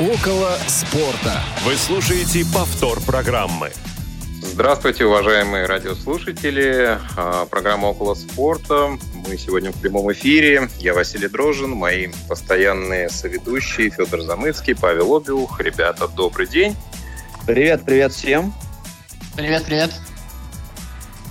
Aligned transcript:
Около 0.00 0.56
спорта. 0.66 1.42
Вы 1.62 1.76
слушаете 1.76 2.42
повтор 2.54 3.02
программы. 3.02 3.70
Здравствуйте, 4.40 5.04
уважаемые 5.04 5.66
радиослушатели. 5.66 6.98
А, 7.18 7.44
программа 7.44 7.88
«Около 7.88 8.14
спорта». 8.14 8.96
Мы 9.28 9.36
сегодня 9.36 9.72
в 9.72 9.78
прямом 9.78 10.10
эфире. 10.14 10.70
Я 10.78 10.94
Василий 10.94 11.28
Дрожин, 11.28 11.72
мои 11.72 12.08
постоянные 12.30 13.10
соведущие 13.10 13.90
Федор 13.90 14.22
Замыцкий, 14.22 14.74
Павел 14.74 15.14
Обиух. 15.14 15.60
Ребята, 15.60 16.08
добрый 16.08 16.46
день. 16.46 16.74
Привет, 17.46 17.82
привет 17.84 18.14
всем. 18.14 18.54
Привет, 19.36 19.64
привет. 19.66 19.90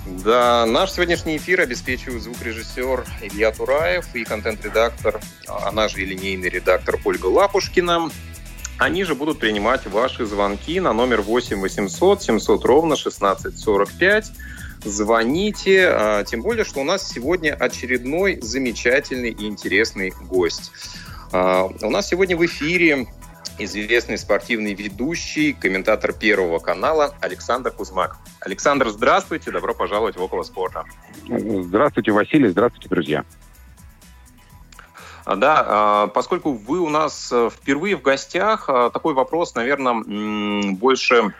Да, 0.05 0.67
наш 0.67 0.91
сегодняшний 0.91 1.37
эфир 1.37 1.61
обеспечивают 1.61 2.21
звукорежиссер 2.21 3.03
Илья 3.23 3.51
Тураев 3.51 4.13
и 4.13 4.23
контент-редактор, 4.23 5.19
она 5.47 5.87
же 5.87 6.01
и 6.01 6.05
линейный 6.05 6.49
редактор 6.49 6.99
Ольга 7.03 7.25
Лапушкина. 7.25 8.11
Они 8.79 9.03
же 9.03 9.13
будут 9.13 9.39
принимать 9.39 9.85
ваши 9.87 10.25
звонки 10.25 10.79
на 10.79 10.93
номер 10.93 11.21
8 11.21 11.59
800 11.59 12.23
700 12.23 12.65
ровно 12.65 12.95
1645. 12.95 14.31
Звоните, 14.85 15.89
а, 15.89 16.23
тем 16.23 16.41
более, 16.41 16.63
что 16.63 16.79
у 16.79 16.85
нас 16.85 17.05
сегодня 17.09 17.53
очередной 17.53 18.39
замечательный 18.41 19.31
и 19.31 19.47
интересный 19.47 20.13
гость. 20.29 20.71
А, 21.33 21.65
у 21.65 21.89
нас 21.89 22.07
сегодня 22.07 22.37
в 22.37 22.45
эфире 22.45 23.07
известный 23.57 24.17
спортивный 24.17 24.73
ведущий, 24.73 25.51
комментатор 25.51 26.13
Первого 26.13 26.59
канала 26.59 27.13
Александр 27.19 27.71
Кузмак. 27.71 28.15
Александр, 28.39 28.87
здравствуйте, 28.91 29.51
добро 29.51 29.73
пожаловать 29.73 30.15
в 30.15 30.21
«Около 30.21 30.43
спорта». 30.43 30.85
Здравствуйте, 31.27 32.13
Василий, 32.13 32.47
здравствуйте, 32.47 32.87
друзья. 32.87 33.25
А, 35.29 35.35
да, 35.35 35.63
а, 35.67 36.07
поскольку 36.07 36.53
вы 36.53 36.79
у 36.79 36.89
нас 36.89 37.29
э, 37.31 37.51
впервые 37.51 37.95
в 37.95 38.01
гостях, 38.01 38.67
а, 38.67 38.89
такой 38.89 39.13
вопрос, 39.13 39.53
наверное, 39.53 40.73
больше 40.73 41.35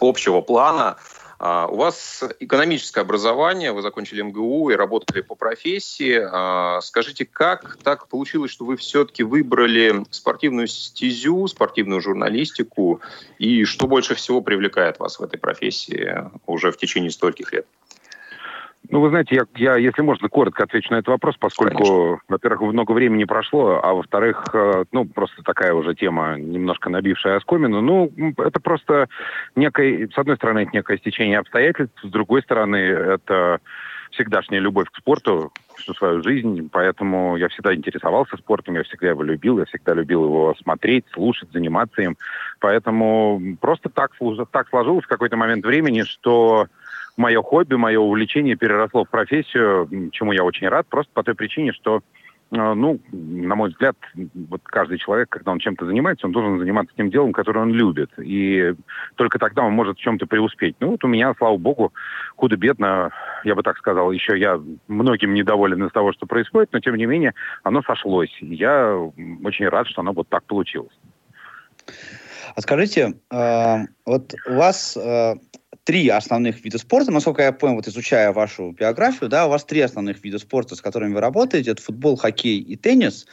общего 0.00 0.40
плана. 0.40 0.96
У 1.38 1.74
вас 1.74 2.22
экономическое 2.38 3.00
образование, 3.00 3.72
вы 3.72 3.82
закончили 3.82 4.22
МГУ 4.22 4.70
и 4.70 4.76
работали 4.76 5.22
по 5.22 5.34
профессии. 5.34 6.80
Скажите, 6.80 7.24
как 7.24 7.78
так 7.82 8.06
получилось, 8.06 8.52
что 8.52 8.64
вы 8.64 8.76
все-таки 8.76 9.24
выбрали 9.24 10.04
спортивную 10.10 10.68
стезю, 10.68 11.48
спортивную 11.48 12.00
журналистику, 12.00 13.00
и 13.38 13.64
что 13.64 13.88
больше 13.88 14.14
всего 14.14 14.40
привлекает 14.40 15.00
вас 15.00 15.18
в 15.18 15.22
этой 15.24 15.36
профессии 15.40 16.30
уже 16.46 16.70
в 16.70 16.76
течение 16.76 17.10
стольких 17.10 17.52
лет? 17.52 17.66
Ну, 18.90 19.00
вы 19.00 19.10
знаете, 19.10 19.36
я, 19.36 19.44
я, 19.56 19.76
если 19.76 20.02
можно, 20.02 20.28
коротко 20.28 20.64
отвечу 20.64 20.92
на 20.92 20.96
этот 20.96 21.08
вопрос, 21.08 21.36
поскольку, 21.38 22.20
во-первых, 22.28 22.72
много 22.72 22.92
времени 22.92 23.24
прошло, 23.24 23.80
а 23.82 23.94
во-вторых, 23.94 24.44
э, 24.52 24.84
ну, 24.92 25.04
просто 25.04 25.42
такая 25.42 25.72
уже 25.72 25.94
тема, 25.94 26.36
немножко 26.36 26.90
набившая 26.90 27.36
оскомину. 27.36 27.80
Ну, 27.80 28.12
это 28.38 28.60
просто 28.60 29.08
некое, 29.54 30.08
с 30.08 30.18
одной 30.18 30.36
стороны, 30.36 30.60
это 30.60 30.70
некое 30.72 30.98
стечение 30.98 31.38
обстоятельств, 31.38 31.98
с 32.02 32.08
другой 32.08 32.42
стороны, 32.42 32.76
это 32.76 33.60
всегдашняя 34.10 34.60
любовь 34.60 34.88
к 34.90 34.96
спорту 34.96 35.52
всю 35.76 35.94
свою 35.94 36.22
жизнь, 36.22 36.68
поэтому 36.70 37.36
я 37.36 37.48
всегда 37.48 37.74
интересовался 37.74 38.36
спортом, 38.36 38.74
я 38.74 38.82
всегда 38.84 39.08
его 39.08 39.22
любил, 39.22 39.58
я 39.58 39.64
всегда 39.64 39.94
любил 39.94 40.24
его 40.24 40.54
смотреть, 40.62 41.06
слушать, 41.12 41.50
заниматься 41.52 42.02
им. 42.02 42.16
Поэтому 42.60 43.40
просто 43.60 43.88
так, 43.88 44.12
так 44.50 44.68
сложилось 44.68 45.04
в 45.04 45.08
какой-то 45.08 45.36
момент 45.36 45.64
времени, 45.64 46.02
что 46.02 46.66
мое 47.16 47.42
хобби, 47.42 47.74
мое 47.74 47.98
увлечение 47.98 48.56
переросло 48.56 49.04
в 49.04 49.10
профессию, 49.10 50.10
чему 50.12 50.32
я 50.32 50.44
очень 50.44 50.68
рад, 50.68 50.86
просто 50.86 51.12
по 51.12 51.22
той 51.22 51.34
причине, 51.34 51.72
что 51.72 52.00
э, 52.50 52.74
ну, 52.74 53.00
на 53.12 53.54
мой 53.54 53.70
взгляд, 53.70 53.96
вот 54.34 54.62
каждый 54.64 54.98
человек, 54.98 55.28
когда 55.28 55.52
он 55.52 55.58
чем-то 55.58 55.86
занимается, 55.86 56.26
он 56.26 56.32
должен 56.32 56.58
заниматься 56.58 56.94
тем 56.96 57.10
делом, 57.10 57.32
которое 57.32 57.60
он 57.60 57.72
любит. 57.72 58.10
И 58.18 58.74
только 59.16 59.38
тогда 59.38 59.62
он 59.62 59.72
может 59.72 59.98
в 59.98 60.00
чем-то 60.00 60.26
преуспеть. 60.26 60.76
Ну, 60.80 60.90
вот 60.90 61.04
у 61.04 61.08
меня, 61.08 61.34
слава 61.36 61.56
богу, 61.56 61.92
худо-бедно, 62.36 63.10
я 63.44 63.54
бы 63.54 63.62
так 63.62 63.78
сказал, 63.78 64.10
еще 64.12 64.38
я 64.38 64.60
многим 64.88 65.34
недоволен 65.34 65.84
из 65.84 65.92
того, 65.92 66.12
что 66.12 66.26
происходит, 66.26 66.72
но, 66.72 66.80
тем 66.80 66.96
не 66.96 67.06
менее, 67.06 67.34
оно 67.62 67.82
сошлось. 67.82 68.36
Я 68.40 68.96
очень 69.44 69.68
рад, 69.68 69.86
что 69.88 70.00
оно 70.00 70.12
вот 70.12 70.28
так 70.28 70.44
получилось. 70.44 70.96
А 72.54 72.60
скажите, 72.60 73.14
э, 73.30 73.76
вот 74.04 74.34
у 74.46 74.54
вас 74.54 74.96
э, 74.96 75.34
три 75.84 76.08
основных 76.08 76.64
вида 76.64 76.78
спорта. 76.78 77.10
Насколько 77.10 77.42
я 77.42 77.52
понял, 77.52 77.76
вот 77.76 77.88
изучая 77.88 78.32
вашу 78.32 78.70
биографию, 78.72 79.28
да, 79.28 79.46
у 79.46 79.50
вас 79.50 79.64
три 79.64 79.80
основных 79.80 80.22
вида 80.22 80.38
спорта, 80.38 80.76
с 80.76 80.80
которыми 80.80 81.14
вы 81.14 81.20
работаете. 81.20 81.72
Это 81.72 81.82
футбол, 81.82 82.16
хоккей 82.16 82.58
и 82.58 82.76
теннис. 82.76 83.26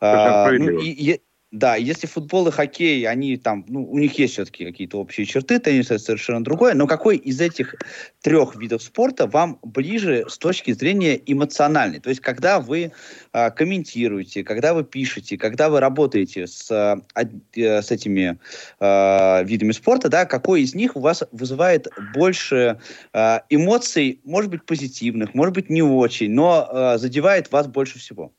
А, 0.00 0.50
ну, 0.50 0.80
и, 0.80 1.20
да, 1.50 1.74
если 1.74 2.06
футбол 2.06 2.46
и 2.46 2.52
хоккей, 2.52 3.06
они 3.08 3.36
там, 3.36 3.64
ну, 3.68 3.84
у 3.84 3.98
них 3.98 4.16
есть 4.18 4.34
все-таки 4.34 4.64
какие-то 4.64 4.98
общие 4.98 5.26
черты, 5.26 5.58
теннис 5.58 5.86
это 5.86 5.98
совершенно 5.98 6.44
другое, 6.44 6.74
но 6.74 6.86
какой 6.86 7.16
из 7.16 7.40
этих 7.40 7.74
трех 8.22 8.54
видов 8.54 8.82
спорта 8.82 9.26
вам 9.26 9.58
ближе 9.62 10.24
с 10.28 10.38
точки 10.38 10.72
зрения 10.72 11.20
эмоциональной? 11.26 11.98
То 11.98 12.08
есть, 12.08 12.20
когда 12.20 12.60
вы 12.60 12.92
э, 13.32 13.50
комментируете, 13.50 14.44
когда 14.44 14.74
вы 14.74 14.84
пишете, 14.84 15.36
когда 15.36 15.70
вы 15.70 15.80
работаете 15.80 16.46
с, 16.46 16.70
э, 16.70 17.24
с 17.56 17.90
этими 17.90 18.38
э, 18.78 19.44
видами 19.44 19.72
спорта, 19.72 20.08
да, 20.08 20.26
какой 20.26 20.62
из 20.62 20.76
них 20.76 20.94
у 20.94 21.00
вас 21.00 21.24
вызывает 21.32 21.88
больше 22.14 22.78
э, 23.12 23.38
эмоций, 23.50 24.20
может 24.22 24.50
быть, 24.50 24.64
позитивных, 24.64 25.34
может 25.34 25.54
быть, 25.54 25.68
не 25.68 25.82
очень, 25.82 26.30
но 26.30 26.68
э, 26.70 26.98
задевает 26.98 27.50
вас 27.50 27.66
больше 27.66 27.98
всего? 27.98 28.32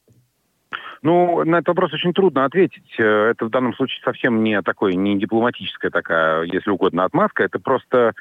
Ну, 1.03 1.43
на 1.45 1.57
этот 1.57 1.69
вопрос 1.69 1.93
очень 1.93 2.13
трудно 2.13 2.45
ответить. 2.45 2.95
Э, 2.99 3.31
это 3.31 3.45
в 3.45 3.49
данном 3.49 3.73
случае 3.73 4.01
совсем 4.03 4.43
не 4.43 4.61
такой, 4.61 4.95
не 4.95 5.17
дипломатическая 5.17 5.89
такая, 5.89 6.43
если 6.43 6.69
угодно, 6.69 7.05
отмазка. 7.05 7.43
Это 7.43 7.59
просто 7.59 8.13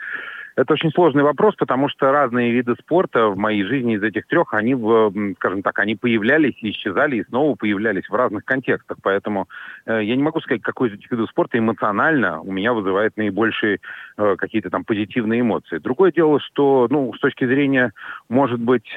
это 0.56 0.72
очень 0.72 0.90
сложный 0.90 1.22
вопрос, 1.22 1.54
потому 1.56 1.88
что 1.88 2.10
разные 2.10 2.50
виды 2.50 2.74
спорта 2.74 3.28
в 3.28 3.36
моей 3.36 3.64
жизни 3.64 3.96
из 3.96 4.02
этих 4.02 4.26
трех, 4.26 4.52
они, 4.52 4.74
скажем 5.36 5.62
так, 5.62 5.78
они 5.78 5.94
появлялись 5.94 6.54
исчезали, 6.60 7.16
и 7.16 7.24
снова 7.24 7.54
появлялись 7.54 8.08
в 8.08 8.14
разных 8.14 8.44
контекстах. 8.44 8.98
Поэтому 9.02 9.48
э, 9.86 10.00
я 10.02 10.16
не 10.16 10.22
могу 10.22 10.40
сказать, 10.40 10.62
какой 10.62 10.88
из 10.88 10.94
этих 10.94 11.10
видов 11.10 11.30
спорта 11.30 11.58
эмоционально 11.58 12.40
у 12.40 12.52
меня 12.52 12.72
вызывает 12.72 13.16
наибольшие 13.16 13.78
э, 14.16 14.36
какие-то 14.36 14.70
там 14.70 14.84
позитивные 14.84 15.40
эмоции. 15.40 15.78
Другое 15.78 16.12
дело, 16.12 16.40
что, 16.40 16.88
ну, 16.90 17.12
с 17.14 17.20
точки 17.20 17.46
зрения, 17.46 17.92
может 18.28 18.60
быть, 18.60 18.90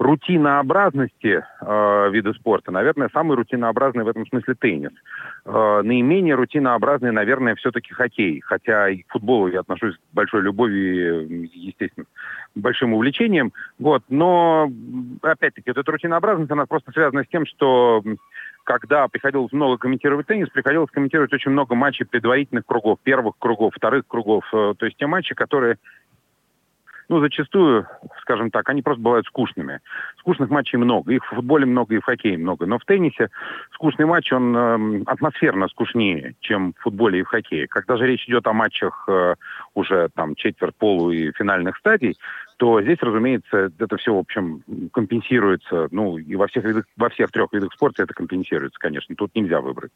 рутинообразности 0.00 1.44
э, 1.60 2.10
вида 2.10 2.32
спорта, 2.32 2.72
наверное, 2.72 3.10
самый 3.12 3.36
рутинообразный 3.36 4.02
в 4.02 4.08
этом 4.08 4.26
смысле 4.26 4.54
теннис. 4.54 4.92
Э, 5.44 5.82
наименее 5.84 6.36
рутинообразный, 6.36 7.12
наверное, 7.12 7.54
все-таки 7.56 7.92
хоккей. 7.92 8.40
Хотя 8.40 8.88
и 8.88 9.02
к 9.02 9.12
футболу 9.12 9.48
я 9.48 9.60
отношусь 9.60 9.96
с 9.96 10.14
большой 10.14 10.40
любовью 10.40 11.46
естественно, 11.52 12.06
большим 12.54 12.94
увлечением. 12.94 13.52
Вот. 13.78 14.02
Но, 14.08 14.72
опять-таки, 15.20 15.68
вот 15.70 15.76
эта 15.76 15.92
рутинообразность, 15.92 16.50
она 16.50 16.64
просто 16.64 16.92
связана 16.92 17.22
с 17.22 17.28
тем, 17.28 17.44
что 17.44 18.02
когда 18.64 19.06
приходилось 19.08 19.52
много 19.52 19.76
комментировать 19.76 20.26
теннис, 20.26 20.48
приходилось 20.48 20.90
комментировать 20.90 21.32
очень 21.32 21.50
много 21.50 21.74
матчей 21.74 22.06
предварительных 22.06 22.64
кругов, 22.64 22.98
первых 23.02 23.34
кругов, 23.38 23.74
вторых 23.74 24.06
кругов. 24.06 24.44
Э, 24.54 24.72
то 24.78 24.86
есть 24.86 24.96
те 24.96 25.06
матчи, 25.06 25.34
которые 25.34 25.76
ну, 27.10 27.20
зачастую, 27.20 27.88
скажем 28.20 28.52
так, 28.52 28.68
они 28.68 28.82
просто 28.82 29.02
бывают 29.02 29.26
скучными. 29.26 29.80
Скучных 30.20 30.48
матчей 30.48 30.78
много. 30.78 31.12
Их 31.12 31.24
в 31.24 31.34
футболе 31.34 31.66
много, 31.66 31.96
и 31.96 31.98
в 31.98 32.04
хоккее 32.04 32.38
много. 32.38 32.66
Но 32.66 32.78
в 32.78 32.84
теннисе 32.84 33.30
скучный 33.74 34.06
матч, 34.06 34.32
он 34.32 34.56
э, 34.56 35.02
атмосферно 35.06 35.66
скучнее, 35.66 36.36
чем 36.38 36.72
в 36.72 36.82
футболе 36.82 37.18
и 37.18 37.22
в 37.24 37.26
хоккее. 37.26 37.66
Когда 37.66 37.96
же 37.96 38.06
речь 38.06 38.28
идет 38.28 38.46
о 38.46 38.52
матчах 38.52 39.08
э, 39.08 39.34
уже 39.74 40.08
там 40.14 40.36
четверть, 40.36 40.76
полу 40.76 41.10
и 41.10 41.32
финальных 41.32 41.78
стадий, 41.78 42.16
то 42.58 42.80
здесь, 42.80 42.98
разумеется, 43.00 43.72
это 43.76 43.96
все, 43.96 44.14
в 44.14 44.18
общем, 44.18 44.62
компенсируется. 44.92 45.88
Ну, 45.90 46.16
и 46.16 46.36
во 46.36 46.46
всех, 46.46 46.62
видах, 46.62 46.84
во 46.96 47.08
всех 47.08 47.32
трех 47.32 47.52
видах 47.52 47.72
спорта 47.72 48.04
это 48.04 48.14
компенсируется, 48.14 48.78
конечно. 48.78 49.16
Тут 49.16 49.34
нельзя 49.34 49.60
выбрать. 49.60 49.90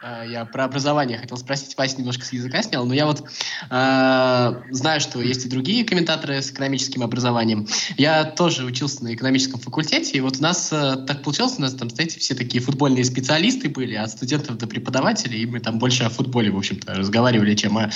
А, 0.00 0.24
я 0.24 0.44
про 0.44 0.64
образование 0.64 1.18
хотел 1.18 1.36
спросить, 1.36 1.76
Вася 1.76 1.96
немножко 1.98 2.24
с 2.24 2.32
языка 2.32 2.62
снял, 2.62 2.86
но 2.86 2.94
я 2.94 3.04
вот 3.04 3.20
э, 3.68 4.62
знаю, 4.70 5.00
что 5.00 5.20
есть 5.20 5.44
и 5.44 5.48
другие 5.48 5.84
комментаторы 5.84 6.40
с 6.40 6.52
экономическим 6.52 7.02
образованием. 7.02 7.66
Я 7.96 8.22
тоже 8.22 8.64
учился 8.64 9.02
на 9.02 9.12
экономическом 9.12 9.58
факультете, 9.58 10.16
и 10.16 10.20
вот 10.20 10.38
у 10.38 10.42
нас 10.42 10.72
э, 10.72 11.04
так 11.04 11.24
получилось, 11.24 11.54
у 11.58 11.62
нас 11.62 11.74
там, 11.74 11.90
знаете, 11.90 12.20
все 12.20 12.36
такие 12.36 12.62
футбольные 12.62 13.04
специалисты 13.04 13.68
были, 13.68 13.96
от 13.96 14.10
студентов 14.10 14.56
до 14.56 14.68
преподавателей, 14.68 15.42
и 15.42 15.46
мы 15.46 15.58
там 15.58 15.80
больше 15.80 16.04
о 16.04 16.10
футболе, 16.10 16.52
в 16.52 16.56
общем-то, 16.56 16.94
разговаривали, 16.94 17.56
чем 17.56 17.76
о, 17.76 17.90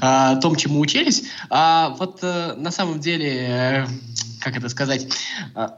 о 0.00 0.36
том, 0.36 0.54
чему 0.54 0.78
учились. 0.78 1.24
А 1.50 1.88
вот 1.98 2.20
э, 2.22 2.54
на 2.56 2.70
самом 2.70 3.00
деле, 3.00 3.48
э, 3.48 3.86
как 4.38 4.56
это 4.56 4.68
сказать, 4.68 5.08
э, 5.56 5.68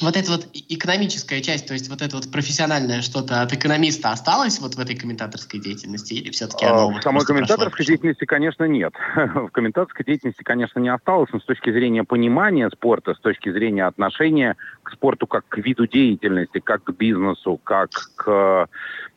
вот 0.00 0.16
эта 0.16 0.30
вот 0.30 0.46
экономическая 0.52 1.40
часть, 1.40 1.66
то 1.66 1.72
есть 1.72 1.88
вот 1.88 2.02
это 2.02 2.16
вот 2.16 2.30
профессиональное 2.30 3.00
что-то 3.00 3.40
от 3.40 3.52
экономиста 3.52 4.10
осталось 4.10 4.60
вот 4.60 4.74
в 4.74 4.78
этой 4.78 4.94
комментаторской 4.94 5.58
деятельности 5.58 6.12
или 6.14 6.30
все-таки 6.30 6.66
оно... 6.66 6.78
А, 6.78 6.86
вот 6.86 7.00
в 7.00 7.02
самой 7.02 7.24
комментаторской 7.24 7.70
прошло? 7.70 7.86
деятельности, 7.86 8.24
конечно, 8.26 8.64
нет. 8.64 8.92
в 9.16 9.48
комментаторской 9.48 10.04
деятельности, 10.04 10.42
конечно, 10.42 10.80
не 10.80 10.90
осталось, 10.90 11.30
но 11.32 11.40
с 11.40 11.44
точки 11.44 11.72
зрения 11.72 12.04
понимания 12.04 12.68
спорта, 12.70 13.14
с 13.14 13.20
точки 13.20 13.50
зрения 13.50 13.86
отношения 13.86 14.56
к 14.82 14.92
спорту 14.92 15.26
как 15.26 15.48
к 15.48 15.58
виду 15.58 15.86
деятельности, 15.86 16.60
как 16.60 16.84
к 16.84 16.90
бизнесу, 16.92 17.58
как 17.64 17.90
к 18.16 18.68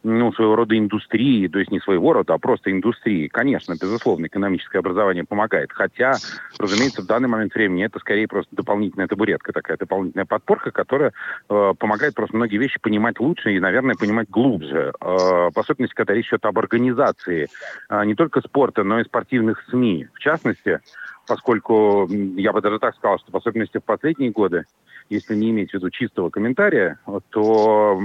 ну, 0.04 0.31
своего 0.34 0.56
рода 0.56 0.78
индустрии, 0.78 1.48
то 1.48 1.60
есть 1.60 1.72
не 1.72 1.80
своего 1.80 2.13
рода, 2.13 2.34
а 2.34 2.38
просто 2.38 2.72
индустрии. 2.72 3.28
Конечно, 3.28 3.74
безусловно, 3.74 4.28
экономическое 4.28 4.80
образование 4.80 5.25
помогает. 5.25 5.72
Хотя, 5.72 6.13
разумеется, 6.57 7.01
в 7.01 7.06
данный 7.06 7.28
момент 7.28 7.54
времени 7.54 7.86
это 7.86 8.00
скорее 8.00 8.28
просто 8.28 8.56
дополнительная 8.56 9.07
табуретка, 9.07 9.51
такая 9.51 9.78
дополнительная 9.78 10.25
подпорка, 10.25 10.72
которая 10.72 11.12
э, 11.50 11.74
помогает 11.78 12.16
просто 12.16 12.36
многие 12.36 12.57
вещи 12.57 12.80
понимать 12.80 13.19
лучше 13.19 13.54
и, 13.54 13.60
наверное, 13.60 13.96
понимать 13.96 14.30
глубже. 14.30 14.94
Э, 15.01 15.50
в 15.54 15.57
особенности, 15.57 15.96
когда 15.96 16.13
речь 16.13 16.30
идет 16.30 16.45
об 16.45 16.57
организации 16.60 17.50
э, 17.90 18.06
не 18.06 18.16
только 18.16 18.42
спорта, 18.42 18.84
но 18.84 19.00
и 19.00 19.06
спортивных 19.06 19.63
СМИ. 19.69 20.07
В 20.13 20.19
частности, 20.19 20.80
поскольку 21.28 22.07
я 22.10 22.54
бы 22.54 22.62
даже 22.62 22.80
так 22.80 22.95
сказал, 22.95 23.19
что 23.19 23.31
в 23.31 23.36
особенности 23.36 23.78
в 23.78 23.84
последние 23.84 24.31
годы 24.31 24.66
если 25.10 25.36
не 25.36 25.50
иметь 25.50 25.72
в 25.72 25.74
виду 25.74 25.90
чистого 25.90 26.30
комментария, 26.30 27.00
то 27.32 28.00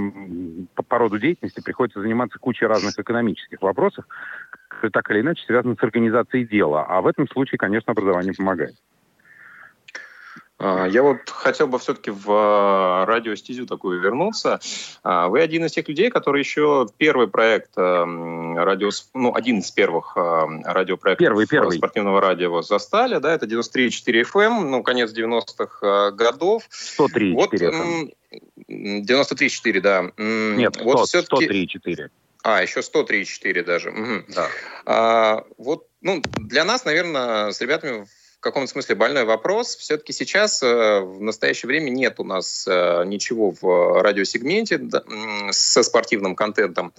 по, 0.89 0.99
роду 0.99 1.19
деятельности 1.19 1.61
приходится 1.61 2.01
заниматься 2.01 2.39
кучей 2.39 2.67
разных 2.67 2.99
экономических 2.99 3.61
вопросов, 3.63 4.07
которые 4.69 4.91
так 4.91 5.11
или 5.11 5.21
иначе 5.21 5.45
связаны 5.45 5.77
с 5.77 5.83
организацией 5.83 6.47
дела. 6.47 6.85
А 6.89 7.01
в 7.03 7.07
этом 7.07 7.29
случае, 7.29 7.59
конечно, 7.59 7.93
образование 7.93 8.33
помогает. 8.35 8.75
А, 10.59 10.87
я 10.87 11.03
вот 11.03 11.29
хотел 11.29 11.67
бы 11.67 11.79
все-таки 11.79 12.11
в 12.11 12.27
а, 12.31 13.05
радиостезю 13.07 13.67
такую 13.67 14.01
вернуться. 14.01 14.61
А, 15.03 15.29
вы 15.29 15.41
один 15.41 15.65
из 15.65 15.73
тех 15.73 15.89
людей, 15.89 16.11
который 16.11 16.41
еще 16.41 16.87
первый 16.97 17.29
проект 17.29 17.77
радио, 17.77 18.91
ну, 19.15 19.35
один 19.35 19.59
из 19.59 19.71
первых 19.71 20.17
радиопроектов 20.17 21.27
первый, 21.27 21.47
первый. 21.47 21.77
спортивного 21.77 22.21
радио 22.21 22.63
застали, 22.63 23.19
да, 23.19 23.35
это 23.35 23.47
93,4 23.47 24.23
FM, 24.23 24.41
эм, 24.43 24.71
ну, 24.71 24.83
конец 24.83 25.13
90-х 25.13 26.13
годов. 26.13 26.63
103,4 26.71 27.35
вот, 27.35 27.53
FM. 27.55 28.13
93,4, 28.69 29.81
да. 29.81 30.13
Нет, 30.17 30.77
100, 30.77 30.85
вот 30.85 31.09
103,4. 31.09 32.11
А, 32.45 32.63
еще 32.63 32.81
103,4 32.81 33.65
даже. 33.65 33.91
Угу. 33.91 34.25
Да. 34.35 34.49
А, 34.87 35.45
вот, 35.59 35.89
ну, 36.01 36.23
для 36.37 36.65
нас, 36.65 36.85
наверное, 36.85 37.51
с 37.51 37.61
ребятами 37.61 38.07
каком-то 38.45 38.71
смысле 38.71 38.95
больной 38.95 39.25
вопрос. 39.25 39.75
Все-таки 39.77 40.13
сейчас, 40.13 40.63
э, 40.63 41.01
в 41.01 41.21
настоящее 41.21 41.67
время, 41.67 41.91
нет 41.91 42.21
у 42.21 42.25
нас 42.25 42.67
э, 42.69 43.03
ничего 43.07 43.55
в 43.61 44.03
радиосегменте 44.03 44.81
со 45.51 45.83
спортивным 45.83 46.37
контентом. 46.37 46.93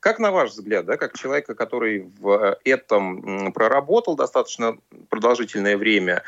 Как 0.00 0.18
на 0.18 0.30
ваш 0.30 0.52
взгляд, 0.52 0.86
да, 0.86 0.96
как 0.96 1.18
человека, 1.18 1.54
который 1.54 2.08
в 2.20 2.58
этом 2.64 3.52
проработал 3.52 4.16
достаточно 4.16 4.78
продолжительное 5.10 5.76
время, 5.76 6.22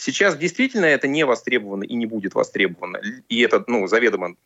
Сейчас 0.00 0.36
действительно 0.36 0.84
это 0.84 1.08
не 1.08 1.26
востребовано 1.26 1.82
и 1.82 1.96
не 1.96 2.06
будет 2.06 2.36
востребовано. 2.36 3.00
И 3.28 3.40
это 3.40 3.64
ну, 3.66 3.88
заведомо 3.88 4.36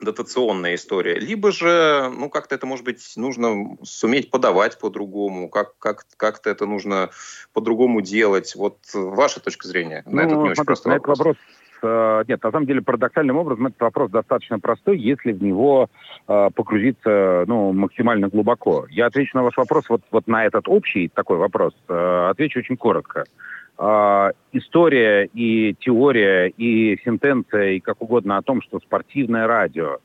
дотационная 0.00 0.76
история, 0.76 1.18
либо 1.18 1.50
же, 1.50 2.10
ну, 2.16 2.30
как-то 2.30 2.54
это, 2.54 2.66
может 2.66 2.84
быть, 2.84 3.12
нужно 3.16 3.76
суметь 3.82 4.30
подавать 4.30 4.78
по-другому, 4.78 5.48
как, 5.48 5.76
как, 5.78 6.04
как-то 6.16 6.50
это 6.50 6.66
нужно 6.66 7.10
по-другому 7.52 8.00
делать. 8.00 8.54
Вот 8.54 8.78
ваша 8.94 9.40
точка 9.40 9.66
зрения 9.66 10.02
на 10.06 10.22
ну, 10.22 10.28
этот 10.28 10.38
не 10.42 10.50
очень 10.50 10.64
простой 10.64 10.92
на 10.92 10.98
вопрос. 10.98 11.18
Вопрос 11.18 11.36
э, 11.82 12.24
нет, 12.28 12.42
на 12.42 12.50
самом 12.52 12.66
деле 12.66 12.82
парадоксальным 12.82 13.36
образом 13.36 13.66
этот 13.66 13.80
вопрос 13.80 14.10
достаточно 14.10 14.60
простой, 14.60 14.98
если 14.98 15.32
в 15.32 15.42
него 15.42 15.88
э, 16.28 16.48
погрузиться 16.54 17.44
ну, 17.48 17.72
максимально 17.72 18.28
глубоко. 18.28 18.86
Я 18.90 19.06
отвечу 19.06 19.36
на 19.36 19.42
ваш 19.42 19.56
вопрос 19.56 19.88
вот, 19.88 20.02
вот 20.12 20.28
на 20.28 20.46
этот 20.46 20.68
общий 20.68 21.08
такой 21.08 21.38
вопрос. 21.38 21.74
Э, 21.88 22.28
отвечу 22.30 22.60
очень 22.60 22.76
коротко. 22.76 23.24
Э, 23.78 24.32
история 24.52 25.28
и 25.32 25.74
теория 25.78 26.48
и 26.48 26.98
сентенция 27.04 27.72
и 27.72 27.80
как 27.80 28.02
угодно 28.02 28.36
о 28.36 28.42
том, 28.42 28.60
что 28.60 28.80
спортивное 28.80 29.46
радио 29.46 29.98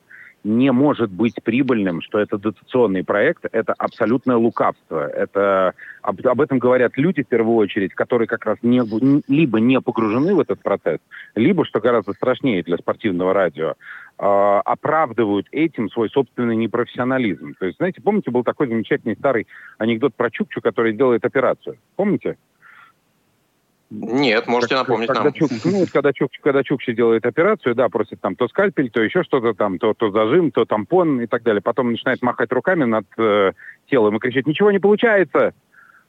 не 0.44 0.70
может 0.72 1.10
быть 1.10 1.42
прибыльным, 1.42 2.02
что 2.02 2.18
это 2.18 2.36
дотационный 2.36 3.02
проект, 3.02 3.46
это 3.50 3.72
абсолютное 3.78 4.36
лукавство. 4.36 5.08
Это, 5.08 5.72
об, 6.02 6.24
об 6.24 6.40
этом 6.40 6.58
говорят 6.58 6.92
люди, 6.96 7.22
в 7.22 7.26
первую 7.26 7.56
очередь, 7.56 7.94
которые 7.94 8.28
как 8.28 8.44
раз 8.44 8.58
не, 8.62 8.82
либо 9.26 9.58
не 9.58 9.80
погружены 9.80 10.34
в 10.34 10.40
этот 10.40 10.60
процесс, 10.60 10.98
либо, 11.34 11.64
что 11.64 11.80
гораздо 11.80 12.12
страшнее 12.12 12.62
для 12.62 12.76
спортивного 12.76 13.32
радио, 13.32 13.70
э, 13.70 13.72
оправдывают 14.18 15.48
этим 15.50 15.88
свой 15.88 16.10
собственный 16.10 16.56
непрофессионализм. 16.56 17.54
То 17.58 17.64
есть, 17.64 17.78
знаете, 17.78 18.02
помните, 18.02 18.30
был 18.30 18.44
такой 18.44 18.68
замечательный 18.68 19.16
старый 19.16 19.46
анекдот 19.78 20.14
про 20.14 20.30
Чукчу, 20.30 20.60
который 20.60 20.92
делает 20.92 21.24
операцию? 21.24 21.78
Помните? 21.96 22.36
Нет, 24.00 24.46
можете 24.46 24.74
как, 24.74 24.88
напомнить 24.88 25.08
когда 25.08 25.24
нам. 25.24 25.32
Чук, 25.32 25.50
ну, 25.64 25.80
вот 25.80 25.90
когда, 25.90 26.12
Чук, 26.12 26.30
когда 26.42 26.62
Чукчи 26.62 26.92
делает 26.92 27.24
операцию, 27.26 27.74
да, 27.74 27.88
просит 27.88 28.20
там 28.20 28.34
то 28.34 28.48
скальпель, 28.48 28.90
то 28.90 29.02
еще 29.02 29.22
что-то 29.22 29.54
там, 29.54 29.78
то, 29.78 29.94
то 29.94 30.10
зажим, 30.10 30.50
то 30.50 30.64
тампон 30.64 31.20
и 31.20 31.26
так 31.26 31.42
далее. 31.42 31.62
Потом 31.62 31.92
начинает 31.92 32.20
махать 32.22 32.50
руками 32.52 32.84
над 32.84 33.06
э, 33.18 33.52
телом 33.88 34.16
и 34.16 34.18
кричит, 34.18 34.46
ничего 34.46 34.70
не 34.70 34.80
получается. 34.80 35.54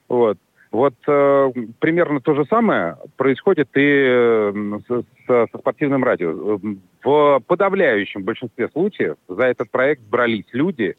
Вот. 0.08 0.38
Вот 0.72 0.96
э, 1.08 1.52
примерно 1.80 2.22
то 2.22 2.34
же 2.34 2.46
самое 2.46 2.98
происходит 3.18 3.70
и 3.76 3.82
э, 3.82 4.80
с, 4.88 5.04
со, 5.28 5.48
со 5.52 5.58
спортивным 5.58 6.04
радио. 6.04 6.60
В 7.04 7.42
подавляющем 7.46 8.24
большинстве 8.24 8.68
случаев 8.70 9.16
за 9.28 9.44
этот 9.44 9.70
проект 9.70 10.02
брались 10.02 10.48
люди, 10.54 10.96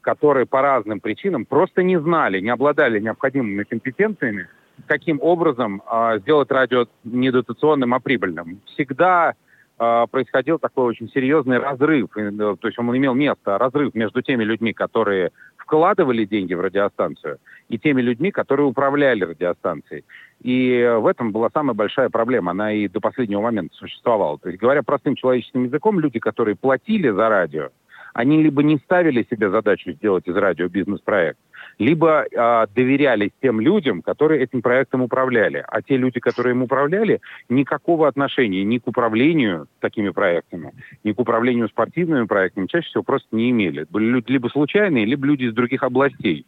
которые 0.00 0.46
по 0.46 0.62
разным 0.62 1.00
причинам 1.00 1.44
просто 1.44 1.82
не 1.82 2.00
знали, 2.00 2.40
не 2.40 2.50
обладали 2.50 3.00
необходимыми 3.00 3.64
компетенциями 3.64 4.48
каким 4.86 5.20
образом 5.22 5.82
э, 5.90 6.18
сделать 6.20 6.50
радио 6.50 6.86
не 7.04 7.30
дотационным, 7.30 7.94
а 7.94 8.00
прибыльным. 8.00 8.60
Всегда 8.66 9.34
э, 9.78 10.06
происходил 10.10 10.58
такой 10.58 10.86
очень 10.86 11.08
серьезный 11.10 11.58
разрыв, 11.58 12.16
э, 12.16 12.30
то 12.30 12.68
есть 12.68 12.78
он 12.78 12.96
имел 12.96 13.14
место, 13.14 13.58
разрыв 13.58 13.94
между 13.94 14.22
теми 14.22 14.44
людьми, 14.44 14.72
которые 14.72 15.30
вкладывали 15.56 16.24
деньги 16.24 16.54
в 16.54 16.60
радиостанцию, 16.60 17.38
и 17.68 17.78
теми 17.78 18.02
людьми, 18.02 18.30
которые 18.30 18.66
управляли 18.66 19.24
радиостанцией. 19.24 20.04
И 20.40 20.96
в 20.98 21.06
этом 21.06 21.32
была 21.32 21.48
самая 21.52 21.74
большая 21.74 22.08
проблема, 22.08 22.50
она 22.50 22.72
и 22.72 22.88
до 22.88 23.00
последнего 23.00 23.40
момента 23.40 23.74
существовала. 23.76 24.38
То 24.38 24.48
есть, 24.48 24.60
говоря 24.60 24.82
простым 24.82 25.14
человеческим 25.14 25.64
языком, 25.64 26.00
люди, 26.00 26.18
которые 26.18 26.56
платили 26.56 27.10
за 27.10 27.28
радио, 27.28 27.68
они 28.14 28.42
либо 28.42 28.62
не 28.62 28.78
ставили 28.78 29.26
себе 29.30 29.50
задачу 29.50 29.92
сделать 29.92 30.26
из 30.26 30.34
радио 30.34 30.68
бизнес-проект, 30.68 31.38
либо 31.78 32.24
э, 32.24 32.66
доверялись 32.74 33.30
тем 33.40 33.60
людям, 33.60 34.02
которые 34.02 34.42
этим 34.42 34.62
проектом 34.62 35.02
управляли. 35.02 35.64
А 35.66 35.82
те 35.82 35.96
люди, 35.96 36.20
которые 36.20 36.54
им 36.54 36.62
управляли, 36.62 37.20
никакого 37.48 38.08
отношения 38.08 38.64
ни 38.64 38.78
к 38.78 38.86
управлению 38.86 39.66
такими 39.80 40.10
проектами, 40.10 40.72
ни 41.04 41.12
к 41.12 41.20
управлению 41.20 41.68
спортивными 41.68 42.26
проектами 42.26 42.66
чаще 42.66 42.88
всего 42.88 43.02
просто 43.02 43.28
не 43.32 43.50
имели. 43.50 43.86
Были 43.90 44.06
люди 44.06 44.32
либо 44.32 44.48
случайные, 44.48 45.04
либо 45.04 45.26
люди 45.26 45.44
из 45.44 45.54
других 45.54 45.82
областей. 45.82 46.46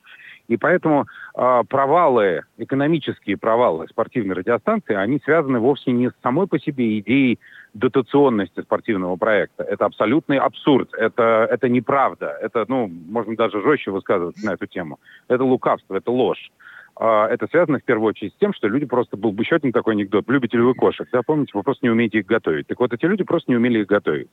И 0.48 0.56
поэтому 0.56 1.06
э, 1.34 1.62
провалы, 1.68 2.42
экономические 2.58 3.36
провалы 3.36 3.86
спортивной 3.88 4.34
радиостанции, 4.34 4.94
они 4.94 5.20
связаны 5.24 5.60
вовсе 5.60 5.92
не 5.92 6.10
с 6.10 6.14
самой 6.22 6.46
по 6.46 6.58
себе 6.58 6.98
идеей 6.98 7.38
дотационности 7.74 8.60
спортивного 8.60 9.16
проекта. 9.16 9.62
Это 9.62 9.86
абсолютный 9.86 10.38
абсурд, 10.38 10.92
это, 10.94 11.48
это 11.50 11.68
неправда, 11.68 12.36
это, 12.40 12.64
ну, 12.68 12.86
можно 12.88 13.34
даже 13.36 13.62
жестче 13.62 13.90
высказываться 13.90 14.44
на 14.44 14.52
эту 14.52 14.66
тему. 14.66 14.98
Это 15.28 15.44
лукавство, 15.44 15.96
это 15.96 16.10
ложь. 16.10 16.50
А, 16.96 17.26
это 17.28 17.46
связано 17.46 17.78
в 17.78 17.84
первую 17.84 18.10
очередь 18.10 18.34
с 18.34 18.38
тем, 18.38 18.52
что 18.52 18.68
люди 18.68 18.86
просто... 18.86 19.16
Был 19.16 19.32
бы 19.32 19.42
еще 19.42 19.56
один 19.56 19.72
такой 19.72 19.94
анекдот. 19.94 20.24
Любите 20.28 20.56
ли 20.56 20.62
вы 20.62 20.74
кошек? 20.74 21.08
Да, 21.12 21.22
помните, 21.22 21.52
вы 21.54 21.62
просто 21.62 21.86
не 21.86 21.90
умеете 21.90 22.18
их 22.18 22.26
готовить. 22.26 22.66
Так 22.66 22.80
вот, 22.80 22.92
эти 22.92 23.04
люди 23.06 23.24
просто 23.24 23.50
не 23.50 23.56
умели 23.56 23.80
их 23.80 23.86
готовить. 23.86 24.28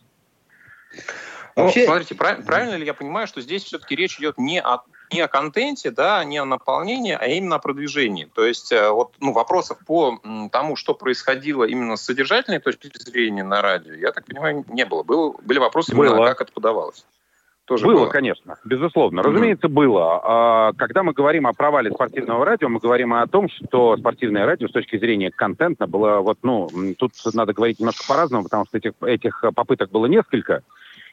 Ну, 1.59 1.65
Вообще... 1.65 1.85
смотрите, 1.85 2.15
прав, 2.15 2.45
правильно 2.45 2.75
ли 2.75 2.85
я 2.85 2.93
понимаю, 2.93 3.27
что 3.27 3.41
здесь 3.41 3.63
все-таки 3.63 3.95
речь 3.95 4.17
идет 4.19 4.37
не 4.37 4.61
о, 4.61 4.79
не 5.11 5.21
о 5.21 5.27
контенте, 5.27 5.91
да, 5.91 6.23
не 6.23 6.37
о 6.37 6.45
наполнении, 6.45 7.17
а 7.19 7.25
именно 7.25 7.57
о 7.57 7.59
продвижении. 7.59 8.25
То 8.33 8.45
есть 8.45 8.71
э, 8.71 8.89
вот 8.89 9.13
ну, 9.19 9.33
вопросов 9.33 9.77
по 9.85 10.19
тому, 10.51 10.75
что 10.75 10.93
происходило 10.93 11.65
именно 11.65 11.97
с 11.97 12.03
содержательной 12.03 12.59
точки 12.59 12.89
зрения 12.97 13.43
на 13.43 13.61
радио, 13.61 13.93
я 13.93 14.11
так 14.11 14.25
понимаю, 14.25 14.63
не 14.69 14.85
было. 14.85 15.03
было 15.03 15.35
были 15.41 15.59
вопросы 15.59 15.95
было. 15.95 16.05
именно, 16.05 16.27
как 16.27 16.41
это 16.41 16.53
подавалось. 16.53 17.05
Тоже 17.69 17.85
было, 17.85 17.97
было, 17.97 18.05
конечно, 18.07 18.57
безусловно. 18.65 19.21
Разумеется, 19.21 19.67
mm-hmm. 19.67 19.69
было. 19.69 20.21
А, 20.23 20.73
когда 20.73 21.03
мы 21.03 21.13
говорим 21.13 21.45
о 21.45 21.53
провале 21.53 21.91
спортивного 21.91 22.43
радио, 22.43 22.67
мы 22.67 22.79
говорим 22.79 23.13
о 23.13 23.27
том, 23.27 23.47
что 23.47 23.95
спортивное 23.95 24.47
радио 24.47 24.67
с 24.67 24.71
точки 24.71 24.97
зрения 24.97 25.29
контента 25.29 25.85
было 25.85 26.17
вот, 26.21 26.39
ну, 26.41 26.67
тут 26.97 27.11
надо 27.31 27.53
говорить 27.53 27.79
немножко 27.79 28.05
по-разному, 28.07 28.45
потому 28.45 28.65
что 28.65 28.79
этих, 28.79 28.93
этих 29.01 29.43
попыток 29.53 29.91
было 29.91 30.07
несколько. 30.07 30.63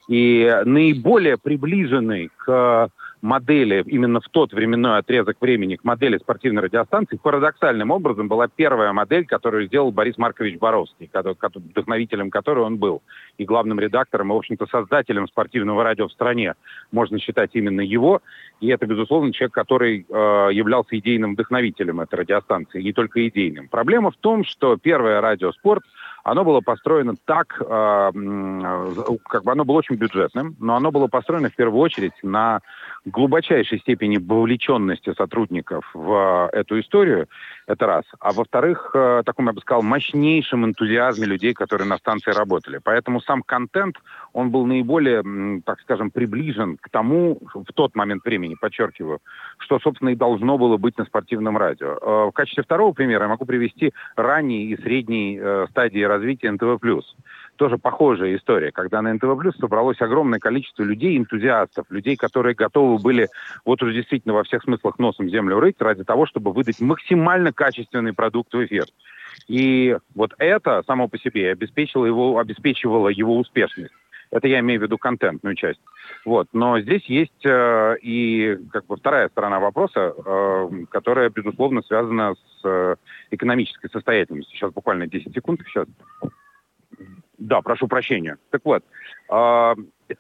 И 0.09 0.63
наиболее 0.65 1.37
приближенный 1.37 2.31
к 2.37 2.47
к 2.47 2.91
модели, 3.27 3.83
именно 3.87 4.21
в 4.21 4.29
тот 4.31 4.53
временной 4.53 4.99
отрезок 4.99 5.37
времени, 5.41 5.77
к 5.77 5.85
модели 5.85 6.17
спортивной 6.19 6.63
радиостанции, 6.63 7.19
парадоксальным 7.23 7.91
образом 7.91 8.29
была 8.29 8.49
первая 8.49 8.93
модель, 8.93 9.27
которую 9.27 9.67
сделал 9.67 9.91
Борис 9.91 10.17
Маркович 10.17 10.59
Боровский, 10.59 11.11
вдохновителем 11.13 12.31
которой 12.31 12.65
он 12.65 12.79
был, 12.79 13.03
и 13.37 13.45
главным 13.45 13.81
редактором, 13.81 14.31
и, 14.31 14.35
в 14.35 14.37
общем-то, 14.37 14.67
создателем 14.67 15.27
спортивного 15.27 15.83
радио 15.83 16.09
в 16.09 16.13
стране. 16.13 16.55
Можно 16.93 17.19
считать 17.19 17.51
именно 17.55 17.81
его, 17.81 18.23
и 18.61 18.69
это, 18.69 18.87
безусловно, 18.87 19.33
человек, 19.33 19.53
который 19.53 20.07
э, 20.09 20.49
являлся 20.53 20.97
идейным 20.97 21.35
вдохновителем 21.35 22.01
этой 22.01 22.21
радиостанции, 22.21 22.81
не 22.81 22.93
только 22.93 23.27
идейным. 23.29 23.69
Проблема 23.69 24.11
в 24.13 24.17
том, 24.17 24.45
что 24.45 24.77
первое 24.77 25.21
радиоспорт– 25.21 25.83
оно 26.27 26.45
было 26.45 26.61
построено 26.61 27.15
так, 27.25 27.57
э, 27.61 27.65
как 27.65 29.45
бы 29.45 29.53
оно 29.53 29.65
было 29.65 29.77
очень 29.77 29.95
бюджетным, 29.95 30.57
но 30.59 30.75
оно 30.75 30.91
было 30.91 31.07
построено 31.07 31.51
в 31.51 31.55
первую 31.55 31.81
очередь 31.81 32.15
на 32.25 32.63
глубочайшей 33.17 33.79
степени 33.79 34.19
вовлеченности 34.19 35.15
сотрудников 35.15 35.89
в 35.95 36.51
эту 36.53 36.79
историю, 36.81 37.29
это 37.67 37.87
раз. 37.87 38.05
А 38.21 38.33
во-вторых, 38.33 38.91
э, 38.93 39.23
таком, 39.25 39.47
я 39.47 39.55
бы 39.55 39.61
сказал, 39.63 39.83
мощнейшем 39.83 40.67
энтузиазме 40.67 41.25
людей, 41.25 41.55
которые 41.55 41.89
на 41.89 41.97
станции 41.97 42.31
работали. 42.31 42.79
Поэтому 42.85 43.23
сам 43.23 43.43
контент, 43.43 43.97
он 44.35 44.51
был 44.51 44.67
наиболее, 44.67 45.63
так 45.65 45.81
скажем, 45.81 46.11
приближен 46.11 46.77
к 46.77 46.91
тому, 46.91 47.39
в 47.55 47.73
тот 47.73 47.95
момент 47.95 48.23
времени, 48.23 48.55
подчеркиваю, 48.61 49.21
что, 49.59 49.79
собственно, 49.79 50.11
и 50.11 50.15
должно 50.15 50.59
было 50.59 50.77
быть 50.77 50.99
на 50.99 51.07
спортивном 51.07 51.57
радио. 51.57 51.97
Э, 52.01 52.29
в 52.29 52.33
качестве 52.33 52.65
второго 52.65 52.93
примера 52.93 53.23
я 53.23 53.29
могу 53.29 53.47
привести 53.47 53.95
ранние 54.15 54.67
и 54.67 54.83
средние 54.83 55.41
э, 55.41 55.67
стадии 55.71 56.03
развития 56.03 56.51
НТВ+ 56.51 56.79
тоже 57.57 57.79
похожая 57.79 58.37
история, 58.37 58.73
когда 58.73 59.03
на 59.03 59.13
НТВ 59.15 59.39
Плюс 59.39 59.57
собралось 59.57 60.01
огромное 60.01 60.39
количество 60.39 60.83
людей, 60.83 61.17
энтузиастов, 61.19 61.87
людей, 61.91 62.17
которые 62.17 62.55
готовы 62.55 62.99
были 62.99 63.29
вот 63.65 63.83
уже 63.83 63.93
действительно 63.95 64.35
во 64.35 64.45
всех 64.45 64.63
смыслах 64.63 64.99
носом 64.99 65.29
землю 65.29 65.59
рыть 65.59 65.81
ради 65.81 66.05
того, 66.05 66.27
чтобы 66.27 66.53
выдать 66.53 66.81
максимально 66.81 67.53
качественный 67.53 68.13
продукт 68.13 68.53
в 68.53 68.65
эфир. 68.65 68.85
И 69.49 69.97
вот 70.15 70.33
это 70.39 70.83
само 70.87 71.09
по 71.09 71.19
себе 71.19 71.51
обеспечило 71.53 72.07
его, 72.07 72.39
обеспечивало 72.39 73.09
его 73.09 73.37
успешность. 73.37 73.93
Это 74.31 74.49
я 74.49 74.61
имею 74.61 74.81
в 74.81 74.83
виду 74.83 74.99
контентную 74.99 75.55
часть. 75.55 75.81
Вот. 76.25 76.49
Но 76.53 76.81
здесь 76.81 77.05
есть 77.07 77.45
э, 77.45 77.97
и 78.03 78.59
как 78.73 78.87
бы 78.87 78.97
вторая 78.97 79.29
сторона 79.29 79.61
вопроса, 79.61 80.15
э, 80.17 80.69
которая, 80.91 81.31
безусловно, 81.31 81.83
связана 81.83 82.35
с 82.35 82.65
э, 82.65 82.97
экономической 83.31 83.89
состоятельностью. 83.89 84.57
Сейчас 84.57 84.73
буквально 84.73 85.07
10 85.07 85.33
секунд. 85.33 85.61
Сейчас. 85.67 85.87
Да, 87.39 87.61
прошу 87.61 87.87
прощения. 87.87 88.39
Так 88.51 88.63
вот, 88.65 88.83
э, 89.31 89.75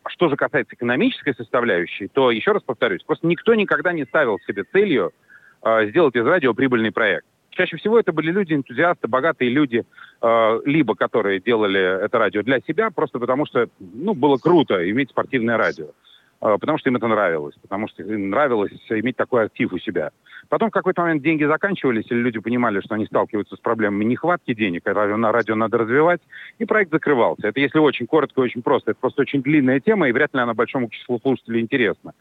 что 0.09 0.29
же 0.29 0.37
касается 0.37 0.75
экономической 0.75 1.35
составляющей, 1.35 2.09
то, 2.09 2.31
еще 2.31 2.53
раз 2.53 2.63
повторюсь, 2.63 3.03
просто 3.03 3.27
никто 3.27 3.55
никогда 3.55 3.93
не 3.93 4.05
ставил 4.05 4.39
себе 4.47 4.65
целью 4.65 5.13
э, 5.65 5.87
сделать 5.89 6.15
из 6.15 6.27
радио 6.27 6.53
прибыльный 6.53 6.93
проект. 6.93 7.27
Чаще 7.51 7.79
всего 7.79 7.99
это 7.99 8.13
были 8.13 8.31
люди, 8.31 8.53
энтузиасты, 8.53 9.09
богатые 9.09 9.51
люди, 9.51 9.85
э, 10.21 10.61
либо 10.67 10.95
которые 10.95 11.41
делали 11.41 12.05
это 12.05 12.19
радио 12.19 12.43
для 12.43 12.61
себя, 12.61 12.91
просто 12.91 13.19
потому 13.19 13.47
что 13.47 13.69
ну, 13.79 14.13
было 14.13 14.37
круто 14.37 14.89
иметь 14.91 15.11
спортивное 15.11 15.57
радио. 15.57 15.87
А, 16.41 16.59
потому 16.59 16.79
что 16.79 16.91
им 16.91 16.97
это 16.97 17.07
нравилось, 17.09 17.55
потому 17.63 17.89
что 17.89 18.03
им 18.03 18.31
нравилось 18.31 18.73
иметь 18.91 19.17
такой 19.17 19.45
актив 19.45 19.73
у 19.73 19.79
себя. 19.79 20.11
Потом 20.49 20.69
в 20.69 20.73
какой-то 20.73 21.03
момент 21.03 21.23
деньги 21.23 21.45
заканчивались, 21.45 22.07
или 22.11 22.19
люди 22.19 22.39
понимали, 22.39 22.81
что 22.81 22.95
они 22.95 23.07
сталкиваются 23.07 23.57
с 23.57 23.59
проблемами 23.59 24.05
нехватки 24.05 24.55
денег, 24.55 24.87
а 24.87 24.95
радио, 24.95 25.17
на 25.17 25.33
радио 25.33 25.55
надо 25.55 25.79
развивать, 25.79 26.21
и 26.59 26.65
проект 26.65 26.93
закрывался. 26.93 27.49
Это 27.49 27.59
если 27.61 27.79
очень 27.79 28.07
коротко 28.07 28.41
и 28.41 28.45
очень 28.45 28.63
просто. 28.63 28.93
Это 28.93 29.01
просто 29.01 29.23
очень 29.23 29.43
длинная 29.43 29.81
тема, 29.81 30.09
и 30.09 30.13
вряд 30.13 30.35
ли 30.35 30.41
она 30.41 30.55
большому 30.55 30.89
числу 30.91 31.19
слушателей 31.21 31.61
интересна. 31.61 32.13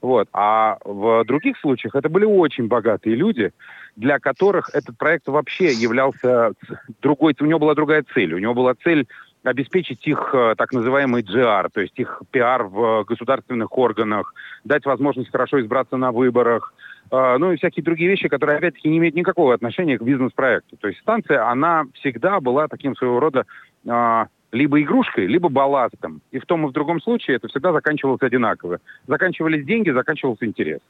Вот. 0.00 0.28
А 0.32 0.78
в 0.84 1.24
других 1.24 1.58
случаях 1.58 1.94
это 1.94 2.08
были 2.08 2.24
очень 2.24 2.68
богатые 2.68 3.16
люди, 3.16 3.52
для 3.96 4.18
которых 4.18 4.70
этот 4.72 4.96
проект 4.96 5.28
вообще 5.28 5.72
являлся 5.72 6.52
другой, 7.02 7.34
у 7.40 7.44
него 7.44 7.58
была 7.58 7.74
другая 7.74 8.04
цель. 8.14 8.34
У 8.34 8.38
него 8.38 8.54
была 8.54 8.74
цель 8.74 9.06
обеспечить 9.44 10.06
их 10.06 10.30
э, 10.32 10.54
так 10.56 10.72
называемый 10.72 11.22
GR, 11.22 11.68
то 11.72 11.80
есть 11.80 11.96
их 11.98 12.22
пиар 12.30 12.64
в 12.64 13.04
государственных 13.04 13.76
органах, 13.76 14.34
дать 14.64 14.84
возможность 14.86 15.30
хорошо 15.30 15.60
избраться 15.60 15.96
на 15.96 16.12
выборах, 16.12 16.74
э, 17.10 17.36
ну 17.38 17.52
и 17.52 17.56
всякие 17.56 17.84
другие 17.84 18.10
вещи, 18.10 18.28
которые, 18.28 18.58
опять-таки, 18.58 18.88
не 18.88 18.98
имеют 18.98 19.14
никакого 19.14 19.54
отношения 19.54 19.98
к 19.98 20.02
бизнес-проекту. 20.02 20.76
То 20.78 20.88
есть 20.88 21.00
станция, 21.00 21.48
она 21.48 21.84
всегда 21.94 22.40
была 22.40 22.68
таким 22.68 22.96
своего 22.96 23.20
рода 23.20 23.44
э, 23.86 24.24
либо 24.50 24.80
игрушкой, 24.80 25.26
либо 25.26 25.48
балластом. 25.48 26.22
И 26.30 26.38
в 26.38 26.46
том 26.46 26.64
и 26.64 26.68
в 26.68 26.72
другом 26.72 27.00
случае 27.00 27.36
это 27.36 27.48
всегда 27.48 27.72
заканчивалось 27.72 28.22
одинаково. 28.22 28.78
Заканчивались 29.06 29.66
деньги, 29.66 29.90
заканчивался 29.90 30.46
интерес. 30.46 30.80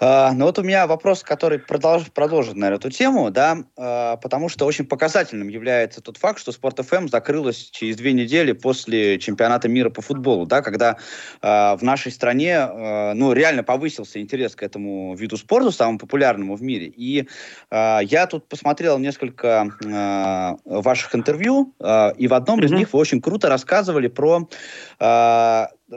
А, 0.00 0.32
ну 0.32 0.46
вот 0.46 0.58
у 0.58 0.62
меня 0.62 0.86
вопрос, 0.86 1.22
который 1.22 1.58
продолж, 1.58 2.10
продолжит, 2.12 2.54
наверное, 2.54 2.78
эту 2.78 2.90
тему, 2.90 3.30
да, 3.30 3.58
а, 3.76 4.16
потому 4.16 4.48
что 4.48 4.66
очень 4.66 4.84
показательным 4.84 5.48
является 5.48 6.00
тот 6.00 6.16
факт, 6.16 6.38
что 6.38 6.52
Спорт 6.52 6.78
ФМ 6.84 7.08
закрылась 7.08 7.70
через 7.70 7.96
две 7.96 8.12
недели 8.12 8.52
после 8.52 9.18
чемпионата 9.18 9.68
мира 9.68 9.90
по 9.90 10.02
футболу, 10.02 10.46
да, 10.46 10.62
когда 10.62 10.96
а, 11.42 11.76
в 11.76 11.82
нашей 11.82 12.12
стране, 12.12 12.66
ну, 13.14 13.32
реально 13.32 13.62
повысился 13.62 14.20
интерес 14.20 14.54
к 14.54 14.62
этому 14.62 15.14
виду 15.14 15.36
спорта, 15.36 15.70
самому 15.70 15.98
популярному 15.98 16.56
в 16.56 16.62
мире. 16.62 16.86
И 16.86 17.28
я 17.70 18.26
тут 18.30 18.48
посмотрел 18.48 18.98
несколько 18.98 20.56
ваших 20.64 21.14
интервью, 21.14 21.74
и 22.16 22.28
в 22.28 22.34
одном 22.34 22.60
mm-hmm. 22.60 22.64
из 22.64 22.70
них 22.72 22.92
вы 22.92 22.98
очень 22.98 23.20
круто 23.20 23.48
рассказывали 23.48 24.08
про 24.08 24.48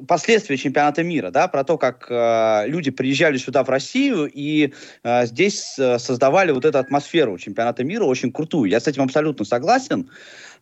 последствия 0.08 0.58
чемпионата 0.58 1.04
мира, 1.04 1.32
да, 1.32 1.48
про 1.48 1.63
то, 1.63 1.77
как 1.77 2.08
э, 2.10 2.68
люди 2.68 2.92
приезжали 2.92 3.38
сюда 3.38 3.63
в 3.63 3.70
Россию 3.70 4.30
и 4.32 4.74
э, 5.04 5.25
здесь 5.25 5.77
э, 5.80 6.00
создавали 6.00 6.51
вот 6.51 6.66
эту 6.66 6.77
атмосферу 6.80 7.38
чемпионата 7.38 7.84
мира 7.84 8.04
очень 8.04 8.32
крутую. 8.32 8.70
Я 8.70 8.80
с 8.80 8.88
этим 8.88 9.04
абсолютно 9.04 9.46
согласен 9.46 10.10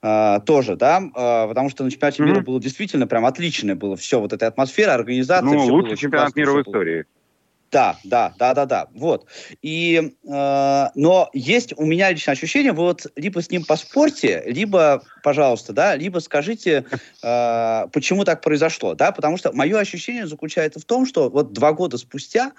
э, 0.01 0.39
тоже, 0.45 0.75
да, 0.75 1.01
э, 1.01 1.47
потому 1.47 1.69
что 1.69 1.83
на 1.83 1.91
чемпионате 1.91 2.23
mm-hmm. 2.23 2.27
мира 2.27 2.41
было 2.41 2.59
действительно 2.61 3.07
прям 3.07 3.25
отличное 3.25 3.75
было 3.75 3.95
все, 3.95 4.19
вот 4.19 4.33
эта 4.33 4.47
атмосфера, 4.47 4.93
организация. 4.93 5.45
Ну, 5.45 5.65
лучший 5.65 5.97
чемпионат 5.97 6.35
мира 6.35 6.51
в 6.51 6.61
истории. 6.61 7.03
Было. 7.03 7.14
Да, 7.75 7.97
да, 8.05 8.33
да, 8.37 8.53
да, 8.53 8.65
да. 8.65 8.87
Вот. 8.93 9.25
И, 9.61 10.13
э, 10.23 10.85
но 10.95 11.29
есть 11.33 11.73
у 11.75 11.83
меня 11.83 12.09
личное 12.09 12.31
ощущение, 12.31 12.71
вы 12.71 12.83
вот 12.83 13.05
либо 13.17 13.41
с 13.41 13.51
ним 13.51 13.65
поспорьте, 13.65 14.43
либо, 14.45 15.03
пожалуйста, 15.23 15.73
да, 15.73 15.93
либо 15.97 16.19
скажите, 16.19 16.85
э, 17.21 17.87
почему 17.91 18.23
так 18.23 18.39
произошло, 18.39 18.95
да, 18.95 19.11
потому 19.11 19.35
что 19.35 19.51
мое 19.51 19.77
ощущение 19.77 20.25
заключается 20.25 20.79
в 20.79 20.85
том, 20.85 21.05
что 21.05 21.29
вот 21.29 21.51
два 21.51 21.73
года 21.73 21.97
спустя 21.97 22.53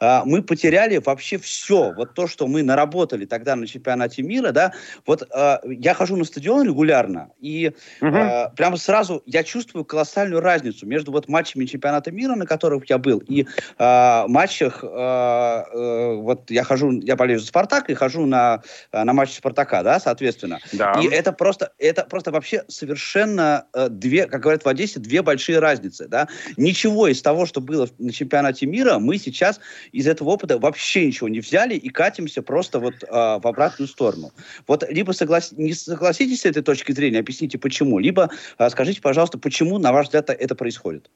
э, 0.00 0.20
мы 0.24 0.42
потеряли 0.42 0.96
вообще 1.04 1.36
все, 1.36 1.92
вот 1.92 2.14
то, 2.14 2.26
что 2.26 2.46
мы 2.46 2.62
наработали 2.62 3.26
тогда 3.26 3.56
на 3.56 3.66
чемпионате 3.66 4.22
мира, 4.22 4.52
да, 4.52 4.72
вот 5.06 5.28
э, 5.30 5.58
я 5.66 5.92
хожу 5.92 6.16
на 6.16 6.24
стадион 6.24 6.66
регулярно, 6.66 7.28
и 7.40 7.72
э, 8.00 8.48
прямо 8.56 8.78
сразу 8.78 9.22
я 9.26 9.44
чувствую 9.44 9.84
колоссальную 9.84 10.40
разницу 10.40 10.86
между 10.86 11.12
вот 11.12 11.28
матчами 11.28 11.66
чемпионата 11.66 12.10
мира, 12.10 12.36
на 12.36 12.46
которых 12.46 12.88
я 12.88 12.96
был, 12.96 13.18
и 13.18 13.46
э, 13.78 14.24
матчами 14.28 14.61
матчах, 14.62 14.82
э, 14.82 14.88
э, 14.88 16.14
вот 16.16 16.50
я 16.50 16.64
хожу, 16.64 16.92
я 17.00 17.16
болею 17.16 17.40
за 17.40 17.46
Спартак 17.46 17.90
и 17.90 17.94
хожу 17.94 18.26
на, 18.26 18.62
э, 18.92 19.04
на 19.04 19.12
матчи 19.12 19.32
Спартака, 19.32 19.82
да, 19.82 20.00
соответственно. 20.00 20.58
Да. 20.72 20.92
И 21.00 21.06
это 21.06 21.32
просто, 21.32 21.72
это 21.78 22.04
просто 22.04 22.30
вообще 22.30 22.64
совершенно 22.68 23.66
э, 23.74 23.88
две, 23.88 24.26
как 24.26 24.42
говорят 24.42 24.64
в 24.64 24.68
Одессе, 24.68 25.00
две 25.00 25.22
большие 25.22 25.58
разницы, 25.58 26.08
да. 26.08 26.28
Ничего 26.56 27.08
из 27.08 27.22
того, 27.22 27.46
что 27.46 27.60
было 27.60 27.88
на 27.98 28.12
чемпионате 28.12 28.66
мира, 28.66 28.98
мы 28.98 29.18
сейчас 29.18 29.60
из 29.92 30.06
этого 30.06 30.30
опыта 30.30 30.58
вообще 30.58 31.06
ничего 31.06 31.28
не 31.28 31.40
взяли 31.40 31.74
и 31.74 31.88
катимся 31.88 32.42
просто 32.42 32.78
вот 32.78 32.94
э, 33.02 33.06
в 33.08 33.46
обратную 33.46 33.88
сторону. 33.88 34.32
Вот 34.66 34.84
либо 34.88 35.12
соглас... 35.12 35.52
не 35.52 35.72
согласитесь 35.72 36.42
с 36.42 36.44
этой 36.46 36.62
точки 36.62 36.92
зрения, 36.92 37.18
объясните 37.18 37.58
почему, 37.58 37.98
либо 37.98 38.30
э, 38.58 38.70
скажите, 38.70 39.00
пожалуйста, 39.00 39.38
почему, 39.38 39.78
на 39.78 39.92
ваш 39.92 40.06
взгляд, 40.06 40.30
это 40.30 40.54
происходит. 40.54 41.10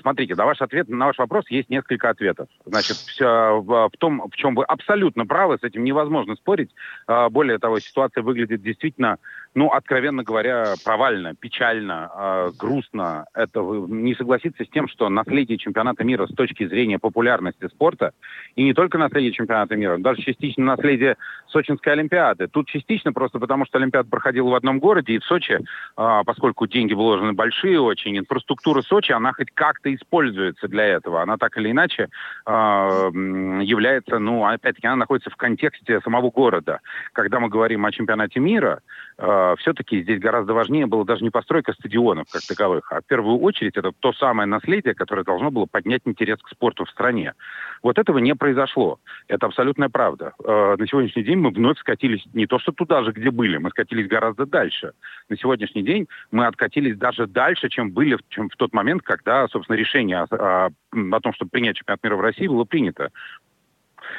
Смотрите, 0.00 0.34
на 0.34 0.44
ваш 0.46 0.60
ответ, 0.60 0.88
на 0.88 1.06
ваш 1.06 1.18
вопрос 1.18 1.44
есть 1.48 1.70
несколько 1.70 2.10
ответов. 2.10 2.48
Значит, 2.64 2.96
все 2.96 3.60
в, 3.60 3.90
том, 3.98 4.28
в 4.28 4.36
чем 4.36 4.56
вы 4.56 4.64
абсолютно 4.64 5.26
правы, 5.26 5.58
с 5.58 5.64
этим 5.64 5.84
невозможно 5.84 6.34
спорить. 6.34 6.70
А, 7.06 7.28
более 7.28 7.58
того, 7.58 7.78
ситуация 7.78 8.22
выглядит 8.22 8.62
действительно 8.62 9.18
ну, 9.56 9.70
откровенно 9.70 10.22
говоря, 10.22 10.74
провально, 10.84 11.34
печально, 11.34 12.10
э, 12.14 12.50
грустно. 12.58 13.24
Это 13.32 13.60
не 13.88 14.14
согласиться 14.14 14.64
с 14.64 14.68
тем, 14.68 14.86
что 14.86 15.08
наследие 15.08 15.56
чемпионата 15.56 16.04
мира 16.04 16.26
с 16.26 16.34
точки 16.34 16.68
зрения 16.68 16.98
популярности 16.98 17.66
спорта, 17.68 18.12
и 18.54 18.62
не 18.62 18.74
только 18.74 18.98
наследие 18.98 19.32
чемпионата 19.32 19.74
мира, 19.74 19.96
даже 19.96 20.20
частично 20.20 20.66
наследие 20.66 21.16
Сочинской 21.48 21.94
Олимпиады. 21.94 22.48
Тут 22.48 22.68
частично 22.68 23.14
просто 23.14 23.38
потому, 23.38 23.64
что 23.64 23.78
Олимпиада 23.78 24.10
проходила 24.10 24.50
в 24.50 24.54
одном 24.54 24.78
городе, 24.78 25.14
и 25.14 25.18
в 25.18 25.24
Сочи, 25.24 25.58
э, 25.96 26.22
поскольку 26.26 26.66
деньги 26.66 26.92
вложены 26.92 27.32
большие 27.32 27.80
очень, 27.80 28.18
инфраструктура 28.18 28.82
Сочи, 28.82 29.12
она 29.12 29.32
хоть 29.32 29.50
как-то 29.54 29.94
используется 29.94 30.68
для 30.68 30.84
этого. 30.84 31.22
Она 31.22 31.38
так 31.38 31.56
или 31.56 31.70
иначе 31.70 32.10
э, 32.44 32.50
является, 32.52 34.18
ну, 34.18 34.44
опять-таки, 34.44 34.86
она 34.86 34.96
находится 34.96 35.30
в 35.30 35.36
контексте 35.36 36.02
самого 36.02 36.30
города. 36.30 36.80
Когда 37.14 37.40
мы 37.40 37.48
говорим 37.48 37.86
о 37.86 37.92
чемпионате 37.92 38.38
мира, 38.38 38.80
э, 39.16 39.45
все-таки 39.58 40.02
здесь 40.02 40.18
гораздо 40.18 40.52
важнее 40.54 40.86
было 40.86 41.04
даже 41.04 41.22
не 41.22 41.30
постройка 41.30 41.72
стадионов 41.72 42.26
как 42.30 42.42
таковых, 42.42 42.90
а 42.92 43.00
в 43.00 43.06
первую 43.06 43.38
очередь 43.38 43.76
это 43.76 43.92
то 43.98 44.12
самое 44.12 44.46
наследие, 44.46 44.94
которое 44.94 45.24
должно 45.24 45.50
было 45.50 45.66
поднять 45.66 46.02
интерес 46.04 46.38
к 46.42 46.48
спорту 46.48 46.84
в 46.84 46.90
стране. 46.90 47.34
Вот 47.82 47.98
этого 47.98 48.18
не 48.18 48.34
произошло. 48.34 48.98
Это 49.28 49.46
абсолютная 49.46 49.88
правда. 49.88 50.32
Э, 50.42 50.76
на 50.78 50.86
сегодняшний 50.86 51.22
день 51.22 51.38
мы 51.38 51.50
вновь 51.50 51.78
скатились 51.78 52.24
не 52.34 52.46
то 52.46 52.58
что 52.58 52.72
туда 52.72 53.04
же, 53.04 53.12
где 53.12 53.30
были, 53.30 53.58
мы 53.58 53.70
скатились 53.70 54.08
гораздо 54.08 54.46
дальше. 54.46 54.92
На 55.28 55.36
сегодняшний 55.36 55.82
день 55.82 56.08
мы 56.30 56.46
откатились 56.46 56.96
даже 56.96 57.26
дальше, 57.26 57.68
чем 57.68 57.90
были 57.92 58.16
чем 58.28 58.48
в 58.48 58.56
тот 58.56 58.72
момент, 58.72 59.02
когда, 59.02 59.46
собственно, 59.48 59.76
решение 59.76 60.18
о, 60.18 60.26
о, 60.30 60.70
о 60.92 61.20
том, 61.20 61.32
чтобы 61.34 61.50
принять 61.50 61.76
чемпионат 61.76 62.02
мира 62.02 62.16
в 62.16 62.20
России, 62.20 62.46
было 62.46 62.64
принято. 62.64 63.10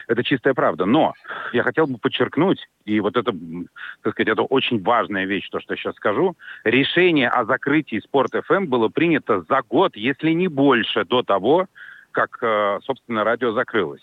Это 0.08 0.24
чистая 0.24 0.54
правда. 0.54 0.86
Но 0.86 1.14
я 1.54 1.64
хотел 1.64 1.88
бы 1.88 1.98
подчеркнуть, 1.98 2.68
и 2.86 3.00
вот 3.00 3.18
это, 3.18 3.34
так 4.02 4.14
сказать, 4.14 4.30
это 4.30 4.44
очень 4.44 4.82
важная 4.82 5.26
вещь, 5.26 5.50
то, 5.50 5.60
что 5.60 5.74
я 5.74 5.78
сейчас 5.78 5.96
скажу. 5.96 6.36
Решение 6.64 7.30
о 7.30 7.46
закрытии 7.46 8.00
Спорт 8.00 8.32
ФМ 8.46 8.66
было 8.66 8.88
принято 8.90 9.42
за 9.42 9.62
год, 9.68 9.96
если 9.96 10.32
не 10.32 10.48
больше, 10.48 11.06
до 11.06 11.24
того, 11.24 11.68
как, 12.12 12.38
э, 12.42 12.80
собственно, 12.84 13.24
радио 13.24 13.52
закрылось. 13.52 14.02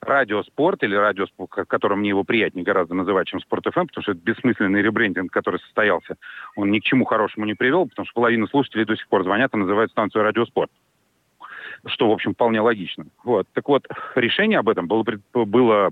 Радиоспорт 0.00 0.82
или 0.82 0.94
радиоспорт, 0.94 1.50
которым 1.68 2.00
мне 2.00 2.08
его 2.08 2.24
приятнее 2.24 2.64
гораздо 2.64 2.94
называть, 2.94 3.28
чем 3.28 3.40
Спорт 3.40 3.64
ФМ, 3.66 3.86
потому 3.86 4.02
что 4.02 4.12
это 4.12 4.20
бессмысленный 4.22 4.80
ребрендинг, 4.80 5.30
который 5.30 5.60
состоялся, 5.60 6.16
он 6.56 6.70
ни 6.70 6.78
к 6.78 6.84
чему 6.84 7.04
хорошему 7.04 7.44
не 7.44 7.54
привел, 7.54 7.86
потому 7.86 8.06
что 8.06 8.14
половина 8.14 8.46
слушателей 8.46 8.86
до 8.86 8.96
сих 8.96 9.06
пор 9.08 9.24
звонят 9.24 9.52
и 9.54 9.58
называют 9.58 9.90
станцию 9.90 10.24
Радиоспорт 10.24 10.70
что, 11.86 12.08
в 12.08 12.12
общем, 12.12 12.34
вполне 12.34 12.60
логично. 12.60 13.06
Вот. 13.24 13.46
Так 13.52 13.68
вот, 13.68 13.86
решение 14.14 14.58
об 14.58 14.68
этом 14.68 14.86
было, 14.86 15.04
было 15.32 15.90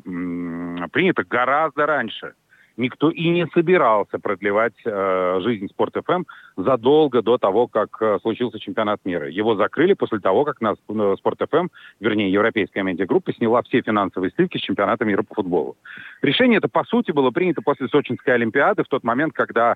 принято 0.92 1.24
гораздо 1.24 1.86
раньше. 1.86 2.34
Никто 2.78 3.10
и 3.10 3.28
не 3.28 3.44
собирался 3.48 4.20
продлевать 4.20 4.74
э, 4.84 5.40
жизнь 5.42 5.66
Спорт 5.68 5.96
ФМ 5.96 6.22
задолго 6.56 7.22
до 7.22 7.36
того, 7.36 7.66
как 7.66 7.96
э, 8.00 8.18
случился 8.22 8.60
чемпионат 8.60 9.00
мира. 9.04 9.28
Его 9.28 9.56
закрыли 9.56 9.94
после 9.94 10.20
того, 10.20 10.44
как 10.44 10.60
нас 10.60 10.76
э, 10.88 11.14
Спорт 11.18 11.40
ФМ, 11.50 11.66
вернее, 11.98 12.30
Европейская 12.30 12.84
медиагруппа, 12.84 13.32
сняла 13.32 13.62
все 13.62 13.82
финансовые 13.82 14.30
сливки 14.30 14.58
с 14.58 14.60
чемпионата 14.60 15.04
мира 15.04 15.24
по 15.24 15.34
футболу. 15.34 15.76
Решение 16.22 16.58
это, 16.58 16.68
по 16.68 16.84
сути, 16.84 17.10
было 17.10 17.32
принято 17.32 17.62
после 17.62 17.88
Сочинской 17.88 18.34
Олимпиады, 18.34 18.84
в 18.84 18.88
тот 18.88 19.02
момент, 19.02 19.32
когда 19.32 19.74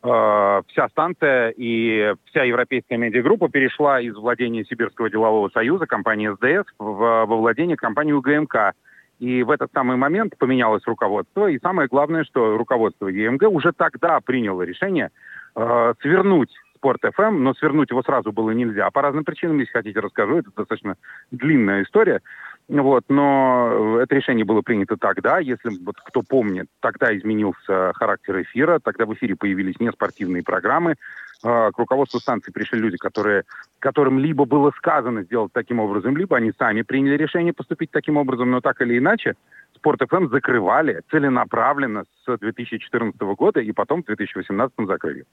вся 0.00 0.88
станция 0.90 1.50
и 1.56 2.14
вся 2.26 2.44
европейская 2.44 2.96
медиагруппа 2.96 3.48
перешла 3.48 4.00
из 4.00 4.14
владения 4.14 4.64
Сибирского 4.64 5.10
делового 5.10 5.48
союза, 5.48 5.86
компании 5.86 6.30
СДС, 6.34 6.70
в, 6.78 6.84
во 6.84 7.26
владение 7.26 7.76
компании 7.76 8.12
УГМК. 8.12 8.74
И 9.18 9.42
в 9.42 9.50
этот 9.50 9.72
самый 9.72 9.96
момент 9.96 10.38
поменялось 10.38 10.86
руководство. 10.86 11.48
И 11.48 11.58
самое 11.58 11.88
главное, 11.88 12.22
что 12.22 12.56
руководство 12.56 13.08
ЕМГ 13.08 13.42
уже 13.50 13.72
тогда 13.72 14.20
приняло 14.20 14.62
решение 14.62 15.10
э, 15.56 15.94
свернуть 16.00 16.50
Спорт 16.78 17.00
ФМ, 17.02 17.42
но 17.42 17.54
свернуть 17.54 17.90
его 17.90 18.02
сразу 18.04 18.30
было 18.30 18.52
нельзя. 18.52 18.88
По 18.92 19.02
разным 19.02 19.24
причинам, 19.24 19.58
если 19.58 19.72
хотите, 19.72 19.98
расскажу. 19.98 20.38
Это 20.38 20.50
достаточно 20.56 20.94
длинная 21.32 21.82
история. 21.82 22.20
Вот, 22.68 23.04
но 23.08 23.98
это 24.02 24.14
решение 24.14 24.44
было 24.44 24.60
принято 24.60 24.98
тогда, 24.98 25.38
если 25.38 25.70
вот 25.82 25.96
кто 26.04 26.22
помнит, 26.22 26.66
тогда 26.80 27.16
изменился 27.16 27.92
характер 27.94 28.42
эфира, 28.42 28.78
тогда 28.78 29.06
в 29.06 29.14
эфире 29.14 29.36
появились 29.36 29.80
неспортивные 29.80 30.42
программы, 30.42 30.96
к 31.42 31.72
руководству 31.76 32.18
станции 32.20 32.50
пришли 32.50 32.80
люди, 32.80 32.96
которые, 32.96 33.44
которым 33.78 34.18
либо 34.18 34.44
было 34.44 34.72
сказано 34.76 35.22
сделать 35.22 35.52
таким 35.52 35.78
образом, 35.80 36.16
либо 36.16 36.36
они 36.36 36.52
сами 36.58 36.82
приняли 36.82 37.16
решение 37.16 37.52
поступить 37.52 37.90
таким 37.90 38.16
образом, 38.16 38.50
но 38.50 38.60
так 38.60 38.80
или 38.80 38.98
иначе 38.98 39.34
Спорт 39.78 40.00
ФМ 40.08 40.28
закрывали 40.28 41.02
целенаправленно 41.10 42.04
с 42.26 42.36
2014 42.36 43.20
года 43.20 43.60
и 43.60 43.70
потом 43.72 44.02
в 44.02 44.06
2018 44.06 44.86
закрыли. 44.86 45.24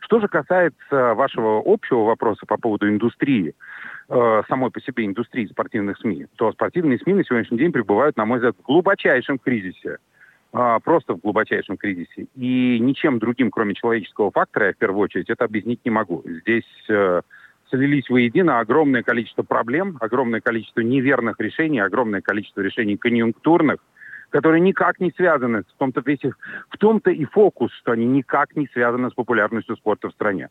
Что 0.00 0.20
же 0.20 0.28
касается 0.28 1.14
вашего 1.14 1.62
общего 1.64 2.04
вопроса 2.04 2.44
по 2.46 2.58
поводу 2.58 2.88
индустрии, 2.88 3.54
э, 4.08 4.42
самой 4.48 4.70
по 4.70 4.80
себе 4.80 5.06
индустрии 5.06 5.46
спортивных 5.46 5.98
СМИ, 5.98 6.26
то 6.36 6.52
спортивные 6.52 6.98
СМИ 6.98 7.14
на 7.14 7.24
сегодняшний 7.24 7.58
день 7.58 7.72
пребывают, 7.72 8.16
на 8.16 8.26
мой 8.26 8.38
взгляд, 8.38 8.56
в 8.58 8.62
глубочайшем 8.62 9.38
кризисе. 9.38 9.98
Э, 10.54 10.78
просто 10.84 11.14
в 11.14 11.20
глубочайшем 11.20 11.76
кризисе. 11.76 12.26
И 12.36 12.78
ничем 12.78 13.18
другим, 13.18 13.50
кроме 13.50 13.74
человеческого 13.74 14.30
фактора, 14.30 14.66
я 14.66 14.72
в 14.72 14.76
первую 14.76 15.00
очередь, 15.00 15.28
это 15.28 15.44
объяснить 15.44 15.80
не 15.84 15.90
могу. 15.90 16.22
Здесь 16.24 16.62
э, 16.88 17.22
слились 17.70 18.08
воедино 18.08 18.60
огромное 18.60 19.02
количество 19.02 19.42
проблем, 19.42 19.96
огромное 20.00 20.40
количество 20.40 20.80
неверных 20.80 21.40
решений, 21.40 21.80
огромное 21.80 22.20
количество 22.20 22.60
решений 22.60 22.96
конъюнктурных, 22.96 23.78
которые 24.30 24.60
никак 24.60 25.00
не 25.00 25.10
связаны, 25.16 25.62
в 25.62 25.78
том-то, 25.78 26.02
в 26.02 26.78
том-то 26.78 27.10
и 27.10 27.24
фокус, 27.24 27.72
что 27.72 27.90
они 27.90 28.06
никак 28.06 28.54
не 28.54 28.68
связаны 28.72 29.10
с 29.10 29.14
популярностью 29.14 29.76
спорта 29.76 30.08
в 30.08 30.12
стране. 30.12 30.50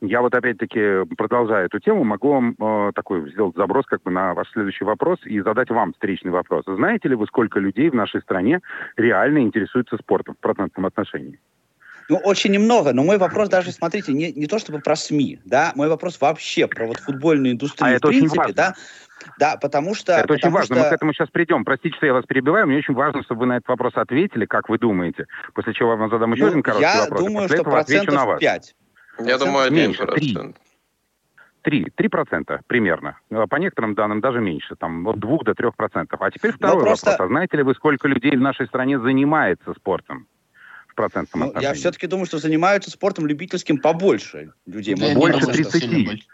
Я 0.00 0.20
вот 0.20 0.34
опять-таки, 0.34 1.04
продолжая 1.16 1.66
эту 1.66 1.78
тему, 1.78 2.04
могу 2.04 2.32
вам 2.32 2.56
э, 2.58 2.92
такой 2.94 3.30
сделать 3.30 3.56
заброс 3.56 3.86
как 3.86 4.02
бы 4.02 4.10
на 4.10 4.34
ваш 4.34 4.50
следующий 4.52 4.84
вопрос 4.84 5.18
и 5.24 5.40
задать 5.40 5.70
вам 5.70 5.92
встречный 5.92 6.30
вопрос. 6.30 6.64
Знаете 6.66 7.08
ли 7.08 7.14
вы, 7.14 7.26
сколько 7.26 7.58
людей 7.58 7.88
в 7.90 7.94
нашей 7.94 8.20
стране 8.20 8.60
реально 8.96 9.38
интересуются 9.38 9.96
спортом 9.96 10.34
в 10.34 10.38
процентном 10.38 10.86
отношении? 10.86 11.38
Ну, 12.08 12.16
очень 12.18 12.52
немного, 12.52 12.92
но 12.92 13.02
мой 13.02 13.16
вопрос 13.16 13.48
даже, 13.48 13.72
смотрите, 13.72 14.12
не, 14.12 14.30
не 14.32 14.46
то 14.46 14.58
чтобы 14.58 14.80
про 14.80 14.94
СМИ, 14.94 15.40
да, 15.44 15.72
мой 15.74 15.88
вопрос 15.88 16.20
вообще 16.20 16.66
про 16.66 16.86
вот 16.86 16.98
футбольную 16.98 17.54
индустрию 17.54 17.88
а 17.88 17.94
в 17.94 17.96
это 17.96 18.08
принципе, 18.08 18.28
очень 18.28 18.38
важно. 18.38 18.54
да, 18.54 18.74
да, 19.38 19.56
потому 19.56 19.94
что... 19.94 20.12
Это 20.12 20.34
очень 20.34 20.50
важно, 20.50 20.76
что... 20.76 20.84
мы 20.84 20.90
к 20.90 20.92
этому 20.92 21.12
сейчас 21.14 21.30
придем. 21.30 21.64
Простите, 21.64 21.96
что 21.96 22.04
я 22.04 22.12
вас 22.12 22.26
перебиваю, 22.26 22.66
мне 22.66 22.76
очень 22.78 22.92
важно, 22.92 23.22
чтобы 23.22 23.40
вы 23.40 23.46
на 23.46 23.56
этот 23.56 23.68
вопрос 23.68 23.94
ответили, 23.96 24.44
как 24.44 24.68
вы 24.68 24.78
думаете, 24.78 25.26
после 25.54 25.72
чего 25.72 25.92
я 25.92 25.96
вам 25.96 26.10
задам 26.10 26.32
еще 26.34 26.44
ну, 26.44 26.50
один 26.50 26.62
короткий 26.62 26.82
я 26.84 27.00
вопрос. 27.00 27.20
Я 27.20 27.26
думаю, 27.26 27.48
что 27.48 27.64
процентов 27.64 28.38
5. 28.38 28.74
Я 29.18 29.38
думаю, 29.38 29.72
меньше, 29.72 30.06
3. 30.06 30.54
3, 31.62 31.86
3 31.94 32.08
процента 32.08 32.60
примерно. 32.66 33.18
По 33.48 33.56
некоторым 33.56 33.94
данным 33.94 34.20
даже 34.20 34.40
меньше, 34.40 34.76
там 34.76 35.06
от 35.08 35.18
2 35.18 35.38
до 35.44 35.54
3 35.54 35.70
процентов. 35.76 36.20
А 36.20 36.30
теперь 36.30 36.52
второй 36.52 36.84
просто... 36.84 37.10
вопрос. 37.10 37.26
А 37.26 37.28
знаете 37.28 37.56
ли 37.56 37.62
вы, 37.62 37.74
сколько 37.74 38.06
людей 38.06 38.36
в 38.36 38.40
нашей 38.40 38.66
стране 38.66 38.98
занимается 39.00 39.72
спортом? 39.74 40.26
в 40.86 40.96
процентном 40.96 41.40
ну, 41.40 41.48
отношении? 41.48 41.68
Я 41.68 41.74
все-таки 41.74 42.06
думаю, 42.06 42.26
что 42.26 42.38
занимаются 42.38 42.90
спортом 42.90 43.26
любительским 43.26 43.78
побольше 43.78 44.52
людей. 44.66 44.94
Да, 44.94 45.12
больше 45.14 45.46
30. 45.46 46.28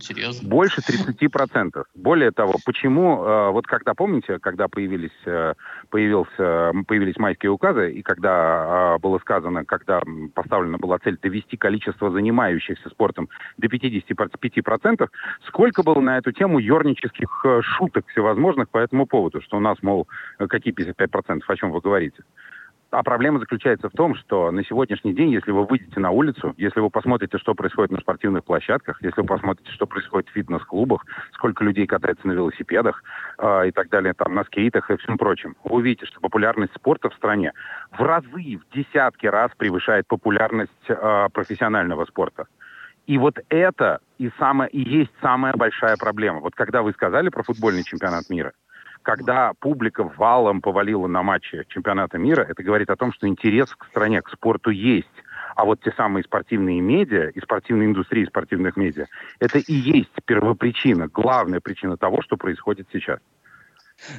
Серьезно? 0.00 0.48
Больше 0.48 0.80
30%. 0.80 1.84
Более 1.94 2.30
того, 2.30 2.54
почему, 2.64 3.24
э, 3.24 3.50
вот 3.50 3.66
когда, 3.66 3.92
помните, 3.94 4.38
когда 4.38 4.66
появились, 4.68 5.10
э, 5.26 5.52
появился, 5.90 6.72
появились 6.86 7.18
майские 7.18 7.52
указы, 7.52 7.92
и 7.92 8.02
когда 8.02 8.94
э, 8.96 8.98
было 9.00 9.18
сказано, 9.18 9.64
когда 9.66 10.00
поставлена 10.34 10.78
была 10.78 10.98
цель 10.98 11.18
довести 11.20 11.58
количество 11.58 12.10
занимающихся 12.10 12.88
спортом 12.88 13.28
до 13.58 13.66
55%, 13.66 15.08
сколько 15.46 15.82
было 15.82 16.00
на 16.00 16.16
эту 16.16 16.32
тему 16.32 16.58
ернических 16.58 17.44
шуток 17.60 18.06
всевозможных 18.08 18.70
по 18.70 18.78
этому 18.78 19.06
поводу, 19.06 19.42
что 19.42 19.58
у 19.58 19.60
нас, 19.60 19.76
мол, 19.82 20.08
какие 20.38 20.72
55%, 20.74 21.42
о 21.46 21.56
чем 21.56 21.70
вы 21.70 21.80
говорите? 21.80 22.22
А 22.92 23.02
проблема 23.02 23.38
заключается 23.38 23.88
в 23.88 23.92
том, 23.92 24.14
что 24.14 24.50
на 24.50 24.62
сегодняшний 24.64 25.14
день, 25.14 25.30
если 25.30 25.50
вы 25.50 25.64
выйдете 25.64 25.98
на 25.98 26.10
улицу, 26.10 26.52
если 26.58 26.78
вы 26.78 26.90
посмотрите, 26.90 27.38
что 27.38 27.54
происходит 27.54 27.90
на 27.90 27.98
спортивных 27.98 28.44
площадках, 28.44 29.02
если 29.02 29.22
вы 29.22 29.26
посмотрите, 29.26 29.72
что 29.72 29.86
происходит 29.86 30.28
в 30.28 30.32
фитнес-клубах, 30.32 31.06
сколько 31.32 31.64
людей 31.64 31.86
катается 31.86 32.28
на 32.28 32.32
велосипедах 32.32 33.02
э, 33.38 33.68
и 33.68 33.70
так 33.70 33.88
далее, 33.88 34.12
там, 34.12 34.34
на 34.34 34.44
скейтах 34.44 34.90
и 34.90 34.98
всем 34.98 35.16
прочем, 35.16 35.56
вы 35.64 35.76
увидите, 35.76 36.04
что 36.04 36.20
популярность 36.20 36.74
спорта 36.74 37.08
в 37.08 37.14
стране 37.14 37.54
в 37.92 38.02
разы, 38.02 38.26
в 38.58 38.74
десятки 38.74 39.26
раз 39.26 39.50
превышает 39.56 40.06
популярность 40.06 40.70
э, 40.88 41.28
профессионального 41.32 42.04
спорта. 42.04 42.46
И 43.06 43.16
вот 43.16 43.38
это 43.48 44.00
и, 44.18 44.30
самое, 44.38 44.70
и 44.70 44.80
есть 44.80 45.12
самая 45.22 45.54
большая 45.54 45.96
проблема. 45.96 46.40
Вот 46.40 46.54
когда 46.54 46.82
вы 46.82 46.92
сказали 46.92 47.30
про 47.30 47.42
футбольный 47.42 47.84
чемпионат 47.84 48.28
мира, 48.28 48.52
когда 49.02 49.52
публика 49.60 50.04
валом 50.04 50.60
повалила 50.60 51.06
на 51.06 51.22
матчи 51.22 51.64
чемпионата 51.68 52.18
мира, 52.18 52.46
это 52.48 52.62
говорит 52.62 52.90
о 52.90 52.96
том, 52.96 53.12
что 53.12 53.26
интерес 53.28 53.74
к 53.74 53.86
стране, 53.86 54.22
к 54.22 54.30
спорту 54.30 54.70
есть. 54.70 55.08
А 55.54 55.64
вот 55.64 55.82
те 55.82 55.92
самые 55.92 56.24
спортивные 56.24 56.80
медиа 56.80 57.28
и 57.28 57.40
спортивная 57.40 57.86
индустрия 57.86 58.26
спортивных 58.26 58.76
медиа, 58.76 59.06
это 59.38 59.58
и 59.58 59.74
есть 59.74 60.12
первопричина, 60.24 61.08
главная 61.08 61.60
причина 61.60 61.96
того, 61.96 62.22
что 62.22 62.36
происходит 62.36 62.88
сейчас. 62.92 63.18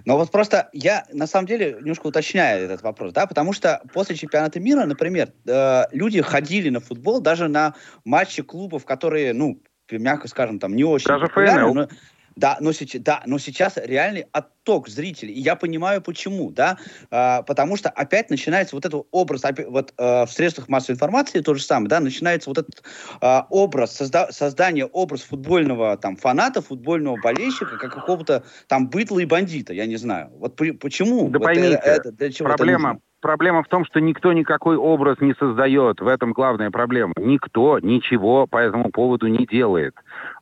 Но 0.05 0.17
вот 0.17 0.31
просто 0.31 0.69
я, 0.71 1.05
на 1.11 1.27
самом 1.27 1.47
деле, 1.47 1.77
немножко 1.79 2.07
уточняю 2.07 2.65
этот 2.65 2.83
вопрос, 2.83 3.11
да, 3.13 3.25
потому 3.25 3.53
что 3.53 3.81
после 3.93 4.15
чемпионата 4.15 4.59
мира, 4.59 4.85
например, 4.85 5.29
э, 5.47 5.83
люди 5.91 6.21
ходили 6.21 6.69
на 6.69 6.79
футбол 6.79 7.21
даже 7.21 7.47
на 7.47 7.73
матчи 8.05 8.43
клубов, 8.43 8.85
которые, 8.85 9.33
ну, 9.33 9.61
мягко 9.91 10.27
скажем, 10.27 10.59
там 10.59 10.75
не 10.75 10.83
очень 10.83 11.07
Даже 11.07 11.27
ФНЛ. 11.27 11.73
Но, 11.73 11.87
да, 12.35 12.57
но 12.59 12.71
сейчас, 12.71 13.01
да, 13.01 13.23
но 13.25 13.37
сейчас 13.37 13.77
реальный 13.77 14.25
отток 14.31 14.87
зрителей. 14.87 15.33
И 15.33 15.39
я 15.39 15.55
понимаю, 15.55 16.01
почему, 16.01 16.51
да, 16.51 16.77
а, 17.11 17.41
потому 17.43 17.77
что 17.77 17.89
опять 17.89 18.29
начинается 18.29 18.75
вот 18.75 18.85
этот 18.85 19.05
образ, 19.11 19.43
опять, 19.45 19.67
вот 19.67 19.93
а, 19.97 20.25
в 20.25 20.31
средствах 20.31 20.69
массовой 20.69 20.95
информации 20.95 21.41
то 21.41 21.53
же 21.53 21.63
самое, 21.63 21.89
да, 21.89 21.99
начинается 21.99 22.49
вот 22.49 22.57
этот 22.57 22.83
а, 23.21 23.47
образ, 23.49 23.95
созда 23.95 24.31
создание 24.31 24.85
образ 24.85 25.21
футбольного 25.21 25.97
там 25.97 26.15
фаната, 26.15 26.61
футбольного 26.61 27.17
болельщика, 27.21 27.77
как 27.77 27.93
какого-то 27.93 28.43
там 28.67 28.89
бытла 28.89 29.21
и 29.21 29.25
бандита, 29.25 29.73
я 29.73 29.85
не 29.85 29.97
знаю. 29.97 30.31
Вот 30.37 30.55
почему? 30.55 31.29
Да 31.29 31.39
вот 31.39 31.45
поймите, 31.45 31.75
это, 31.75 31.89
это, 31.89 32.11
для 32.11 32.31
чего 32.31 32.49
проблема, 32.49 32.99
проблема 33.23 33.63
в 33.63 33.67
том, 33.67 33.85
что 33.85 33.99
никто 33.99 34.33
никакой 34.33 34.75
образ 34.75 35.19
не 35.21 35.33
создает. 35.33 35.99
В 35.99 36.07
этом 36.07 36.33
главная 36.33 36.69
проблема. 36.69 37.13
Никто 37.17 37.79
ничего 37.79 38.45
по 38.45 38.57
этому 38.57 38.91
поводу 38.91 39.27
не 39.27 39.47
делает. 39.47 39.95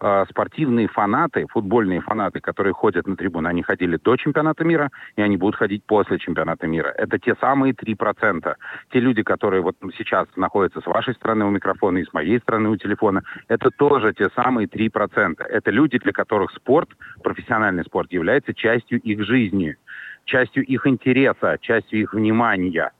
Э, 0.03 0.25
спортивные 0.27 0.87
фанаты, 0.87 1.45
футбольные 1.47 2.01
фанаты, 2.01 2.39
которые 2.39 2.73
ходят 2.73 3.05
на 3.05 3.15
трибуны, 3.15 3.47
они 3.47 3.61
ходили 3.61 3.97
до 3.97 4.15
чемпионата 4.17 4.63
мира, 4.63 4.89
и 5.15 5.21
они 5.21 5.37
будут 5.37 5.55
ходить 5.55 5.83
после 5.85 6.17
чемпионата 6.17 6.65
мира. 6.65 6.91
Это 6.97 7.19
те 7.19 7.35
самые 7.35 7.73
3%. 7.73 8.55
Те 8.91 8.99
люди, 8.99 9.21
которые 9.21 9.61
вот 9.61 9.75
сейчас 9.95 10.27
находятся 10.35 10.81
с 10.81 10.87
вашей 10.87 11.13
стороны 11.13 11.45
у 11.45 11.51
микрофона 11.51 11.99
и 11.99 12.05
с 12.05 12.13
моей 12.13 12.39
стороны 12.39 12.69
у 12.69 12.77
телефона, 12.77 13.21
это 13.47 13.69
тоже 13.69 14.11
те 14.13 14.29
самые 14.35 14.67
3%. 14.67 15.43
Это 15.43 15.69
люди, 15.69 15.99
для 15.99 16.13
которых 16.13 16.51
спорт, 16.51 16.89
профессиональный 17.21 17.83
спорт, 17.83 18.11
является 18.11 18.55
частью 18.55 18.99
их 19.01 19.23
жизни 19.23 19.75
частью 20.25 20.63
их 20.63 20.85
интереса, 20.85 21.57
частью 21.59 22.01
их 22.01 22.13
внимания. 22.13 22.91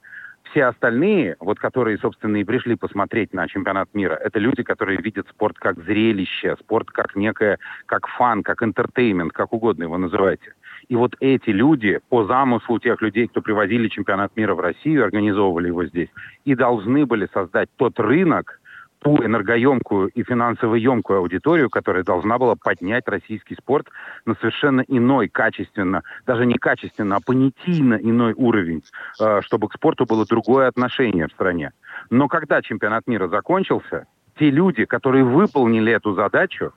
Все 0.51 0.65
остальные, 0.65 1.37
вот 1.39 1.59
которые, 1.59 1.97
собственно, 1.97 2.35
и 2.37 2.43
пришли 2.43 2.75
посмотреть 2.75 3.33
на 3.33 3.47
чемпионат 3.47 3.87
мира, 3.93 4.15
это 4.15 4.37
люди, 4.37 4.63
которые 4.63 4.99
видят 5.01 5.27
спорт 5.29 5.57
как 5.57 5.81
зрелище, 5.83 6.57
спорт 6.59 6.91
как 6.91 7.15
некое, 7.15 7.57
как 7.85 8.07
fun, 8.07 8.43
как 8.43 8.61
entertainment, 8.61 9.31
как 9.31 9.53
угодно 9.53 9.83
его 9.83 9.97
называйте. 9.97 10.53
И 10.89 10.95
вот 10.95 11.15
эти 11.21 11.51
люди, 11.51 11.99
по 12.09 12.25
замыслу 12.25 12.79
тех 12.79 13.01
людей, 13.01 13.27
кто 13.27 13.41
привозили 13.41 13.87
чемпионат 13.87 14.35
мира 14.35 14.53
в 14.53 14.59
Россию, 14.59 15.05
организовывали 15.05 15.67
его 15.67 15.85
здесь, 15.85 16.09
и 16.43 16.53
должны 16.53 17.05
были 17.05 17.29
создать 17.33 17.69
тот 17.77 17.97
рынок, 17.97 18.59
ту 19.01 19.17
энергоемкую 19.23 20.09
и 20.09 20.23
финансово 20.23 20.75
емкую 20.75 21.19
аудиторию, 21.19 21.69
которая 21.69 22.03
должна 22.03 22.37
была 22.37 22.55
поднять 22.55 23.07
российский 23.07 23.55
спорт 23.55 23.87
на 24.25 24.35
совершенно 24.35 24.81
иной, 24.81 25.27
качественно, 25.27 26.03
даже 26.27 26.45
не 26.45 26.55
качественно, 26.55 27.15
а 27.15 27.19
понятийно 27.25 27.95
иной 27.95 28.33
уровень, 28.33 28.83
э, 29.19 29.41
чтобы 29.41 29.69
к 29.69 29.73
спорту 29.73 30.05
было 30.05 30.25
другое 30.25 30.67
отношение 30.67 31.27
в 31.27 31.31
стране. 31.31 31.71
Но 32.09 32.27
когда 32.27 32.61
чемпионат 32.61 33.07
мира 33.07 33.27
закончился, 33.27 34.05
те 34.39 34.51
люди, 34.51 34.85
которые 34.85 35.23
выполнили 35.23 35.91
эту 35.91 36.13
задачу, 36.13 36.73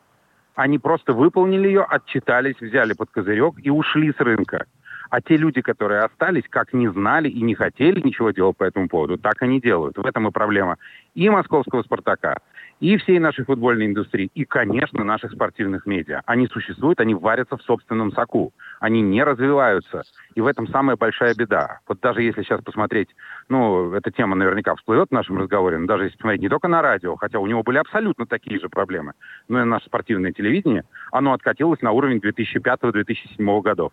они 0.54 0.78
просто 0.78 1.12
выполнили 1.12 1.68
ее, 1.68 1.82
отчитались, 1.82 2.60
взяли 2.60 2.94
под 2.94 3.10
козырек 3.10 3.54
и 3.62 3.70
ушли 3.70 4.12
с 4.12 4.20
рынка. 4.20 4.66
А 5.14 5.20
те 5.20 5.36
люди, 5.36 5.60
которые 5.60 6.00
остались, 6.00 6.42
как 6.50 6.72
не 6.72 6.88
знали 6.88 7.28
и 7.28 7.40
не 7.40 7.54
хотели 7.54 8.00
ничего 8.00 8.32
делать 8.32 8.56
по 8.56 8.64
этому 8.64 8.88
поводу, 8.88 9.16
так 9.16 9.40
они 9.42 9.60
делают. 9.60 9.96
В 9.96 10.04
этом 10.04 10.26
и 10.26 10.32
проблема 10.32 10.76
и 11.14 11.28
московского 11.28 11.84
«Спартака», 11.84 12.38
и 12.80 12.96
всей 12.96 13.20
нашей 13.20 13.44
футбольной 13.44 13.86
индустрии, 13.86 14.28
и, 14.34 14.44
конечно, 14.44 15.04
наших 15.04 15.30
спортивных 15.30 15.86
медиа. 15.86 16.22
Они 16.26 16.48
существуют, 16.48 16.98
они 16.98 17.14
варятся 17.14 17.56
в 17.56 17.62
собственном 17.62 18.10
соку. 18.10 18.52
Они 18.80 19.02
не 19.02 19.22
развиваются. 19.22 20.02
И 20.34 20.40
в 20.40 20.48
этом 20.48 20.66
самая 20.66 20.96
большая 20.96 21.36
беда. 21.36 21.78
Вот 21.86 22.00
даже 22.00 22.20
если 22.20 22.42
сейчас 22.42 22.60
посмотреть, 22.64 23.14
ну, 23.48 23.92
эта 23.92 24.10
тема 24.10 24.34
наверняка 24.34 24.74
всплывет 24.74 25.10
в 25.10 25.14
нашем 25.14 25.38
разговоре, 25.38 25.78
но 25.78 25.86
даже 25.86 26.06
если 26.06 26.16
посмотреть 26.16 26.42
не 26.42 26.48
только 26.48 26.66
на 26.66 26.82
радио, 26.82 27.14
хотя 27.14 27.38
у 27.38 27.46
него 27.46 27.62
были 27.62 27.78
абсолютно 27.78 28.26
такие 28.26 28.58
же 28.58 28.68
проблемы, 28.68 29.12
но 29.46 29.62
и 29.62 29.64
наше 29.64 29.86
спортивное 29.86 30.32
телевидение, 30.32 30.82
оно 31.12 31.34
откатилось 31.34 31.82
на 31.82 31.92
уровень 31.92 32.18
2005-2007 32.18 33.62
годов. 33.62 33.92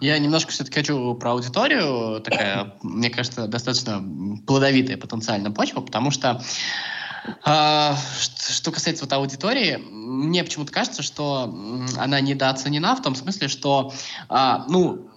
Я 0.00 0.18
немножко 0.18 0.50
все-таки 0.50 0.78
хочу 0.78 1.14
про 1.14 1.32
аудиторию. 1.32 2.20
Такая, 2.20 2.74
мне 2.82 3.10
кажется, 3.10 3.46
достаточно 3.46 4.02
плодовитая 4.46 4.96
потенциально 4.96 5.50
почва, 5.50 5.80
потому 5.80 6.10
что 6.10 6.42
а, 7.44 7.96
что 8.48 8.72
касается 8.72 9.04
вот 9.04 9.12
аудитории, 9.12 9.76
мне 9.76 10.42
почему-то 10.42 10.72
кажется, 10.72 11.02
что 11.02 11.54
она 11.98 12.20
недооценена 12.20 12.96
в 12.96 13.02
том 13.02 13.14
смысле, 13.14 13.48
что, 13.48 13.92
а, 14.28 14.64
ну, 14.68 15.10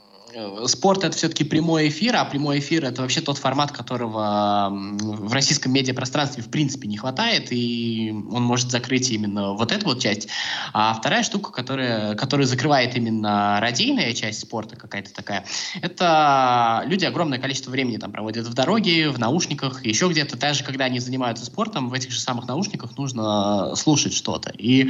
спорт 0.66 1.04
это 1.04 1.16
все-таки 1.16 1.44
прямой 1.44 1.90
эфир, 1.90 2.16
а 2.16 2.26
прямой 2.26 2.60
эфир 2.60 2.86
это 2.86 3.02
вообще 3.02 3.22
тот 3.22 3.38
формат, 3.38 3.72
которого 3.72 4.70
в 4.72 5.32
российском 5.32 5.72
медиапространстве 5.72 6.44
в 6.44 6.50
принципе 6.50 6.88
не 6.88 6.98
хватает, 6.98 7.52
и 7.52 8.12
он 8.32 8.44
может 8.44 8.72
закрыть 8.72 9.12
именно 9.12 9.54
вот 9.54 9.72
эту 9.72 9.86
вот 9.88 10.00
часть. 10.00 10.28
А 10.74 10.94
вторая 10.94 11.24
штука, 11.24 11.52
которая, 11.52 12.16
которая 12.16 12.48
закрывает 12.48 12.96
именно 12.96 13.60
радийная 13.62 14.14
часть 14.14 14.40
спорта 14.40 14.76
какая-то 14.76 15.14
такая, 15.14 15.46
это 15.82 16.84
люди 16.88 17.06
огромное 17.06 17.40
количество 17.40 17.72
времени 17.72 17.98
там 17.98 18.12
проводят 18.12 18.48
в 18.48 18.54
дороге, 18.54 19.10
в 19.10 19.20
наушниках, 19.20 19.86
еще 19.86 20.08
где-то. 20.08 20.38
Даже 20.38 20.64
когда 20.64 20.86
они 20.86 21.00
занимаются 21.00 21.46
спортом, 21.46 21.90
в 21.90 21.94
этих 21.94 22.12
же 22.12 22.20
самых 22.20 22.48
наушниках 22.48 22.98
нужно 22.98 23.76
слушать 23.76 24.14
что-то. 24.14 24.52
И 24.58 24.90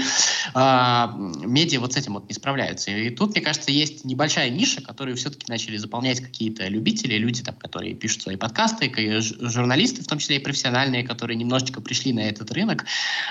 э, 0.54 1.08
медиа 1.46 1.80
вот 1.80 1.94
с 1.94 1.98
этим 1.98 2.14
вот 2.14 2.30
не 2.30 2.34
справляются. 2.34 2.92
И 2.92 3.10
тут, 3.10 3.32
мне 3.32 3.42
кажется, 3.42 3.72
есть 3.72 4.06
небольшая 4.06 4.50
ниша, 4.50 4.82
которую 4.82 5.18
все 5.18 5.33
все-таки 5.34 5.52
начали 5.52 5.78
заполнять 5.78 6.20
какие-то 6.20 6.68
любители, 6.68 7.16
люди, 7.16 7.44
там, 7.44 7.56
которые 7.56 7.94
пишут 7.96 8.22
свои 8.22 8.36
подкасты, 8.36 8.92
журналисты, 9.20 10.04
в 10.04 10.08
том 10.08 10.20
числе 10.20 10.38
и 10.38 10.40
профессиональные, 10.40 11.04
которые 11.04 11.38
немножечко 11.38 11.82
пришли 11.82 12.14
на 12.14 12.22
этот 12.22 12.52
рынок, 12.52 12.86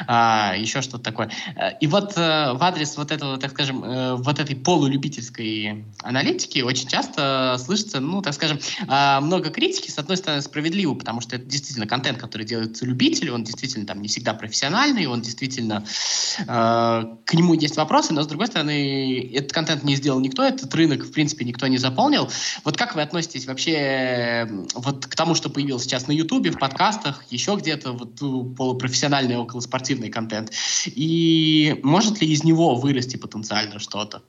а, 0.07 0.55
еще 0.57 0.83
что-то 0.83 1.05
такое. 1.05 1.31
И 1.81 1.87
вот 1.87 2.13
э, 2.17 2.53
в 2.53 2.63
адрес 2.63 2.97
вот 2.97 3.13
этого, 3.13 3.39
так 3.39 3.51
скажем, 3.53 3.85
э, 3.85 4.15
вот 4.17 4.39
этой 4.39 4.57
полулюбительской 4.57 5.85
аналитики 6.03 6.61
очень 6.61 6.89
часто 6.89 7.57
слышится, 7.59 8.01
ну, 8.01 8.23
так 8.23 8.35
скажем, 8.35 8.59
э, 8.89 9.21
много 9.21 9.51
критики, 9.51 9.91
с 9.91 9.99
одной 9.99 10.17
стороны, 10.17 10.43
справедливо, 10.43 10.95
потому 10.95 11.21
что 11.21 11.37
это 11.37 11.45
действительно 11.45 11.87
контент, 11.87 12.19
который 12.19 12.47
делается 12.47 12.85
любителю, 12.85 13.35
он 13.35 13.45
действительно 13.45 13.87
там 13.87 14.03
не 14.03 14.09
всегда 14.09 14.35
профессиональный, 14.35 15.07
он 15.07 15.21
действительно 15.23 15.85
э, 16.41 16.45
к 16.47 17.35
нему 17.35 17.55
есть 17.55 17.77
вопросы, 17.77 18.13
но 18.13 18.23
с 18.23 18.27
другой 18.27 18.49
стороны, 18.49 19.31
этот 19.35 19.53
контент 19.53 19.85
не 19.85 19.97
сделал 19.97 20.21
никто, 20.21 20.43
этот 20.43 20.75
рынок, 20.75 21.05
в 21.05 21.13
принципе, 21.13 21.45
никто 21.45 21.67
не 21.67 21.79
запомнил, 21.79 21.92
заполнил. 21.93 22.29
Вот 22.65 22.77
как 22.77 22.95
вы 22.95 23.03
относитесь 23.03 23.47
вообще 23.47 24.49
вот 24.75 25.07
к 25.07 25.15
тому, 25.15 25.35
что 25.35 25.51
появилось 25.51 25.85
сейчас 25.85 26.09
на 26.09 26.13
Ютубе, 26.13 26.51
в 26.51 26.59
подкастах, 26.59 27.25
еще 27.31 27.55
где-то 27.57 27.93
вот 27.93 28.19
полупрофессиональный 28.57 29.37
околоспортивный 29.37 30.11
контент? 30.11 30.51
И 30.87 31.79
может 31.83 32.21
ли 32.21 32.29
из 32.29 32.45
него 32.45 32.75
вырасти 32.75 33.17
потенциально 33.17 33.79
что-то? 33.79 34.23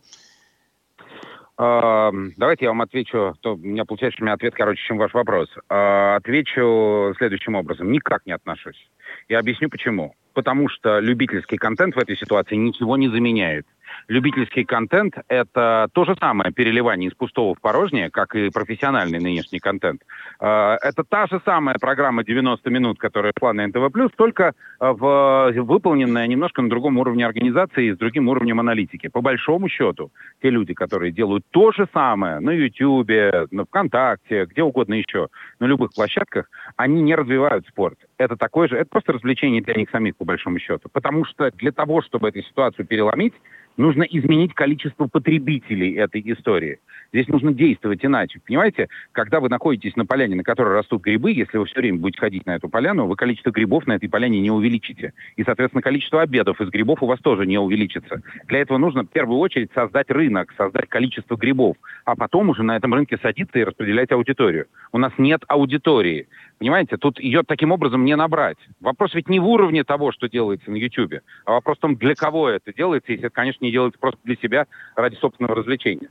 Давайте 1.55 2.65
я 2.65 2.69
вам 2.69 2.81
отвечу. 2.81 3.35
То, 3.41 3.53
у 3.53 3.57
меня 3.57 3.85
получается, 3.85 4.15
что 4.15 4.23
у 4.23 4.25
меня 4.25 4.33
ответ 4.33 4.55
короче, 4.55 4.81
чем 4.87 4.97
ваш 4.97 5.13
вопрос. 5.13 5.49
А, 5.69 6.15
отвечу 6.15 7.13
следующим 7.17 7.55
образом. 7.55 7.91
Никак 7.91 8.25
не 8.25 8.31
отношусь. 8.31 8.89
Я 9.29 9.39
объясню 9.39 9.69
почему. 9.69 10.15
Потому 10.33 10.67
что 10.67 10.99
любительский 10.99 11.57
контент 11.57 11.95
в 11.95 11.99
этой 11.99 12.17
ситуации 12.17 12.55
ничего 12.55 12.97
не 12.97 13.07
заменяет 13.07 13.67
любительский 14.07 14.63
контент— 14.63 15.15
это 15.27 15.87
то 15.93 16.05
же 16.05 16.15
самое 16.19 16.51
переливание 16.51 17.09
из 17.09 17.15
пустого 17.15 17.55
в 17.55 17.61
порожнее, 17.61 18.09
как 18.09 18.35
и 18.35 18.49
профессиональный 18.49 19.19
нынешний 19.19 19.59
контент. 19.59 20.01
А, 20.39 20.77
это 20.81 21.03
та 21.03 21.27
же 21.27 21.41
самая 21.45 21.75
программа 21.79 22.23
90 22.23 22.69
минут, 22.69 22.99
которая 22.99 23.33
шла 23.37 23.53
на 23.53 23.67
НТВ+, 23.67 23.89
только 24.15 24.53
а, 24.79 24.93
в, 24.93 25.51
выполненная 25.61 26.27
немножко 26.27 26.61
на 26.61 26.69
другом 26.69 26.97
уровне 26.97 27.25
организации 27.25 27.87
и 27.87 27.93
с 27.93 27.97
другим 27.97 28.29
уровнем 28.29 28.59
аналитики. 28.59 29.07
По 29.07 29.21
большому 29.21 29.69
счету, 29.69 30.11
те 30.41 30.49
люди, 30.49 30.73
которые 30.73 31.11
делают 31.11 31.43
то 31.51 31.71
же 31.71 31.87
самое 31.93 32.39
на 32.39 32.51
YouTube, 32.51 33.51
на 33.51 33.65
ВКонтакте, 33.65 34.45
где 34.45 34.63
угодно 34.63 34.95
еще, 34.95 35.27
на 35.59 35.65
любых 35.65 35.93
площадках, 35.93 36.49
они 36.75 37.01
не 37.01 37.15
развивают 37.15 37.67
спорт. 37.67 37.97
Это 38.17 38.35
такое 38.37 38.67
же, 38.67 38.77
это 38.77 38.89
просто 38.89 39.13
развлечение 39.13 39.61
для 39.61 39.75
них 39.75 39.89
самих, 39.89 40.15
по 40.17 40.25
большому 40.25 40.59
счету. 40.59 40.89
Потому 40.91 41.25
что 41.25 41.51
для 41.51 41.71
того, 41.71 42.01
чтобы 42.01 42.29
эту 42.29 42.41
ситуацию 42.41 42.85
переломить, 42.85 43.33
нужно 43.77 44.03
изменить 44.03 44.53
количество 44.53 45.07
потребителей 45.07 45.93
этой 45.95 46.21
истории. 46.25 46.79
Здесь 47.11 47.27
нужно 47.27 47.53
действовать 47.53 48.03
иначе. 48.03 48.39
Понимаете, 48.45 48.87
когда 49.11 49.39
вы 49.39 49.49
находитесь 49.49 49.95
на 49.95 50.05
поляне, 50.05 50.35
на 50.35 50.43
которой 50.43 50.73
растут 50.73 51.03
грибы, 51.03 51.31
если 51.31 51.57
вы 51.57 51.65
все 51.65 51.79
время 51.79 51.99
будете 51.99 52.19
ходить 52.19 52.45
на 52.45 52.55
эту 52.55 52.69
поляну, 52.69 53.05
вы 53.05 53.15
количество 53.15 53.51
грибов 53.51 53.85
на 53.85 53.93
этой 53.93 54.09
поляне 54.09 54.39
не 54.39 54.49
увеличите. 54.49 55.13
И, 55.35 55.43
соответственно, 55.43 55.81
количество 55.81 56.21
обедов 56.21 56.59
из 56.59 56.69
грибов 56.69 57.03
у 57.03 57.05
вас 57.05 57.19
тоже 57.19 57.45
не 57.45 57.59
увеличится. 57.59 58.21
Для 58.47 58.59
этого 58.59 58.77
нужно 58.77 59.03
в 59.03 59.09
первую 59.09 59.39
очередь 59.39 59.69
создать 59.75 60.09
рынок, 60.09 60.53
создать 60.57 60.89
количество 60.89 61.35
грибов, 61.35 61.77
а 62.05 62.15
потом 62.15 62.49
уже 62.49 62.63
на 62.63 62.75
этом 62.75 62.93
рынке 62.93 63.17
садиться 63.21 63.59
и 63.59 63.63
распределять 63.63 64.11
аудиторию. 64.11 64.65
У 64.91 64.97
нас 64.97 65.13
нет 65.17 65.43
аудитории. 65.47 66.27
Понимаете, 66.57 66.97
тут 66.97 67.19
ее 67.19 67.43
таким 67.43 67.71
образом 67.71 68.05
не 68.05 68.15
набрать. 68.15 68.57
Вопрос 68.79 69.13
ведь 69.13 69.29
не 69.29 69.39
в 69.39 69.47
уровне 69.47 69.83
того, 69.83 70.11
что 70.11 70.29
делается 70.29 70.71
на 70.71 70.77
YouTube, 70.77 71.15
а 71.45 71.51
вопрос 71.51 71.77
в 71.77 71.81
том, 71.81 71.95
для 71.95 72.15
кого 72.15 72.49
это 72.49 72.73
делается, 72.73 73.11
если 73.11 73.25
это, 73.25 73.35
конечно, 73.35 73.62
не 73.63 73.71
делается 73.71 73.99
просто 73.99 74.19
для 74.23 74.35
себя 74.35 74.67
ради 74.95 75.15
собственного 75.15 75.55
развлечения. 75.55 76.09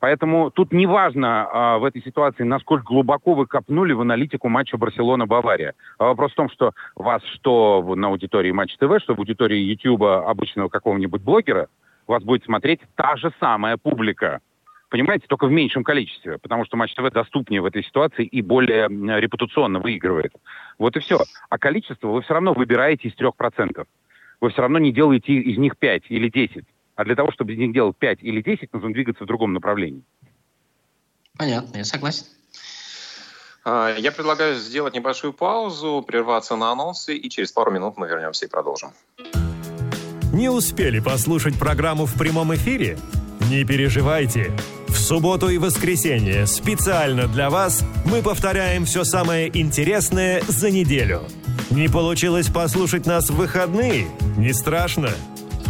Поэтому 0.00 0.50
тут 0.50 0.72
не 0.72 0.86
важно 0.86 1.48
а, 1.50 1.78
в 1.78 1.84
этой 1.84 2.02
ситуации, 2.02 2.44
насколько 2.44 2.84
глубоко 2.84 3.34
вы 3.34 3.46
копнули 3.46 3.92
в 3.92 4.00
аналитику 4.00 4.48
матча 4.48 4.76
Барселона-Бавария. 4.76 5.74
А 5.98 6.04
вопрос 6.04 6.32
в 6.32 6.36
том, 6.36 6.50
что 6.50 6.72
вас 6.94 7.22
что 7.34 7.82
на 7.96 8.08
аудитории 8.08 8.52
Матч 8.52 8.76
ТВ, 8.76 9.02
что 9.02 9.14
в 9.14 9.18
аудитории 9.18 9.58
Ютуба 9.58 10.28
обычного 10.28 10.68
какого-нибудь 10.68 11.22
блогера, 11.22 11.68
вас 12.06 12.22
будет 12.22 12.44
смотреть 12.44 12.80
та 12.94 13.16
же 13.16 13.32
самая 13.40 13.76
публика. 13.76 14.40
Понимаете, 14.88 15.26
только 15.28 15.46
в 15.46 15.50
меньшем 15.50 15.84
количестве, 15.84 16.38
потому 16.38 16.64
что 16.64 16.76
Матч 16.76 16.94
ТВ 16.94 17.10
доступнее 17.12 17.60
в 17.60 17.66
этой 17.66 17.82
ситуации 17.82 18.24
и 18.24 18.40
более 18.40 18.88
репутационно 19.20 19.80
выигрывает. 19.80 20.32
Вот 20.78 20.96
и 20.96 21.00
все. 21.00 21.18
А 21.50 21.58
количество 21.58 22.08
вы 22.08 22.22
все 22.22 22.34
равно 22.34 22.54
выбираете 22.54 23.08
из 23.08 23.14
трех 23.16 23.36
процентов. 23.36 23.86
Вы 24.40 24.50
все 24.50 24.62
равно 24.62 24.78
не 24.78 24.92
делаете 24.92 25.32
из 25.32 25.58
них 25.58 25.76
5 25.76 26.04
или 26.08 26.28
10. 26.28 26.64
А 26.98 27.04
для 27.04 27.14
того, 27.14 27.30
чтобы 27.30 27.52
из 27.52 27.58
них 27.58 27.72
делать 27.72 27.96
5 27.96 28.24
или 28.24 28.42
10, 28.42 28.72
нужно 28.72 28.92
двигаться 28.92 29.22
в 29.22 29.26
другом 29.28 29.52
направлении. 29.52 30.02
Понятно, 31.38 31.76
я 31.76 31.84
согласен. 31.84 32.26
А, 33.64 33.94
я 33.96 34.10
предлагаю 34.10 34.56
сделать 34.56 34.94
небольшую 34.94 35.32
паузу, 35.32 36.04
прерваться 36.04 36.56
на 36.56 36.72
анонсы, 36.72 37.16
и 37.16 37.30
через 37.30 37.52
пару 37.52 37.70
минут 37.70 37.96
мы 37.98 38.08
вернемся 38.08 38.46
и 38.46 38.48
продолжим. 38.48 38.90
Не 40.32 40.48
успели 40.48 40.98
послушать 40.98 41.56
программу 41.56 42.04
в 42.04 42.18
прямом 42.18 42.52
эфире? 42.56 42.98
Не 43.48 43.64
переживайте. 43.64 44.50
В 44.88 44.96
субботу 44.96 45.50
и 45.50 45.58
воскресенье 45.58 46.48
специально 46.48 47.28
для 47.28 47.48
вас 47.48 47.84
мы 48.06 48.22
повторяем 48.22 48.86
все 48.86 49.04
самое 49.04 49.56
интересное 49.56 50.42
за 50.48 50.72
неделю. 50.72 51.22
Не 51.70 51.86
получилось 51.88 52.48
послушать 52.48 53.06
нас 53.06 53.30
в 53.30 53.36
выходные? 53.36 54.08
Не 54.36 54.52
страшно. 54.52 55.10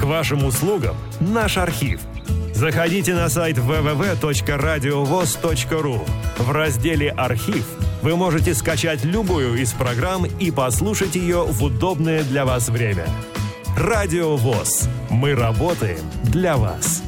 К 0.01 0.05
вашим 0.05 0.45
услугам 0.45 0.97
наш 1.21 1.57
архив– 1.57 2.01
Заходите 2.59 3.15
на 3.15 3.29
сайт 3.29 3.57
www.radiovoz.ru. 3.57 6.01
В 6.39 6.51
разделе 6.51 7.11
«Архив» 7.11 7.65
вы 8.03 8.17
можете 8.17 8.53
скачать 8.53 9.05
любую 9.05 9.63
из 9.63 9.73
программ 9.73 10.27
и 10.27 10.51
послушать 10.51 11.15
ее 11.15 11.45
в 11.45 11.63
удобное 11.63 12.25
для 12.25 12.45
вас 12.45 12.69
время. 12.69 13.07
Радио 13.77 14.35
ВОЗ. 14.35 14.89
Мы 15.09 15.37
работаем 15.37 16.01
для 16.25 16.57
вас. 16.57 17.01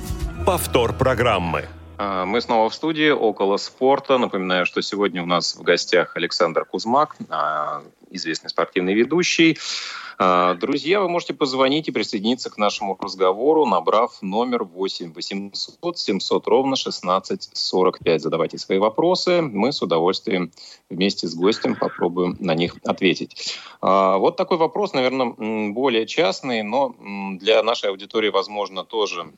Повтор 0.46 0.92
программы. 0.92 1.64
А, 1.98 2.24
мы 2.26 2.40
снова 2.40 2.70
в 2.70 2.74
студии 2.74 3.10
«Около 3.10 3.56
спорта». 3.56 4.18
Напоминаю, 4.18 4.66
что 4.66 4.82
сегодня 4.82 5.20
у 5.20 5.26
нас 5.26 5.56
в 5.56 5.62
гостях 5.62 6.16
Александр 6.16 6.64
Кузмак, 6.64 7.16
а, 7.28 7.82
известный 8.12 8.50
спортивный 8.50 8.94
ведущий. 8.94 9.58
А, 10.22 10.52
друзья, 10.52 11.00
вы 11.00 11.08
можете 11.08 11.32
позвонить 11.32 11.88
и 11.88 11.92
присоединиться 11.92 12.50
к 12.50 12.58
нашему 12.58 12.94
разговору, 13.00 13.64
набрав 13.64 14.20
номер 14.20 14.64
8 14.64 15.14
800 15.14 15.98
700 15.98 16.46
ровно 16.46 16.76
16 16.76 17.48
45. 17.54 18.20
Задавайте 18.20 18.58
свои 18.58 18.76
вопросы. 18.76 19.40
Мы 19.40 19.72
с 19.72 19.80
удовольствием 19.80 20.52
вместе 20.90 21.26
с 21.26 21.34
гостем 21.34 21.74
попробуем 21.74 22.36
на 22.38 22.54
них 22.54 22.76
ответить. 22.84 23.56
А, 23.80 24.18
вот 24.18 24.36
такой 24.36 24.58
вопрос, 24.58 24.92
наверное, 24.92 25.70
более 25.70 26.06
частный, 26.06 26.62
но 26.62 26.94
для 27.38 27.62
нашей 27.62 27.88
аудитории, 27.88 28.28
возможно, 28.28 28.84
тоже 28.84 29.32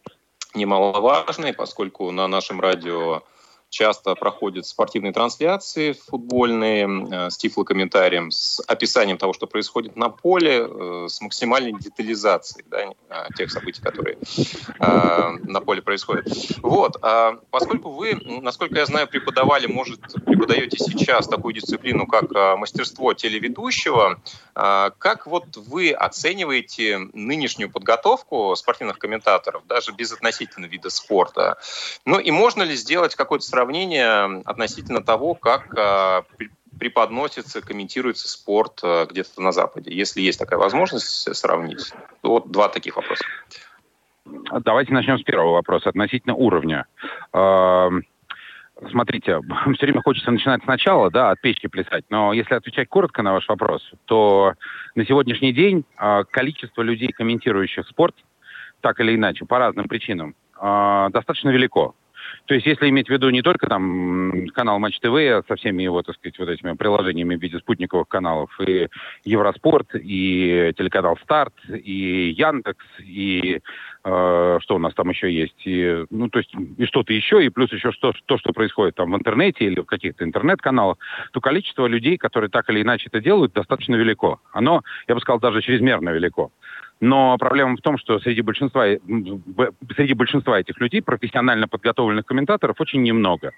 немаловажный, 0.52 1.52
поскольку 1.52 2.10
на 2.10 2.26
нашем 2.26 2.60
радио 2.60 3.22
часто 3.72 4.14
проходят 4.14 4.66
спортивные 4.66 5.12
трансляции 5.12 5.92
футбольные 5.92 6.86
э, 6.86 7.30
с 7.30 7.38
тифлокомментарием, 7.38 8.30
с 8.30 8.62
описанием 8.66 9.16
того, 9.16 9.32
что 9.32 9.46
происходит 9.46 9.96
на 9.96 10.10
поле, 10.10 10.68
э, 10.68 11.06
с 11.08 11.22
максимальной 11.22 11.72
детализацией 11.72 12.66
да, 12.68 12.92
э, 13.08 13.28
тех 13.36 13.50
событий, 13.50 13.80
которые 13.80 14.18
на 14.78 15.60
поле 15.60 15.80
происходят. 15.80 16.26
Вот. 16.58 16.98
А 17.02 17.38
поскольку 17.50 17.90
вы, 17.90 18.14
насколько 18.42 18.78
я 18.78 18.84
знаю, 18.84 19.08
преподавали, 19.08 19.66
может, 19.66 20.00
преподаете 20.26 20.76
сейчас 20.76 21.26
такую 21.26 21.54
дисциплину, 21.54 22.06
как 22.06 22.30
мастерство 22.58 23.14
телеведущего, 23.14 24.20
как 24.52 25.26
вот 25.26 25.56
вы 25.56 25.92
оцениваете 25.92 26.98
нынешнюю 27.14 27.70
подготовку 27.70 28.54
спортивных 28.56 28.98
комментаторов, 28.98 29.66
даже 29.66 29.92
без 29.92 30.12
относительно 30.12 30.66
вида 30.66 30.90
спорта? 30.90 31.58
Ну 32.04 32.18
и 32.18 32.30
можно 32.30 32.62
ли 32.62 32.76
сделать 32.76 33.14
какое-то 33.14 33.46
сравнение 33.46 33.61
сравнение 33.62 34.42
относительно 34.44 35.02
того, 35.02 35.34
как 35.34 35.72
а, 35.78 36.24
преподносится, 36.80 37.60
комментируется 37.60 38.28
спорт 38.28 38.80
а, 38.82 39.06
где-то 39.06 39.40
на 39.40 39.52
Западе. 39.52 39.94
Если 39.94 40.20
есть 40.20 40.40
такая 40.40 40.58
возможность 40.58 41.34
сравнить. 41.36 41.92
Вот 42.22 42.50
два 42.50 42.68
таких 42.68 42.96
вопроса. 42.96 43.24
Давайте 44.64 44.92
начнем 44.92 45.18
с 45.18 45.22
первого 45.22 45.52
вопроса 45.52 45.90
относительно 45.90 46.34
уровня. 46.34 46.86
А, 47.32 47.88
смотрите, 48.90 49.38
все 49.76 49.86
время 49.86 50.02
хочется 50.02 50.32
начинать 50.32 50.62
сначала, 50.64 51.08
да, 51.12 51.30
от 51.30 51.40
печки 51.40 51.68
плясать, 51.68 52.04
но 52.10 52.32
если 52.32 52.56
отвечать 52.56 52.88
коротко 52.88 53.22
на 53.22 53.32
ваш 53.32 53.48
вопрос, 53.48 53.88
то 54.06 54.54
на 54.96 55.06
сегодняшний 55.06 55.52
день 55.52 55.84
количество 56.32 56.82
людей, 56.82 57.12
комментирующих 57.12 57.86
спорт, 57.86 58.16
так 58.80 58.98
или 58.98 59.14
иначе, 59.14 59.44
по 59.44 59.60
разным 59.60 59.86
причинам, 59.86 60.34
достаточно 60.60 61.50
велико. 61.50 61.94
То 62.46 62.54
есть, 62.54 62.66
если 62.66 62.88
иметь 62.88 63.06
в 63.06 63.10
виду 63.10 63.30
не 63.30 63.42
только 63.42 63.68
там 63.68 64.48
канал 64.48 64.78
Матч 64.78 64.98
ТВ 64.98 65.46
со 65.46 65.56
всеми 65.56 65.84
его, 65.84 66.02
так 66.02 66.16
сказать, 66.16 66.38
вот 66.38 66.48
этими 66.48 66.72
приложениями 66.72 67.36
в 67.36 67.40
виде 67.40 67.58
спутниковых 67.58 68.08
каналов, 68.08 68.50
и 68.60 68.88
Евроспорт, 69.24 69.94
и 69.94 70.72
телеканал 70.76 71.16
Старт, 71.22 71.54
и 71.68 72.34
Яндекс, 72.36 72.84
и 73.00 73.60
э, 74.04 74.58
что 74.60 74.74
у 74.74 74.78
нас 74.78 74.92
там 74.94 75.10
еще 75.10 75.32
есть, 75.32 75.62
и, 75.64 76.04
ну, 76.10 76.28
то 76.28 76.40
есть, 76.40 76.52
и 76.78 76.84
что-то 76.86 77.12
еще, 77.12 77.44
и 77.44 77.48
плюс 77.48 77.72
еще 77.72 77.92
что, 77.92 78.12
то, 78.26 78.38
что 78.38 78.52
происходит 78.52 78.96
там 78.96 79.12
в 79.12 79.16
интернете 79.16 79.64
или 79.64 79.80
в 79.80 79.86
каких-то 79.86 80.24
интернет-каналах, 80.24 80.98
то 81.32 81.40
количество 81.40 81.86
людей, 81.86 82.16
которые 82.16 82.50
так 82.50 82.68
или 82.70 82.82
иначе 82.82 83.08
это 83.08 83.20
делают, 83.20 83.52
достаточно 83.52 83.94
велико. 83.94 84.40
Оно, 84.52 84.82
я 85.06 85.14
бы 85.14 85.20
сказал, 85.20 85.38
даже 85.38 85.62
чрезмерно 85.62 86.10
велико. 86.10 86.50
Но 87.02 87.36
проблема 87.36 87.76
в 87.76 87.80
том, 87.80 87.98
что 87.98 88.20
среди 88.20 88.42
большинства, 88.42 88.84
среди 89.96 90.14
большинства 90.14 90.60
этих 90.60 90.80
людей 90.80 91.02
профессионально 91.02 91.66
подготовленных 91.66 92.24
комментаторов 92.24 92.80
очень 92.80 93.02
немного. 93.02 93.50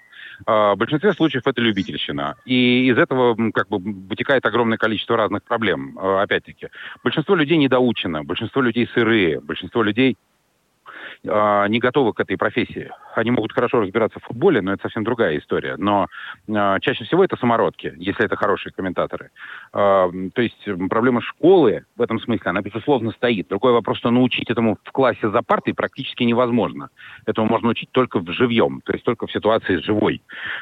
А, 0.47 0.73
в 0.73 0.79
большинстве 0.79 1.13
случаев 1.13 1.43
это 1.45 1.61
любительщина. 1.61 2.37
И 2.45 2.87
из 2.87 2.97
этого 2.97 3.37
как 3.51 3.69
бы 3.69 3.77
вытекает 3.77 4.47
огромное 4.47 4.79
количество 4.79 5.15
разных 5.15 5.43
проблем. 5.43 5.95
А, 6.01 6.23
опять-таки, 6.23 6.69
большинство 7.03 7.35
людей 7.35 7.57
недоучено, 7.57 8.23
большинство 8.23 8.63
людей 8.63 8.89
сырые, 8.95 9.39
большинство 9.39 9.83
людей 9.83 10.13
э, 10.13 10.34
не 11.25 11.79
готовы 11.79 12.13
к 12.13 12.19
этой 12.19 12.37
профессии. 12.37 12.91
Они 13.15 13.31
могут 13.31 13.53
хорошо 13.53 13.81
разбираться 13.81 14.19
в 14.19 14.23
футболе, 14.23 14.61
но 14.61 14.73
это 14.73 14.83
совсем 14.83 15.03
другая 15.03 15.37
история. 15.37 15.75
Но 15.77 16.07
э, 16.47 16.77
чаще 16.81 17.05
всего 17.05 17.23
это 17.23 17.37
самородки, 17.37 17.93
если 17.97 18.25
это 18.25 18.35
хорошие 18.35 18.73
комментаторы. 18.73 19.31
Э, 19.73 20.11
то 20.33 20.41
есть 20.41 20.67
проблема 20.89 21.21
школы 21.21 21.85
в 21.95 22.01
этом 22.01 22.19
смысле, 22.19 22.49
она, 22.49 22.61
безусловно, 22.61 23.11
стоит. 23.11 23.47
Другой 23.47 23.73
вопрос, 23.73 23.97
что 23.97 24.11
научить 24.11 24.49
этому 24.49 24.77
в 24.83 24.91
классе 24.91 25.29
за 25.29 25.41
партой 25.41 25.73
практически 25.73 26.23
невозможно. 26.23 26.89
Этому 27.25 27.47
можно 27.47 27.69
учить 27.69 27.89
только 27.91 28.19
в 28.19 28.29
живьем, 28.31 28.81
то 28.83 28.93
есть 28.93 29.05
только 29.05 29.27
в 29.27 29.31
ситуации 29.31 29.77
живой. 29.77 30.21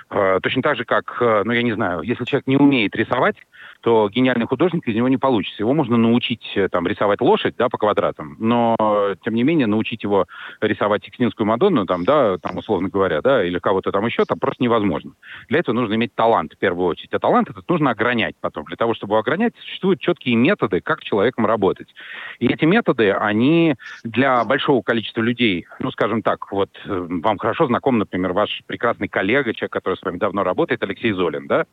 Э, 0.10 0.40
точно 0.42 0.62
так 0.62 0.78
же, 0.78 0.86
как, 0.86 1.18
э, 1.22 1.44
ну, 1.46 1.52
я 1.52 1.64
не 1.64 1.74
знаю, 1.74 2.02
если 2.02 2.26
человек 2.26 2.48
не 2.48 2.58
умеет 2.58 2.96
рисовать, 2.96 3.36
то 3.84 4.10
гениальный 4.10 4.48
художник 4.48 4.88
из 4.88 4.96
него 4.96 5.10
не 5.10 5.18
получится. 5.18 5.62
Его 5.62 5.74
можно 5.74 5.98
научить 5.98 6.54
э, 6.56 6.70
там, 6.70 6.88
рисовать 6.88 7.20
лошадь 7.20 7.56
да, 7.58 7.68
по 7.68 7.78
квадратам, 7.78 8.38
но, 8.40 8.78
тем 9.24 9.36
не 9.36 9.44
менее, 9.44 9.68
научить 9.68 10.04
его 10.04 10.26
рисовать 10.62 11.04
Сикстинскую 11.04 11.46
Мадонну, 11.46 11.86
там, 11.86 12.06
да, 12.06 12.38
там, 12.38 12.58
условно 12.58 12.88
говоря, 12.88 13.22
да, 13.22 13.44
или 13.44 13.60
кого-то 13.60 13.92
там 13.92 14.06
еще, 14.06 14.24
там 14.24 14.40
просто 14.40 14.64
невозможно. 14.64 15.12
Для 15.50 15.60
этого 15.60 15.76
нужно 15.76 15.96
иметь 15.96 16.16
талант 16.16 16.54
в 16.54 16.58
первую 16.58 16.88
очередь. 16.88 17.14
А 17.14 17.20
талант 17.20 17.50
этот 17.50 17.68
нужно 17.68 17.92
огранять 17.92 18.36
потом. 18.40 18.64
Для 18.66 18.78
того, 18.78 18.94
чтобы 18.94 19.18
огранять, 19.18 19.54
существуют 19.60 20.00
четкие 20.00 20.36
методы, 20.36 20.80
как 20.80 21.02
с 21.02 21.04
человеком 21.04 21.46
работать. 21.46 21.94
И 22.40 22.48
эти 22.48 22.64
методы, 22.64 23.12
они 23.12 23.76
для 24.06 24.46
большого 24.46 24.82
количества 24.82 25.22
людей, 25.22 25.68
ну, 25.80 25.92
скажем 25.92 26.22
так, 26.22 26.52
вот 26.54 26.70
э, 26.86 27.08
вам 27.10 27.38
хорошо 27.38 27.68
знаком, 27.68 27.98
например, 27.98 28.32
ваш 28.32 28.64
прекрасный 28.66 29.10
коллега, 29.10 29.54
человек, 29.54 29.74
который 29.74 29.96
с 29.96 30.02
вами 30.02 30.18
давно 30.18 30.44
работает, 30.44 30.82
Алексей 30.84 31.12
Золин, 31.12 31.48
да? 31.48 31.66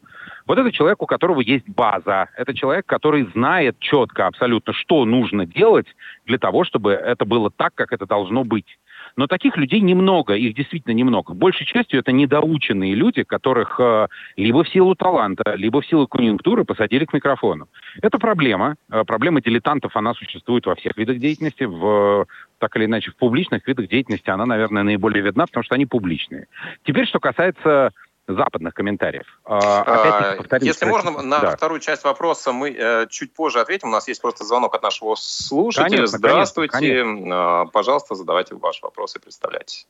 Вот 0.46 0.58
это 0.58 0.72
человек, 0.72 1.00
у 1.02 1.06
которого 1.06 1.40
есть 1.40 1.68
база. 1.68 1.99
Это 2.06 2.54
человек, 2.54 2.86
который 2.86 3.24
знает 3.34 3.78
четко 3.78 4.26
абсолютно, 4.26 4.72
что 4.72 5.04
нужно 5.04 5.46
делать 5.46 5.86
для 6.26 6.38
того, 6.38 6.64
чтобы 6.64 6.92
это 6.92 7.24
было 7.24 7.50
так, 7.50 7.74
как 7.74 7.92
это 7.92 8.06
должно 8.06 8.44
быть. 8.44 8.78
Но 9.16 9.26
таких 9.26 9.56
людей 9.56 9.80
немного, 9.80 10.34
их 10.34 10.54
действительно 10.54 10.92
немного. 10.92 11.34
Большей 11.34 11.66
частью 11.66 12.00
это 12.00 12.12
недоученные 12.12 12.94
люди, 12.94 13.22
которых 13.22 13.78
э, 13.80 14.06
либо 14.36 14.64
в 14.64 14.68
силу 14.68 14.94
таланта, 14.94 15.54
либо 15.56 15.80
в 15.80 15.86
силу 15.86 16.06
конъюнктуры 16.06 16.64
посадили 16.64 17.04
к 17.04 17.12
микрофону. 17.12 17.68
Это 18.02 18.18
проблема. 18.18 18.76
Э, 18.90 19.04
проблема 19.04 19.40
дилетантов, 19.40 19.96
она 19.96 20.14
существует 20.14 20.66
во 20.66 20.74
всех 20.74 20.96
видах 20.96 21.18
деятельности. 21.18 21.64
В, 21.64 22.26
так 22.58 22.76
или 22.76 22.84
иначе, 22.84 23.10
в 23.10 23.16
публичных 23.16 23.66
видах 23.66 23.88
деятельности 23.88 24.30
она, 24.30 24.46
наверное, 24.46 24.82
наиболее 24.82 25.22
видна, 25.22 25.46
потому 25.46 25.64
что 25.64 25.74
они 25.74 25.86
публичные. 25.86 26.46
Теперь, 26.84 27.06
что 27.06 27.20
касается 27.20 27.92
западных 28.34 28.74
комментариев. 28.74 29.26
А, 29.44 30.36
а 30.50 30.58
Если 30.60 30.86
можно, 30.86 31.22
на 31.22 31.40
да. 31.40 31.56
вторую 31.56 31.80
часть 31.80 32.04
вопроса 32.04 32.52
мы 32.52 32.70
э, 32.70 33.06
чуть 33.08 33.34
позже 33.34 33.60
ответим. 33.60 33.88
У 33.88 33.92
нас 33.92 34.08
есть 34.08 34.20
просто 34.20 34.44
звонок 34.44 34.74
от 34.74 34.82
нашего 34.82 35.14
слушателя. 35.16 35.88
Конечно, 35.88 36.18
Здравствуйте. 36.18 36.72
Конечно, 36.72 37.04
конечно. 37.04 37.70
Пожалуйста, 37.72 38.14
задавайте 38.14 38.54
ваши 38.54 38.82
вопросы 38.82 39.18
и 39.18 39.22
представляйтесь. 39.22 39.86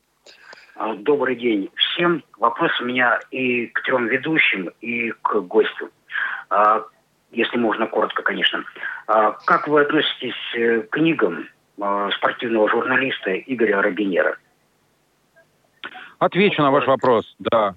А, 0.80 0.94
добрый 0.94 1.36
день 1.36 1.70
всем. 1.76 2.24
Вопрос 2.38 2.70
у 2.80 2.84
меня 2.84 3.20
и 3.30 3.66
к 3.66 3.82
трем 3.82 4.06
ведущим, 4.06 4.70
и 4.80 5.10
к 5.10 5.40
гостю. 5.40 5.90
А, 6.48 6.84
если 7.32 7.58
можно, 7.58 7.86
коротко, 7.86 8.22
конечно. 8.22 8.64
А, 9.06 9.32
как 9.32 9.68
вы 9.68 9.82
относитесь 9.82 10.34
э, 10.54 10.80
к 10.80 10.90
книгам 10.90 11.48
спортивного 12.16 12.68
журналиста 12.68 13.38
Игоря 13.38 13.80
Робинера? 13.80 14.36
Отвечу 16.18 16.60
на 16.60 16.70
ваш 16.70 16.86
вопрос, 16.86 17.34
да. 17.38 17.74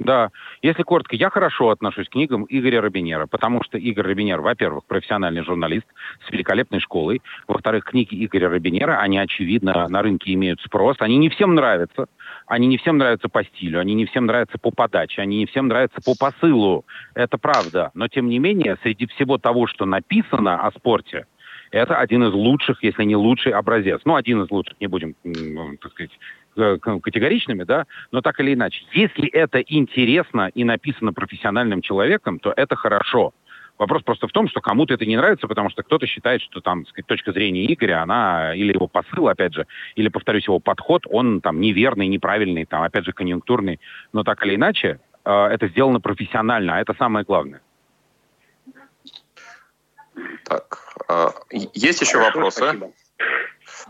Да, 0.00 0.30
если 0.62 0.82
коротко, 0.82 1.14
я 1.14 1.28
хорошо 1.28 1.68
отношусь 1.68 2.08
к 2.08 2.12
книгам 2.12 2.46
Игоря 2.48 2.80
Робинера, 2.80 3.26
потому 3.26 3.62
что 3.62 3.76
Игорь 3.76 4.06
Робинер, 4.06 4.40
во-первых, 4.40 4.86
профессиональный 4.86 5.44
журналист 5.44 5.84
с 6.26 6.32
великолепной 6.32 6.80
школой, 6.80 7.20
во-вторых, 7.46 7.84
книги 7.84 8.24
Игоря 8.24 8.48
Робинера, 8.48 8.98
они, 8.98 9.18
очевидно, 9.18 9.88
на 9.88 10.00
рынке 10.00 10.32
имеют 10.32 10.62
спрос, 10.62 10.96
они 11.00 11.18
не 11.18 11.28
всем 11.28 11.54
нравятся, 11.54 12.06
они 12.46 12.66
не 12.66 12.78
всем 12.78 12.96
нравятся 12.96 13.28
по 13.28 13.44
стилю, 13.44 13.78
они 13.78 13.92
не 13.92 14.06
всем 14.06 14.24
нравятся 14.24 14.56
по 14.58 14.70
подаче, 14.70 15.20
они 15.20 15.36
не 15.36 15.44
всем 15.44 15.68
нравятся 15.68 16.00
по 16.02 16.14
посылу, 16.18 16.86
это 17.14 17.36
правда, 17.36 17.90
но 17.92 18.08
тем 18.08 18.30
не 18.30 18.38
менее, 18.38 18.78
среди 18.82 19.06
всего 19.06 19.36
того, 19.36 19.66
что 19.66 19.84
написано 19.84 20.66
о 20.66 20.70
спорте, 20.70 21.26
это 21.70 21.98
один 21.98 22.24
из 22.24 22.32
лучших, 22.32 22.82
если 22.82 23.04
не 23.04 23.16
лучший 23.16 23.52
образец. 23.52 24.00
Ну, 24.04 24.16
один 24.16 24.42
из 24.42 24.50
лучших, 24.50 24.80
не 24.80 24.88
будем, 24.88 25.14
так 25.80 25.92
сказать, 25.92 26.10
категоричными, 26.54 27.64
да, 27.64 27.86
но 28.10 28.20
так 28.20 28.40
или 28.40 28.54
иначе, 28.54 28.84
если 28.92 29.28
это 29.28 29.60
интересно 29.60 30.50
и 30.54 30.64
написано 30.64 31.12
профессиональным 31.12 31.82
человеком, 31.82 32.38
то 32.38 32.52
это 32.56 32.76
хорошо. 32.76 33.32
Вопрос 33.80 34.02
просто 34.02 34.28
в 34.28 34.32
том, 34.32 34.46
что 34.46 34.60
кому-то 34.60 34.92
это 34.92 35.06
не 35.06 35.16
нравится, 35.16 35.48
потому 35.48 35.70
что 35.70 35.82
кто-то 35.82 36.06
считает, 36.06 36.42
что 36.42 36.60
там, 36.60 36.84
сказать, 36.86 37.06
точка 37.06 37.32
зрения 37.32 37.64
Игоря, 37.72 38.02
она, 38.02 38.54
или 38.54 38.74
его 38.74 38.88
посыл, 38.88 39.28
опять 39.28 39.54
же, 39.54 39.66
или, 39.94 40.08
повторюсь, 40.08 40.46
его 40.46 40.58
подход, 40.58 41.04
он 41.08 41.40
там 41.40 41.62
неверный, 41.62 42.06
неправильный, 42.06 42.66
там, 42.66 42.82
опять 42.82 43.06
же, 43.06 43.12
конъюнктурный. 43.12 43.80
Но 44.12 44.22
так 44.22 44.44
или 44.44 44.56
иначе, 44.56 45.00
э, 45.24 45.32
это 45.32 45.68
сделано 45.68 45.98
профессионально, 45.98 46.76
а 46.76 46.80
это 46.82 46.92
самое 46.92 47.24
главное. 47.24 47.62
Так, 50.44 50.78
э, 51.08 51.28
есть 51.72 52.02
еще 52.02 52.18
вопросы? 52.18 52.58
Спасибо. 52.58 52.90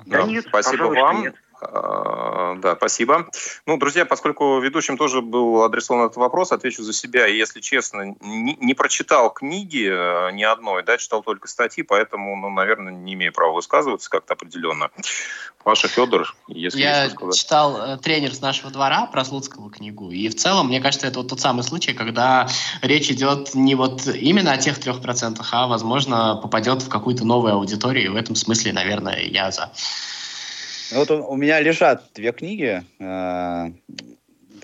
Да, 0.06 0.18
да 0.18 0.22
нет, 0.22 0.44
спасибо 0.46 0.84
вам. 0.84 1.22
Нет. 1.22 1.34
А, 1.62 2.54
да, 2.56 2.76
спасибо. 2.76 3.28
Ну, 3.66 3.76
друзья, 3.76 4.04
поскольку 4.04 4.58
ведущим 4.60 4.96
тоже 4.96 5.20
был 5.20 5.62
адресован 5.62 6.06
этот 6.06 6.16
вопрос, 6.16 6.52
отвечу 6.52 6.82
за 6.82 6.92
себя. 6.92 7.26
И, 7.26 7.36
если 7.36 7.60
честно, 7.60 8.16
не, 8.20 8.56
не 8.60 8.74
прочитал 8.74 9.30
книги 9.30 9.88
э, 9.90 10.32
ни 10.32 10.42
одной, 10.42 10.82
да, 10.82 10.98
читал 10.98 11.22
только 11.22 11.48
статьи, 11.48 11.82
поэтому, 11.82 12.36
ну, 12.36 12.50
наверное, 12.50 12.92
не 12.92 13.14
имею 13.14 13.32
права 13.32 13.52
высказываться 13.52 14.10
как-то 14.10 14.34
определенно. 14.34 14.90
Паша 15.62 15.88
Федор, 15.88 16.34
если 16.48 16.80
Я 16.80 17.10
читал 17.32 17.76
э, 17.76 17.98
тренер 17.98 18.34
с 18.34 18.40
нашего 18.40 18.70
двора 18.70 19.06
про 19.06 19.24
Слуцкого 19.24 19.70
книгу, 19.70 20.10
и 20.10 20.28
в 20.28 20.34
целом, 20.34 20.68
мне 20.68 20.80
кажется, 20.80 21.06
это 21.06 21.18
вот 21.18 21.28
тот 21.28 21.40
самый 21.40 21.62
случай, 21.62 21.92
когда 21.92 22.48
речь 22.80 23.10
идет 23.10 23.54
не 23.54 23.74
вот 23.74 24.06
именно 24.06 24.52
о 24.52 24.58
тех 24.58 24.78
трех 24.78 25.02
процентах, 25.02 25.50
а, 25.52 25.66
возможно, 25.66 26.36
попадет 26.36 26.82
в 26.82 26.88
какую-то 26.88 27.26
новую 27.26 27.54
аудиторию, 27.54 28.06
и 28.06 28.08
в 28.08 28.16
этом 28.16 28.36
смысле, 28.36 28.72
наверное, 28.72 29.20
я 29.20 29.50
за. 29.50 29.70
Вот 30.92 31.10
у, 31.10 31.24
у 31.24 31.36
меня 31.36 31.60
лежат 31.60 32.04
две 32.14 32.32
книги. 32.32 32.82
Э, 32.98 33.70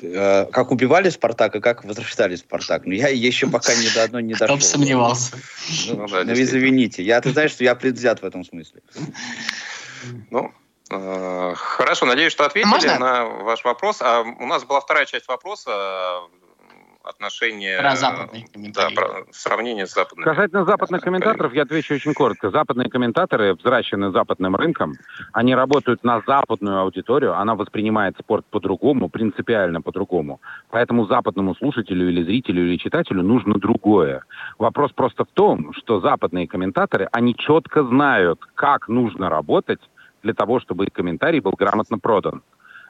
э, 0.01 0.47
как 0.47 0.71
убивали 0.71 1.11
Спартак 1.11 1.57
и 1.57 1.61
как 1.61 1.85
возрождали 1.85 2.37
Спартак. 2.37 2.87
Но 2.87 2.95
я 2.95 3.09
еще 3.09 3.49
пока 3.49 3.75
ни 3.75 3.89
до 3.95 4.05
одной 4.05 4.23
не 4.23 4.33
дошел. 4.33 4.47
Кто 4.47 4.57
бы 4.57 4.63
сомневался. 4.63 5.37
Ну, 5.89 5.97
ну, 5.97 6.09
да, 6.09 6.25
ну, 6.25 6.33
извините. 6.33 7.03
Я, 7.03 7.21
ты 7.21 7.31
знаешь, 7.31 7.53
что 7.53 7.65
я 7.65 7.75
предвзят 7.75 8.23
в 8.23 8.25
этом 8.25 8.45
смысле. 8.45 8.83
Ну, 10.31 10.53
э, 10.91 11.55
Хорошо, 11.57 12.07
надеюсь, 12.07 12.33
что 12.33 12.45
ответили 12.45 12.71
Можно? 12.71 12.99
на 12.99 13.25
ваш 13.25 13.65
вопрос. 13.65 13.99
А 14.01 14.23
у 14.23 14.47
нас 14.47 14.65
была 14.65 14.81
вторая 14.81 15.07
часть 15.07 15.29
вопроса 15.29 16.21
отношение... 17.07 17.79
Про 17.79 17.97
западные 17.97 18.47
комментарии. 18.53 18.95
Да, 18.95 19.01
про 19.01 19.25
сравнение 19.31 19.87
с 19.87 19.95
западными. 19.95 20.25
Касательно 20.25 20.65
западных 20.65 21.01
комментаторов, 21.03 21.55
я 21.55 21.63
отвечу 21.63 21.95
очень 21.95 22.15
коротко. 22.15 22.51
Западные 22.51 22.91
комментаторы, 22.91 23.55
взращены 23.55 24.11
западным 24.11 24.57
рынком, 24.57 24.95
они 25.33 25.55
работают 25.55 26.05
на 26.05 26.21
западную 26.27 26.81
аудиторию, 26.81 27.39
она 27.39 27.55
воспринимает 27.55 28.17
спорт 28.19 28.45
по-другому, 28.51 29.09
принципиально 29.09 29.81
по-другому. 29.81 30.41
Поэтому 30.71 31.07
западному 31.07 31.55
слушателю 31.55 32.09
или 32.09 32.23
зрителю 32.23 32.67
или 32.67 32.77
читателю 32.77 33.23
нужно 33.23 33.55
другое. 33.55 34.23
Вопрос 34.59 34.93
просто 34.93 35.25
в 35.25 35.29
том, 35.29 35.73
что 35.75 36.01
западные 36.01 36.49
комментаторы, 36.49 37.09
они 37.13 37.37
четко 37.37 37.85
знают, 37.85 38.41
как 38.55 38.89
нужно 38.89 39.31
работать 39.31 39.81
для 40.23 40.35
того, 40.35 40.59
чтобы 40.61 40.87
их 40.87 40.93
комментарий 40.93 41.41
был 41.41 41.53
грамотно 41.53 41.99
продан 41.99 42.43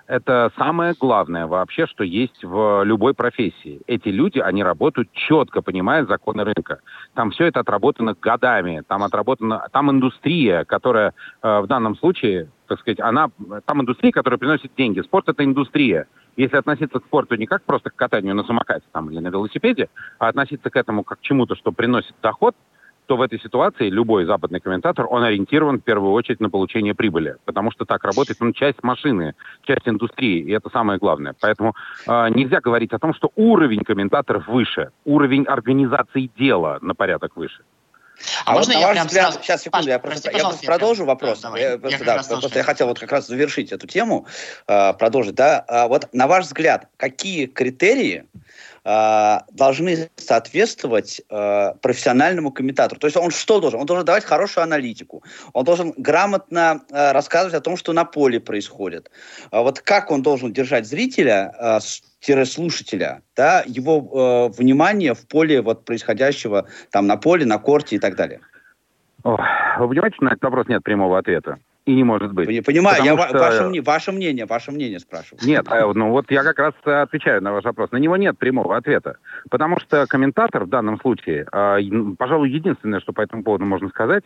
это 0.07 0.53
самое 0.57 0.95
главное 0.99 1.47
вообще, 1.47 1.87
что 1.87 2.05
есть 2.05 2.45
в 2.45 2.85
любой 2.85 3.14
профессии. 3.14 3.81
Эти 3.87 4.09
люди, 4.09 4.38
они 4.38 4.62
работают 4.62 5.11
четко, 5.12 5.62
понимая 5.62 6.07
законы 6.07 6.45
рынка. 6.45 6.81
Там 7.14 7.31
все 7.31 7.47
это 7.47 7.61
отработано 7.61 8.14
годами, 8.21 8.83
там 8.87 9.03
отработана, 9.03 9.66
там 9.73 9.90
индустрия, 9.90 10.64
которая 10.64 11.12
э, 11.42 11.61
в 11.61 11.66
данном 11.66 11.97
случае, 11.97 12.51
так 12.69 12.81
сказать, 12.81 13.01
она, 13.01 13.31
там 13.64 13.83
индустрия, 13.83 14.12
которая 14.12 14.38
приносит 14.38 14.73
деньги. 14.77 15.01
Спорт 15.01 15.29
это 15.29 15.45
индустрия. 15.45 16.07
Если 16.37 16.57
относиться 16.57 17.01
к 17.01 17.07
спорту 17.07 17.35
не 17.37 17.47
как 17.47 17.64
просто 17.64 17.90
к 17.90 17.97
катанию 17.97 18.35
на 18.35 18.45
самокате 18.45 18.85
там, 18.92 19.11
или 19.11 19.21
на 19.21 19.29
велосипеде, 19.29 19.88
а 20.19 20.29
относиться 20.29 20.71
к 20.71 20.77
этому 20.77 21.03
как 21.03 21.19
к 21.19 21.23
чему-то, 21.23 21.57
что 21.57 21.73
приносит 21.73 22.14
доход, 22.23 22.55
то 23.07 23.16
в 23.16 23.23
этой 23.23 23.40
ситуации 23.40 23.88
любой 23.88 24.25
западный 24.25 24.61
комментатор, 24.61 25.07
он 25.09 25.23
ориентирован 25.23 25.79
в 25.79 25.83
первую 25.83 26.12
очередь 26.12 26.40
на 26.40 26.51
получение 26.51 26.95
прибыли, 26.95 27.37
потому 27.45 27.71
что 27.71 27.85
так 27.85 28.05
работает 28.05 28.40
он 28.40 28.53
часть 28.53 28.83
машины, 28.83 29.35
часть 29.64 29.88
индустрии, 29.88 30.40
и 30.40 30.53
это 30.53 30.71
самое 30.71 30.99
главное. 30.99 31.35
Поэтому 31.40 31.75
э, 32.07 32.29
нельзя 32.31 32.61
говорить 32.61 32.92
о 32.92 32.99
том, 32.99 33.14
что 33.14 33.31
уровень 33.37 33.85
комментаторов 33.85 34.49
выше, 34.49 34.90
уровень 35.05 35.45
организации 35.45 36.31
дела 36.37 36.79
на 36.83 36.95
порядок 36.95 37.37
выше. 37.37 37.62
А, 38.45 38.53
а 38.53 38.55
можно 38.55 38.75
вот, 38.75 38.81
я 38.81 38.92
прям 38.92 39.07
взгляд, 39.07 39.33
сразу... 39.33 39.45
Сейчас, 39.45 39.62
секунду, 39.62 39.85
Паш, 39.85 39.92
я, 39.92 39.99
просто, 39.99 40.23
прости, 40.23 40.38
я 40.38 40.49
просто 40.49 40.66
продолжу 40.66 41.03
я 41.03 41.07
вопрос. 41.07 41.40
Да, 41.40 41.59
я, 41.59 41.79
просто, 41.79 41.99
я, 41.99 42.05
да, 42.05 42.23
просто 42.23 42.59
я 42.59 42.64
хотел 42.64 42.87
вот 42.87 42.99
как 42.99 43.12
раз 43.12 43.27
завершить 43.27 43.73
эту 43.73 43.87
тему, 43.87 44.27
э, 44.66 44.92
продолжить. 44.95 45.35
Да? 45.35 45.64
А, 45.69 45.88
вот 45.88 46.09
на 46.12 46.27
ваш 46.27 46.47
взгляд, 46.47 46.88
какие 46.97 47.47
критерии 47.47 48.25
э, 48.87 49.40
должны 49.53 50.09
соответствовать 50.16 51.20
э, 51.29 51.72
профессиональному 51.83 52.53
комментатору. 52.53 53.01
То 53.01 53.09
есть 53.09 53.16
он 53.16 53.31
что 53.31 53.61
должен? 53.61 53.81
Он 53.81 53.87
должен 53.87 54.07
давать 54.07 54.25
хорошую 54.25 54.64
аналитику. 54.64 55.25
Он 55.53 55.64
должен 55.64 55.92
грамотно 55.96 56.83
э, 56.90 57.12
рассказывать 57.12 57.55
о 57.55 57.61
том, 57.61 57.77
что 57.77 57.92
на 57.92 58.05
поле 58.05 58.38
происходит. 58.38 59.11
А 59.51 59.62
вот 59.62 59.81
как 59.81 60.11
он 60.11 60.22
должен 60.22 60.53
держать 60.53 60.87
зрителя, 60.87 61.53
э, 61.59 62.44
слушателя, 62.44 63.22
да, 63.37 63.62
его 63.66 64.51
э, 64.51 64.57
внимание 64.57 65.14
в 65.14 65.27
поле 65.27 65.62
вот 65.62 65.85
происходящего 65.85 66.66
там 66.90 67.07
на 67.07 67.16
поле, 67.16 67.44
на 67.44 67.59
корте 67.59 67.96
и 67.96 67.99
так 67.99 68.16
далее? 68.16 68.40
О, 69.25 69.37
вы 69.79 69.88
понимаете, 69.88 70.16
на 70.20 70.29
этот 70.29 70.42
вопрос 70.42 70.68
нет 70.68 70.83
прямого 70.85 71.18
ответа 71.18 71.59
и 71.87 71.94
не 71.94 72.03
может 72.03 72.33
быть. 72.33 72.49
Я 72.49 72.62
понимаю, 72.62 73.03
я 73.05 73.16
что... 73.16 73.38
ваше, 73.38 73.83
ваше 73.83 74.12
мнение, 74.12 74.44
ваше 74.44 74.72
мнение 74.72 74.99
спрашиваю. 74.99 75.40
Нет, 75.46 75.66
э, 75.70 75.92
ну 75.94 76.11
вот 76.11 76.31
я 76.33 76.42
как 76.42 76.59
раз 76.59 76.75
отвечаю 76.85 77.40
на 77.42 77.53
ваш 77.53 77.64
вопрос. 77.64 77.92
На 77.92 77.99
него 77.99 78.16
нет 78.16 78.37
прямого 78.37 78.77
ответа. 78.77 79.18
Потому 79.51 79.79
что 79.79 80.05
комментатор 80.09 80.64
в 80.64 80.68
данном 80.68 81.01
случае, 81.01 81.46
э, 81.51 81.79
пожалуй, 82.18 82.51
единственное, 82.51 82.99
что 82.99 83.12
по 83.12 83.20
этому 83.20 83.44
поводу 83.44 83.66
можно 83.66 83.88
сказать, 83.88 84.25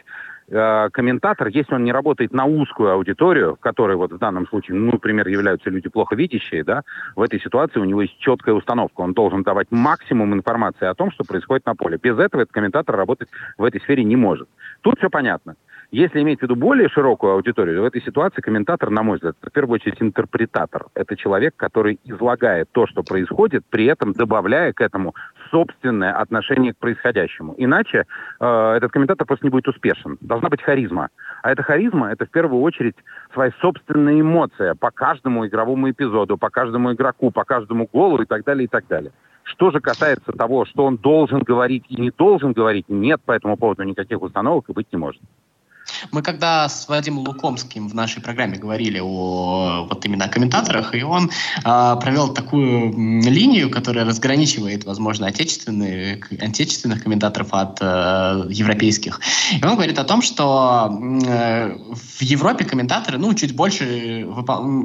э, 0.48 0.88
комментатор, 0.90 1.48
если 1.48 1.74
он 1.74 1.84
не 1.84 1.92
работает 1.92 2.32
на 2.32 2.46
узкую 2.46 2.92
аудиторию, 2.92 3.56
в 3.56 3.60
которой 3.60 3.96
вот 3.96 4.12
в 4.12 4.18
данном 4.18 4.48
случае, 4.48 4.78
ну, 4.78 4.92
например, 4.92 5.28
являются 5.28 5.68
люди 5.68 5.90
плохо 5.90 6.16
видящие, 6.16 6.64
да, 6.64 6.82
в 7.14 7.20
этой 7.20 7.38
ситуации 7.40 7.78
у 7.78 7.84
него 7.84 8.00
есть 8.00 8.18
четкая 8.20 8.54
установка. 8.54 9.02
Он 9.02 9.12
должен 9.12 9.42
давать 9.42 9.66
максимум 9.70 10.32
информации 10.32 10.86
о 10.86 10.94
том, 10.94 11.12
что 11.12 11.24
происходит 11.24 11.66
на 11.66 11.74
поле. 11.74 11.98
Без 12.02 12.18
этого 12.18 12.40
этот 12.40 12.54
комментатор 12.54 12.96
работать 12.96 13.28
в 13.58 13.64
этой 13.64 13.82
сфере 13.82 14.02
не 14.02 14.16
может. 14.16 14.48
Тут 14.80 14.98
все 14.98 15.10
понятно. 15.10 15.56
Если 15.92 16.22
иметь 16.22 16.38
в 16.38 16.42
виду 16.42 16.54
более 16.54 16.88
широкую 16.88 17.32
аудиторию, 17.32 17.82
в 17.82 17.84
этой 17.84 18.00
ситуации 18.00 18.40
комментатор, 18.40 18.90
на 18.90 19.02
мой 19.02 19.16
взгляд, 19.16 19.34
в 19.42 19.50
первую 19.50 19.74
очередь 19.74 20.00
интерпретатор. 20.00 20.86
Это 20.94 21.16
человек, 21.16 21.56
который 21.56 21.98
излагает 22.04 22.68
то, 22.70 22.86
что 22.86 23.02
происходит, 23.02 23.64
при 23.68 23.86
этом 23.86 24.12
добавляя 24.12 24.72
к 24.72 24.80
этому 24.80 25.16
собственное 25.50 26.12
отношение 26.12 26.74
к 26.74 26.78
происходящему. 26.78 27.54
Иначе 27.58 28.04
э, 28.38 28.72
этот 28.76 28.92
комментатор 28.92 29.26
просто 29.26 29.44
не 29.44 29.50
будет 29.50 29.66
успешен. 29.66 30.16
Должна 30.20 30.48
быть 30.48 30.62
харизма. 30.62 31.08
А 31.42 31.50
эта 31.50 31.64
харизма– 31.64 32.10
это 32.12 32.24
в 32.24 32.30
первую 32.30 32.62
очередь 32.62 32.94
своя 33.34 33.50
собственная 33.60 34.20
эмоция 34.20 34.76
по 34.76 34.92
каждому 34.92 35.44
игровому 35.44 35.90
эпизоду, 35.90 36.38
по 36.38 36.50
каждому 36.50 36.92
игроку, 36.92 37.32
по 37.32 37.42
каждому 37.42 37.88
голу 37.92 38.22
и 38.22 38.26
так 38.26 38.44
далее, 38.44 38.66
и 38.66 38.68
так 38.68 38.86
далее. 38.86 39.10
Что 39.42 39.72
же 39.72 39.80
касается 39.80 40.30
того, 40.30 40.66
что 40.66 40.84
он 40.84 40.98
должен 40.98 41.40
говорить 41.40 41.84
и 41.88 42.00
не 42.00 42.12
должен 42.12 42.52
говорить, 42.52 42.88
нет 42.88 43.20
по 43.26 43.32
этому 43.32 43.56
поводу 43.56 43.82
никаких 43.82 44.22
установок 44.22 44.68
и 44.68 44.72
быть 44.72 44.86
не 44.92 44.98
может. 44.98 45.20
Мы 46.10 46.22
когда 46.22 46.68
с 46.68 46.88
Вадимом 46.88 47.26
Лукомским 47.26 47.88
в 47.88 47.94
нашей 47.94 48.22
программе 48.22 48.56
говорили 48.58 48.98
о 48.98 49.86
вот 49.88 50.04
именно 50.04 50.26
о 50.26 50.28
комментаторах, 50.28 50.94
и 50.94 51.02
он 51.02 51.30
э, 51.30 51.96
провел 52.00 52.32
такую 52.34 52.92
линию, 53.22 53.70
которая 53.70 54.04
разграничивает, 54.04 54.84
возможно, 54.84 55.26
отечественных 55.26 57.02
комментаторов 57.02 57.48
от 57.52 57.78
э, 57.80 58.46
европейских. 58.50 59.20
И 59.52 59.64
он 59.64 59.74
говорит 59.74 59.98
о 59.98 60.04
том, 60.04 60.22
что 60.22 60.90
э, 61.24 61.76
в 61.94 62.22
Европе 62.22 62.64
комментаторы, 62.64 63.18
ну, 63.18 63.34
чуть 63.34 63.54
больше 63.54 64.26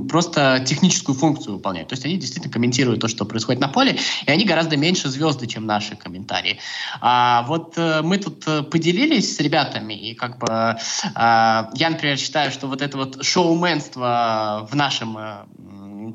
просто 0.10 0.64
техническую 0.66 1.16
функцию 1.16 1.56
выполняют. 1.56 1.90
То 1.90 1.94
есть 1.94 2.06
они 2.06 2.18
действительно 2.18 2.52
комментируют 2.54 3.02
то, 3.02 3.08
что 3.08 3.26
происходит 3.26 3.62
на 3.62 3.68
поле, 3.68 3.98
и 4.26 4.32
они 4.32 4.46
гораздо 4.46 4.78
меньше 4.78 5.10
звезды, 5.10 5.48
чем 5.48 5.66
наши 5.66 5.96
комментарии. 5.96 6.60
А 7.02 7.44
вот 7.48 7.74
э, 7.78 8.02
мы 8.02 8.18
тут 8.18 8.44
э, 8.48 8.64
поделились 8.64 9.36
с 9.36 9.40
ребятами, 9.40 9.94
и 9.94 10.14
как 10.14 10.38
бы 10.40 10.78
я, 11.14 11.90
например, 11.90 12.18
считаю, 12.18 12.52
что 12.52 12.68
вот 12.68 12.82
это 12.82 12.98
вот 12.98 13.24
шоуменство 13.24 14.68
в 14.70 14.76
нашем 14.76 15.18
э, 15.18 15.46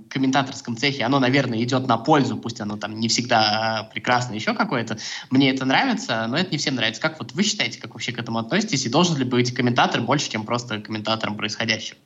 комментаторском 0.09 0.77
цехе, 0.77 1.05
оно, 1.05 1.19
наверное, 1.19 1.63
идет 1.63 1.87
на 1.87 1.99
пользу, 1.99 2.37
пусть 2.37 2.61
оно 2.61 2.77
там 2.77 2.99
не 2.99 3.09
всегда 3.09 3.89
прекрасно, 3.93 4.35
еще 4.35 4.55
какое-то. 4.55 4.99
Мне 5.31 5.51
это 5.51 5.65
нравится, 5.65 6.27
но 6.29 6.37
это 6.37 6.51
не 6.51 6.59
всем 6.59 6.75
нравится. 6.75 7.01
Как 7.01 7.19
вот 7.19 7.33
вы 7.33 7.43
считаете, 7.43 7.81
как 7.81 7.95
вообще 7.95 8.13
к 8.13 8.19
этому 8.19 8.39
относитесь, 8.39 8.87
и 8.87 8.91
должен 8.91 9.17
ли 9.17 9.25
быть 9.25 9.55
комментатор 9.55 10.01
больше, 10.01 10.31
чем 10.31 10.45
просто 10.45 10.81
комментатором 10.81 11.37
происходящего? 11.37 11.99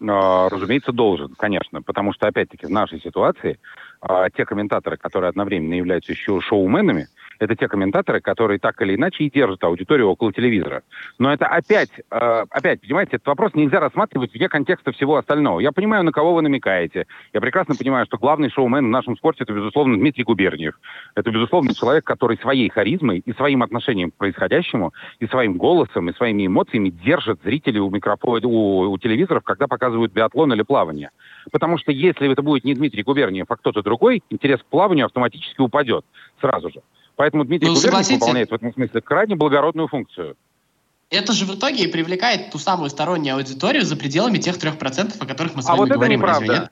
А, 0.00 0.48
разумеется, 0.48 0.92
должен, 0.92 1.34
конечно, 1.36 1.82
потому 1.82 2.12
что, 2.12 2.26
опять-таки, 2.28 2.66
в 2.66 2.70
нашей 2.70 3.00
ситуации 3.00 3.58
а, 4.00 4.30
те 4.30 4.44
комментаторы, 4.44 4.96
которые 4.96 5.30
одновременно 5.30 5.74
являются 5.74 6.12
еще 6.12 6.40
шоуменами, 6.40 7.08
это 7.38 7.56
те 7.56 7.68
комментаторы, 7.68 8.20
которые 8.20 8.58
так 8.58 8.80
или 8.82 8.96
иначе 8.96 9.24
и 9.24 9.30
держат 9.30 9.62
аудиторию 9.64 10.08
около 10.08 10.32
телевизора. 10.32 10.82
Но 11.18 11.32
это 11.32 11.46
опять, 11.46 11.90
э, 12.10 12.44
опять, 12.50 12.80
понимаете, 12.80 13.16
этот 13.16 13.26
вопрос 13.26 13.54
нельзя 13.54 13.80
рассматривать 13.80 14.34
вне 14.34 14.48
контекста 14.48 14.92
всего 14.92 15.16
остального. 15.16 15.60
Я 15.60 15.72
понимаю, 15.72 16.04
на 16.04 16.12
кого 16.12 16.34
вы 16.34 16.42
намекаете. 16.42 17.06
Я 17.32 17.40
прекрасно 17.40 17.74
понимаю, 17.74 18.06
что 18.06 18.18
главный 18.18 18.50
шоумен 18.50 18.86
в 18.86 18.90
нашем 18.90 19.16
спорте 19.16 19.44
это, 19.44 19.52
безусловно, 19.52 19.96
Дмитрий 19.96 20.24
Губерниев. 20.24 20.74
Это, 21.14 21.30
безусловно, 21.30 21.74
человек, 21.74 22.04
который 22.04 22.36
своей 22.38 22.68
харизмой 22.68 23.22
и 23.24 23.32
своим 23.32 23.62
отношением 23.62 24.10
к 24.10 24.14
происходящему, 24.14 24.92
и 25.20 25.26
своим 25.26 25.56
голосом, 25.56 26.08
и 26.08 26.14
своими 26.14 26.46
эмоциями 26.46 26.90
держит 26.90 27.42
зрителей 27.42 27.80
у, 27.80 27.90
микрофона, 27.90 28.46
у, 28.46 28.90
у 28.90 28.98
телевизоров, 28.98 29.44
когда 29.44 29.66
показывают 29.66 30.12
биатлон 30.12 30.52
или 30.52 30.62
плавание. 30.62 31.10
Потому 31.50 31.78
что 31.78 31.92
если 31.92 32.30
это 32.30 32.42
будет 32.42 32.64
не 32.64 32.74
Дмитрий 32.74 33.02
Губерниев, 33.02 33.46
а 33.48 33.56
кто-то 33.56 33.82
другой, 33.82 34.22
интерес 34.30 34.60
к 34.60 34.66
плаванию 34.66 35.06
автоматически 35.06 35.60
упадет 35.60 36.04
сразу 36.40 36.70
же. 36.70 36.80
Поэтому 37.18 37.44
Дмитрий 37.44 37.68
ну, 37.68 37.74
Губерниев 37.74 38.10
выполняет 38.10 38.50
в 38.50 38.54
этом 38.54 38.72
смысле 38.72 39.00
крайне 39.00 39.34
благородную 39.34 39.88
функцию. 39.88 40.36
Это 41.10 41.32
же 41.32 41.46
в 41.46 41.54
итоге 41.56 41.82
и 41.84 41.90
привлекает 41.90 42.52
ту 42.52 42.58
самую 42.58 42.90
стороннюю 42.90 43.34
аудиторию 43.34 43.82
за 43.82 43.96
пределами 43.96 44.38
тех 44.38 44.56
трех 44.56 44.78
процентов, 44.78 45.20
о 45.20 45.26
которых 45.26 45.56
мы 45.56 45.62
с 45.62 45.66
а 45.66 45.70
вами 45.70 45.80
вот 45.80 45.88
говорим. 45.88 46.20
Это 46.20 46.28
неправда. 46.28 46.52
Разве 46.52 46.70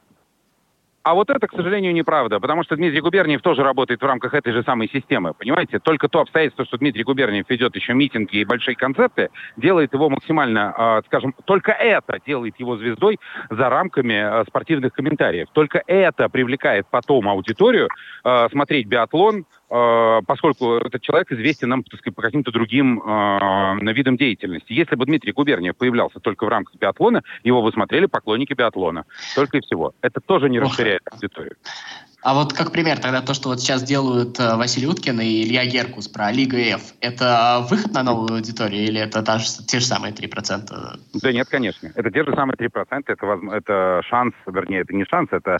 А 1.02 1.14
вот 1.14 1.30
это, 1.30 1.48
к 1.48 1.52
сожалению, 1.52 1.92
неправда, 1.94 2.38
потому 2.38 2.62
что 2.62 2.76
Дмитрий 2.76 3.00
Губерниев 3.00 3.42
тоже 3.42 3.64
работает 3.64 4.00
в 4.00 4.04
рамках 4.04 4.34
этой 4.34 4.52
же 4.52 4.62
самой 4.62 4.88
системы, 4.88 5.34
понимаете? 5.34 5.80
Только 5.80 6.08
то 6.08 6.20
обстоятельство, 6.20 6.64
что 6.64 6.78
Дмитрий 6.78 7.02
Губерниев 7.02 7.46
ведет 7.48 7.74
еще 7.74 7.94
митинги 7.94 8.36
и 8.36 8.44
большие 8.44 8.76
концерты, 8.76 9.30
делает 9.56 9.94
его 9.94 10.08
максимально, 10.08 10.74
э, 10.78 11.02
скажем, 11.06 11.34
только 11.44 11.72
это 11.72 12.20
делает 12.24 12.54
его 12.60 12.76
звездой 12.76 13.18
за 13.50 13.68
рамками 13.68 14.14
э, 14.14 14.44
спортивных 14.46 14.92
комментариев. 14.92 15.48
Только 15.52 15.82
это 15.88 16.28
привлекает 16.28 16.86
потом 16.88 17.28
аудиторию 17.28 17.88
э, 18.22 18.48
смотреть 18.52 18.86
биатлон, 18.86 19.44
поскольку 19.68 20.76
этот 20.76 21.02
человек 21.02 21.32
известен 21.32 21.68
нам 21.68 21.82
так 21.82 22.00
сказать, 22.00 22.14
по 22.14 22.22
каким-то 22.22 22.52
другим 22.52 23.00
э, 23.00 23.92
видам 23.92 24.16
деятельности. 24.16 24.72
Если 24.72 24.94
бы 24.94 25.06
Дмитрий 25.06 25.32
Губерниев 25.32 25.76
появлялся 25.76 26.20
только 26.20 26.44
в 26.44 26.48
рамках 26.48 26.76
биатлона, 26.76 27.22
его 27.42 27.62
бы 27.62 27.72
смотрели 27.72 28.06
поклонники 28.06 28.52
биатлона. 28.52 29.04
Только 29.34 29.58
и 29.58 29.60
всего. 29.60 29.92
Это 30.02 30.20
тоже 30.20 30.48
не 30.48 30.60
расширяет 30.60 31.02
аудиторию. 31.10 31.56
А 32.22 32.34
вот 32.34 32.52
как 32.52 32.72
пример 32.72 32.98
тогда 32.98 33.22
то, 33.22 33.34
что 33.34 33.50
вот 33.50 33.60
сейчас 33.60 33.84
делают 33.84 34.40
э, 34.40 34.56
Василий 34.56 34.88
Уткин 34.88 35.20
и 35.20 35.44
Илья 35.44 35.64
Геркус 35.64 36.08
про 36.08 36.32
Лига 36.32 36.58
F, 36.58 36.94
это 37.00 37.64
выход 37.70 37.92
на 37.92 38.02
новую 38.02 38.34
аудиторию 38.34 38.82
или 38.82 39.00
это 39.00 39.22
та 39.22 39.38
же, 39.38 39.46
те 39.64 39.78
же 39.78 39.86
самые 39.86 40.12
3%? 40.12 40.98
Да 41.22 41.32
нет, 41.32 41.48
конечно. 41.48 41.92
Это 41.94 42.10
те 42.10 42.24
же 42.24 42.34
самые 42.34 42.56
3%. 42.56 43.04
Это, 43.06 43.40
это 43.52 44.02
шанс, 44.08 44.34
вернее, 44.46 44.80
это 44.80 44.92
не 44.92 45.04
шанс, 45.04 45.28
это 45.30 45.58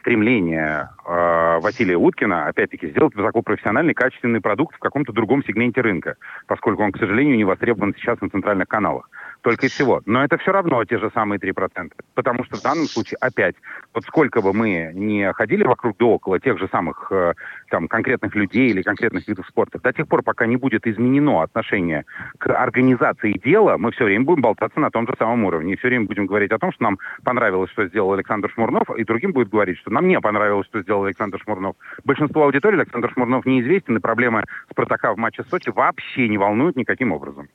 стремление 0.00 0.88
э, 1.08 1.58
Василия 1.60 1.96
Уткина, 1.96 2.46
опять-таки, 2.46 2.88
сделать 2.88 3.14
высокопрофессиональный, 3.14 3.94
качественный 3.94 4.40
продукт 4.40 4.76
в 4.76 4.78
каком-то 4.78 5.12
другом 5.12 5.42
сегменте 5.44 5.80
рынка, 5.80 6.16
поскольку 6.46 6.82
он, 6.82 6.92
к 6.92 6.98
сожалению, 6.98 7.36
не 7.36 7.44
востребован 7.44 7.94
сейчас 7.96 8.20
на 8.20 8.28
центральных 8.30 8.68
каналах 8.68 9.08
только 9.42 9.66
и 9.66 9.68
всего. 9.68 10.02
Но 10.06 10.24
это 10.24 10.36
все 10.38 10.52
равно 10.52 10.84
те 10.84 10.98
же 10.98 11.10
самые 11.14 11.38
3%. 11.38 11.92
Потому 12.14 12.44
что 12.44 12.56
в 12.56 12.62
данном 12.62 12.86
случае, 12.86 13.18
опять, 13.20 13.54
вот 13.94 14.04
сколько 14.04 14.40
бы 14.40 14.52
мы 14.52 14.90
не 14.94 15.32
ходили 15.32 15.64
вокруг 15.64 15.96
да 15.98 16.06
около 16.06 16.40
тех 16.40 16.58
же 16.58 16.68
самых 16.68 17.10
э, 17.10 17.34
там, 17.70 17.88
конкретных 17.88 18.34
людей 18.34 18.70
или 18.70 18.82
конкретных 18.82 19.26
видов 19.28 19.46
спорта, 19.46 19.78
до 19.80 19.92
тех 19.92 20.08
пор, 20.08 20.22
пока 20.22 20.46
не 20.46 20.56
будет 20.56 20.86
изменено 20.86 21.42
отношение 21.42 22.04
к 22.38 22.52
организации 22.52 23.32
дела, 23.32 23.78
мы 23.78 23.92
все 23.92 24.04
время 24.04 24.24
будем 24.24 24.42
болтаться 24.42 24.80
на 24.80 24.90
том 24.90 25.06
же 25.06 25.14
самом 25.18 25.44
уровне. 25.44 25.74
И 25.74 25.76
все 25.76 25.88
время 25.88 26.06
будем 26.06 26.26
говорить 26.26 26.52
о 26.52 26.58
том, 26.58 26.72
что 26.72 26.82
нам 26.82 26.98
понравилось, 27.24 27.70
что 27.70 27.86
сделал 27.86 28.12
Александр 28.12 28.50
Шмурнов, 28.50 28.90
и 28.96 29.04
другим 29.04 29.32
будет 29.32 29.50
говорить, 29.50 29.78
что 29.78 29.90
нам 29.90 30.08
не 30.08 30.20
понравилось, 30.20 30.66
что 30.66 30.82
сделал 30.82 30.97
Александр 31.04 31.40
Шмурнов. 31.42 31.76
Большинство 32.04 32.44
аудитории 32.44 32.80
Александр 32.80 33.10
Шмурнов 33.12 33.46
неизвестен, 33.46 33.96
и 33.96 34.00
проблемы 34.00 34.44
Спартака 34.70 35.14
в 35.14 35.18
матче 35.18 35.44
Сочи 35.50 35.70
вообще 35.70 36.28
не 36.28 36.38
волнуют 36.38 36.76
никаким 36.76 37.12
образом. 37.12 37.48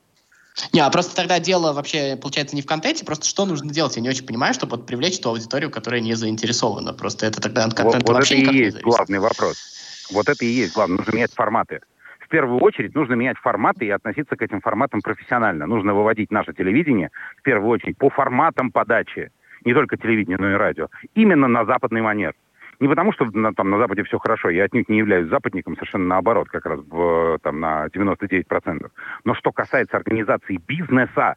Не, 0.72 0.80
а 0.80 0.90
просто 0.90 1.16
тогда 1.16 1.40
дело 1.40 1.72
вообще 1.72 2.16
получается 2.16 2.54
не 2.54 2.62
в 2.62 2.66
контенте, 2.66 3.04
просто 3.04 3.26
что 3.26 3.44
нужно 3.44 3.72
делать, 3.72 3.96
я 3.96 4.02
не 4.02 4.08
очень 4.08 4.24
понимаю, 4.24 4.54
чтобы 4.54 4.76
вот 4.76 4.86
привлечь 4.86 5.18
ту 5.18 5.30
аудиторию, 5.30 5.70
которая 5.70 6.00
не 6.00 6.14
заинтересована. 6.14 6.92
Просто 6.92 7.26
это 7.26 7.40
тогда 7.40 7.64
от 7.64 7.74
контента 7.74 8.06
вот, 8.06 8.18
вообще 8.18 8.36
Вот 8.36 8.44
это 8.44 8.52
и 8.52 8.58
есть 8.58 8.82
главный 8.82 9.18
вопрос. 9.18 10.08
Вот 10.12 10.28
это 10.28 10.44
и 10.44 10.48
есть 10.48 10.74
главное. 10.74 10.98
Нужно 10.98 11.12
менять 11.12 11.32
форматы. 11.34 11.80
В 12.20 12.28
первую 12.28 12.60
очередь 12.60 12.94
нужно 12.94 13.14
менять 13.14 13.36
форматы 13.38 13.84
и 13.84 13.90
относиться 13.90 14.36
к 14.36 14.42
этим 14.42 14.60
форматам 14.60 15.00
профессионально. 15.02 15.66
Нужно 15.66 15.92
выводить 15.92 16.30
наше 16.30 16.52
телевидение, 16.52 17.10
в 17.36 17.42
первую 17.42 17.70
очередь, 17.70 17.98
по 17.98 18.08
форматам 18.08 18.70
подачи. 18.70 19.30
Не 19.64 19.74
только 19.74 19.96
телевидение, 19.96 20.38
но 20.38 20.50
и 20.50 20.54
радио. 20.54 20.88
Именно 21.14 21.48
на 21.48 21.64
западный 21.64 22.02
манер. 22.02 22.34
Не 22.80 22.88
потому, 22.88 23.12
что 23.12 23.26
на, 23.26 23.52
там 23.52 23.70
на 23.70 23.78
Западе 23.78 24.02
все 24.04 24.18
хорошо, 24.18 24.50
я 24.50 24.64
отнюдь 24.64 24.88
не 24.88 24.98
являюсь 24.98 25.28
западником, 25.28 25.74
совершенно 25.76 26.06
наоборот, 26.06 26.48
как 26.48 26.66
раз 26.66 26.80
в, 26.80 27.38
там, 27.42 27.60
на 27.60 27.86
99%. 27.86 28.90
Но 29.24 29.34
что 29.34 29.52
касается 29.52 29.96
организации 29.96 30.60
бизнеса, 30.66 31.36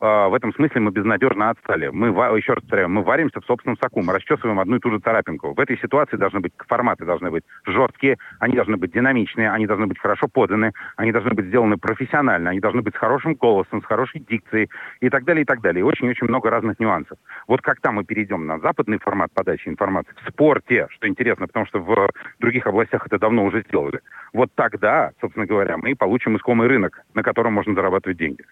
в 0.00 0.34
этом 0.34 0.54
смысле 0.54 0.80
мы 0.80 0.90
безнадежно 0.92 1.50
отстали. 1.50 1.88
Мы, 1.88 2.08
еще 2.36 2.54
раз 2.54 2.62
повторяю, 2.62 2.88
мы 2.88 3.02
варимся 3.02 3.40
в 3.40 3.44
собственном 3.44 3.76
соку, 3.76 4.00
мы 4.02 4.14
расчесываем 4.14 4.58
одну 4.58 4.76
и 4.76 4.80
ту 4.80 4.90
же 4.90 4.98
царапинку. 4.98 5.52
В 5.52 5.60
этой 5.60 5.78
ситуации 5.78 6.16
должны 6.16 6.40
быть 6.40 6.52
форматы, 6.66 7.04
должны 7.04 7.30
быть 7.30 7.44
жесткие, 7.66 8.16
они 8.38 8.54
должны 8.54 8.78
быть 8.78 8.92
динамичные, 8.92 9.50
они 9.50 9.66
должны 9.66 9.86
быть 9.86 9.98
хорошо 9.98 10.26
поданы, 10.26 10.72
они 10.96 11.12
должны 11.12 11.32
быть 11.32 11.46
сделаны 11.46 11.76
профессионально, 11.76 12.50
они 12.50 12.60
должны 12.60 12.80
быть 12.80 12.94
с 12.94 12.98
хорошим 12.98 13.34
голосом, 13.34 13.82
с 13.82 13.84
хорошей 13.84 14.20
дикцией 14.20 14.70
и 15.00 15.10
так 15.10 15.24
далее, 15.24 15.42
и 15.42 15.44
так 15.44 15.60
далее. 15.60 15.80
И 15.80 15.84
очень-очень 15.84 16.28
много 16.28 16.48
разных 16.48 16.80
нюансов. 16.80 17.18
Вот 17.46 17.60
когда 17.60 17.92
мы 17.92 18.04
перейдем 18.04 18.46
на 18.46 18.58
западный 18.58 18.98
формат 18.98 19.30
подачи 19.34 19.68
информации 19.68 20.14
в 20.24 20.30
спорте, 20.30 20.86
что 20.90 21.08
интересно, 21.08 21.46
потому 21.46 21.66
что 21.66 21.78
в 21.80 22.08
других 22.38 22.66
областях 22.66 23.06
это 23.06 23.18
давно 23.18 23.44
уже 23.44 23.62
сделали, 23.62 24.00
вот 24.32 24.50
тогда, 24.54 25.10
собственно 25.20 25.44
говоря, 25.44 25.76
мы 25.76 25.94
получим 25.94 26.36
искомый 26.38 26.68
рынок, 26.68 27.02
на 27.12 27.22
котором 27.22 27.52
можно 27.52 27.74
зарабатывать 27.74 28.16
деньги. 28.16 28.44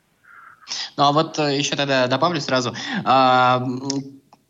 Ну 0.96 1.04
а 1.04 1.12
вот 1.12 1.38
э, 1.38 1.56
еще 1.56 1.76
тогда 1.76 2.06
добавлю 2.06 2.40
сразу. 2.40 2.74
А, 3.04 3.64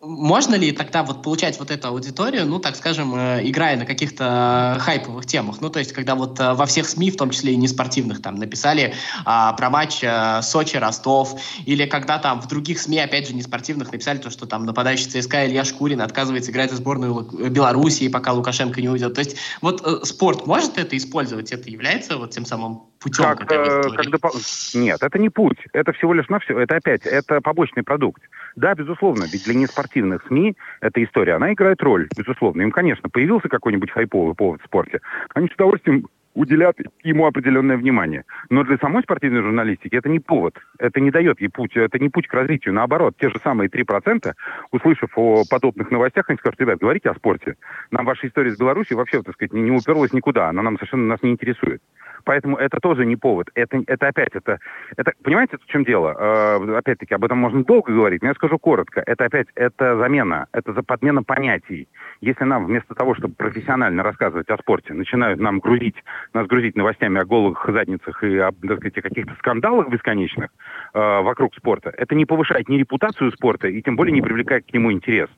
можно 0.01 0.55
ли 0.55 0.71
тогда 0.71 1.03
вот 1.03 1.23
получать 1.23 1.59
вот 1.59 1.73
эту 1.73 1.89
аудиторию, 1.89 2.47
ну, 2.47 2.61
так 2.61 2.77
скажем, 2.77 3.17
э, 3.17 3.41
играя 3.43 3.77
на 3.77 3.85
каких-то 3.85 4.77
хайповых 4.79 5.27
темах? 5.27 5.61
Ну, 5.61 5.71
то 5.71 5.81
есть, 5.81 5.93
когда 5.93 6.15
вот 6.15 6.39
э, 6.39 6.55
во 6.55 6.67
всех 6.67 6.89
СМИ, 6.89 7.11
в 7.11 7.17
том 7.17 7.31
числе 7.31 7.55
и 7.55 7.57
не 7.57 7.67
спортивных, 7.67 8.23
там, 8.23 8.37
написали 8.37 8.95
а, 9.25 9.55
про 9.55 9.71
матч 9.71 10.05
а, 10.05 10.41
Сочи-Ростов, 10.41 11.41
или 11.67 11.85
когда 11.85 12.19
там 12.19 12.41
в 12.41 12.47
других 12.47 12.79
СМИ, 12.79 13.01
опять 13.01 13.27
же, 13.27 13.35
не 13.35 13.43
спортивных, 13.43 13.91
написали 13.91 14.19
то, 14.19 14.31
что 14.31 14.47
там 14.47 14.67
нападающий 14.67 15.07
ЦСКА 15.07 15.49
Илья 15.49 15.65
Шкурин 15.65 16.01
отказывается 16.01 16.53
играть 16.53 16.71
за 16.71 16.77
сборную 16.77 17.51
Белоруссии, 17.51 18.07
пока 18.07 18.33
Лукашенко 18.33 18.81
не 18.81 18.89
уйдет. 18.89 19.15
То 19.15 19.21
есть, 19.21 19.37
вот 19.61 20.07
спорт 20.07 20.47
может 20.47 20.79
это 20.79 20.97
использовать? 20.97 21.51
Это 21.51 21.69
является 21.71 22.19
вот 22.19 22.31
тем 22.31 22.47
самым 22.47 22.85
путем 23.01 23.25
как, 23.25 23.53
э, 23.53 23.83
как 23.97 24.11
допол... 24.11 24.33
Нет, 24.75 25.03
это 25.03 25.19
не 25.19 25.29
путь. 25.29 25.59
Это 25.73 25.93
всего 25.93 26.15
лишь 26.15 26.29
на 26.29 26.39
все. 26.41 26.59
Это 26.59 26.77
опять, 26.77 27.07
это 27.07 27.41
побочный 27.41 27.83
продукт. 27.83 28.23
Да, 28.57 28.75
безусловно, 28.75 29.25
ведь 29.31 29.45
для 29.45 29.55
неспортивных 29.55 30.27
СМИ 30.27 30.57
эта 30.81 31.03
история, 31.05 31.35
она 31.35 31.53
играет 31.53 31.83
роль, 31.83 32.09
безусловно. 32.17 32.63
Им, 32.63 32.71
конечно, 32.71 33.09
появился 33.09 33.49
какой-нибудь 33.49 33.91
хайповый 33.91 34.35
повод 34.35 34.61
в 34.63 34.65
спорте. 34.65 35.01
Они 35.35 35.49
с 35.49 35.55
удовольствием 35.55 36.07
уделят 36.39 36.79
ему 37.03 37.27
определенное 37.27 37.77
внимание. 37.77 38.25
Но 38.49 38.63
для 38.63 38.79
самой 38.79 39.03
спортивной 39.03 39.43
журналистики 39.43 39.97
это 39.97 40.09
не 40.09 40.21
повод. 40.21 40.55
Это 40.79 41.01
не 41.01 41.11
дает 41.11 41.41
ей 41.41 41.49
путь, 41.49 41.77
это 41.77 41.99
не 41.99 42.09
путь 42.11 42.29
к 42.29 42.35
развитию. 42.35 42.75
Наоборот, 42.75 43.17
те 43.19 43.29
же 43.29 43.41
самые 43.43 43.69
3%, 43.69 44.33
услышав 44.71 45.11
о 45.17 45.43
подобных 45.51 45.91
новостях, 45.91 46.27
они 46.29 46.39
скажут, 46.39 46.61
ребят, 46.61 46.79
говорите 46.79 47.11
о 47.11 47.15
спорте. 47.15 47.57
Нам 47.91 48.07
ваша 48.07 48.29
история 48.29 48.53
с 48.53 48.59
Беларусью 48.59 48.97
вообще, 48.97 49.21
так 49.23 49.35
сказать, 49.35 49.53
не, 49.53 49.63
не 49.63 49.73
уперлась 49.73 50.13
никуда. 50.13 50.49
Она 50.49 50.63
нам 50.63 50.77
совершенно 50.77 51.07
нас 51.07 51.23
не 51.23 51.31
интересует. 51.31 51.83
Поэтому 52.25 52.57
это 52.57 52.79
тоже 52.81 53.07
не 53.07 53.17
повод. 53.17 53.49
Это, 53.55 53.83
это 53.87 54.09
опять, 54.09 54.35
это, 54.35 54.59
это, 54.97 55.13
понимаете, 55.23 55.57
в 55.57 55.67
чем 55.67 55.85
дело? 55.85 56.15
Э, 56.19 56.77
опять-таки, 56.77 57.15
об 57.15 57.25
этом 57.25 57.39
можно 57.39 57.65
долго 57.65 57.93
говорить, 57.93 58.23
но 58.23 58.29
я 58.29 58.35
скажу 58.35 58.59
коротко. 58.59 59.03
Это 59.07 59.25
опять, 59.25 59.47
это 59.55 59.97
замена, 59.97 60.47
это 60.53 60.73
за 60.73 60.83
подмена 60.83 61.23
понятий. 61.23 61.89
Если 62.21 62.45
нам 62.45 62.67
вместо 62.67 62.95
того, 62.95 63.15
чтобы 63.15 63.35
профессионально 63.35 64.03
рассказывать 64.03 64.49
о 64.51 64.59
спорте, 64.59 64.95
начинают 64.95 65.41
нам 65.41 65.59
грузить, 65.59 65.97
нас 66.35 66.47
грузить 66.47 66.77
новостями 66.77 67.21
о 67.21 67.25
голых 67.25 67.65
задницах 67.69 68.23
и 68.23 68.39
об, 68.39 68.61
так 68.61 68.79
сказать, 68.79 68.95
каких-то 68.95 69.35
скандалах 69.39 69.89
бесконечных 69.89 70.51
э, 70.95 70.99
вокруг 71.23 71.55
спорта, 71.55 71.91
это 71.91 72.15
не 72.15 72.25
повышает 72.25 72.69
ни 72.69 72.77
репутацию 72.77 73.33
спорта 73.33 73.69
и 73.69 73.83
тем 73.83 73.97
более 73.97 74.13
не 74.13 74.23
привлекает 74.23 74.67
к 74.67 74.73
нему 74.73 74.93
интерес. 74.93 75.29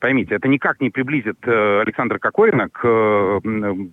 Поймите, 0.00 0.34
это 0.34 0.48
никак 0.48 0.80
не 0.80 0.88
приблизит 0.88 1.36
э, 1.42 1.80
Александра 1.82 2.18
Кокорина 2.18 2.70
к, 2.70 2.80
э, 2.82 3.40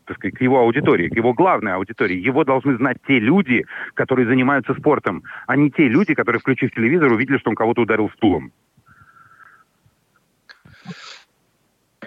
так 0.06 0.18
сказать, 0.18 0.36
к 0.36 0.42
его 0.42 0.60
аудитории, 0.60 1.10
к 1.10 1.16
его 1.16 1.34
главной 1.34 1.74
аудитории. 1.74 2.18
Его 2.18 2.46
должны 2.46 2.78
знать 2.78 2.98
те 3.06 3.20
люди, 3.20 3.66
которые 3.94 4.26
занимаются 4.26 4.74
спортом, 4.74 5.24
а 5.48 5.58
не 5.58 5.70
те 5.70 5.90
люди, 5.90 6.14
которые, 6.14 6.40
включив 6.40 6.72
телевизор, 6.72 7.12
увидели, 7.12 7.38
что 7.38 7.50
он 7.50 7.58
кого-то 7.58 7.82
ударил 7.82 8.10
стулом. 8.12 8.54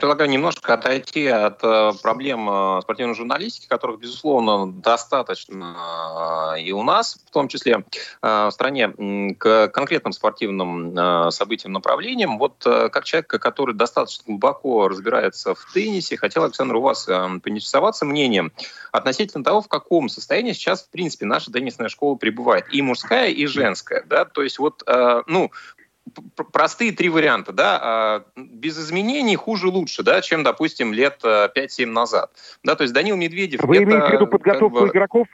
Предлагаю 0.01 0.30
немножко 0.30 0.74
отойти 0.74 1.26
от 1.26 1.62
э, 1.62 1.92
проблем 2.03 2.48
э, 2.51 2.80
спортивной 2.82 3.14
журналистики, 3.14 3.68
которых, 3.68 4.01
безусловно, 4.01 4.72
достаточно 4.72 6.55
э, 6.57 6.62
и 6.62 6.72
у 6.72 6.82
нас, 6.82 7.20
в 7.26 7.30
том 7.30 7.48
числе 7.48 7.84
в 8.22 8.51
стране, 8.51 9.34
к 9.38 9.68
конкретным 9.68 10.12
спортивным 10.12 11.30
событиям, 11.30 11.72
направлениям. 11.72 12.38
Вот 12.38 12.55
как 12.64 13.05
человек, 13.05 13.28
который 13.28 13.74
достаточно 13.74 14.24
глубоко 14.26 14.88
разбирается 14.88 15.55
в 15.55 15.72
теннисе, 15.72 16.16
хотел, 16.16 16.44
Александр, 16.44 16.76
у 16.76 16.80
вас 16.80 17.05
поинтересоваться 17.05 18.05
мнением 18.05 18.53
относительно 18.92 19.44
того, 19.44 19.61
в 19.61 19.68
каком 19.68 20.09
состоянии 20.09 20.53
сейчас, 20.53 20.82
в 20.82 20.90
принципе, 20.90 21.26
наша 21.26 21.53
теннисная 21.53 21.88
школа 21.88 22.16
пребывает. 22.16 22.66
И 22.72 22.82
мужская, 22.82 23.28
и 23.28 23.46
женская. 23.46 24.03
Да? 24.07 24.24
То 24.24 24.42
есть 24.42 24.59
вот, 24.59 24.82
ну, 25.26 25.51
простые 26.52 26.92
три 26.92 27.08
варианта, 27.08 27.52
да, 27.52 27.80
а, 27.82 28.24
без 28.36 28.78
изменений 28.78 29.36
хуже 29.36 29.68
лучше, 29.68 30.02
да, 30.02 30.20
чем, 30.20 30.42
допустим, 30.42 30.92
лет 30.92 31.20
5-7 31.22 31.82
э, 31.82 31.86
назад. 31.86 32.30
Да, 32.62 32.76
то 32.76 32.82
есть 32.82 32.94
Данил 32.94 33.16
Медведев... 33.16 33.62
Вы 33.62 33.76
это, 33.76 33.84
имеете 33.84 34.06
в 34.06 34.12
виду 34.12 34.26
подготовку 34.26 34.78
как 34.78 34.86
бы, 34.86 34.88
игроков? 34.88 35.26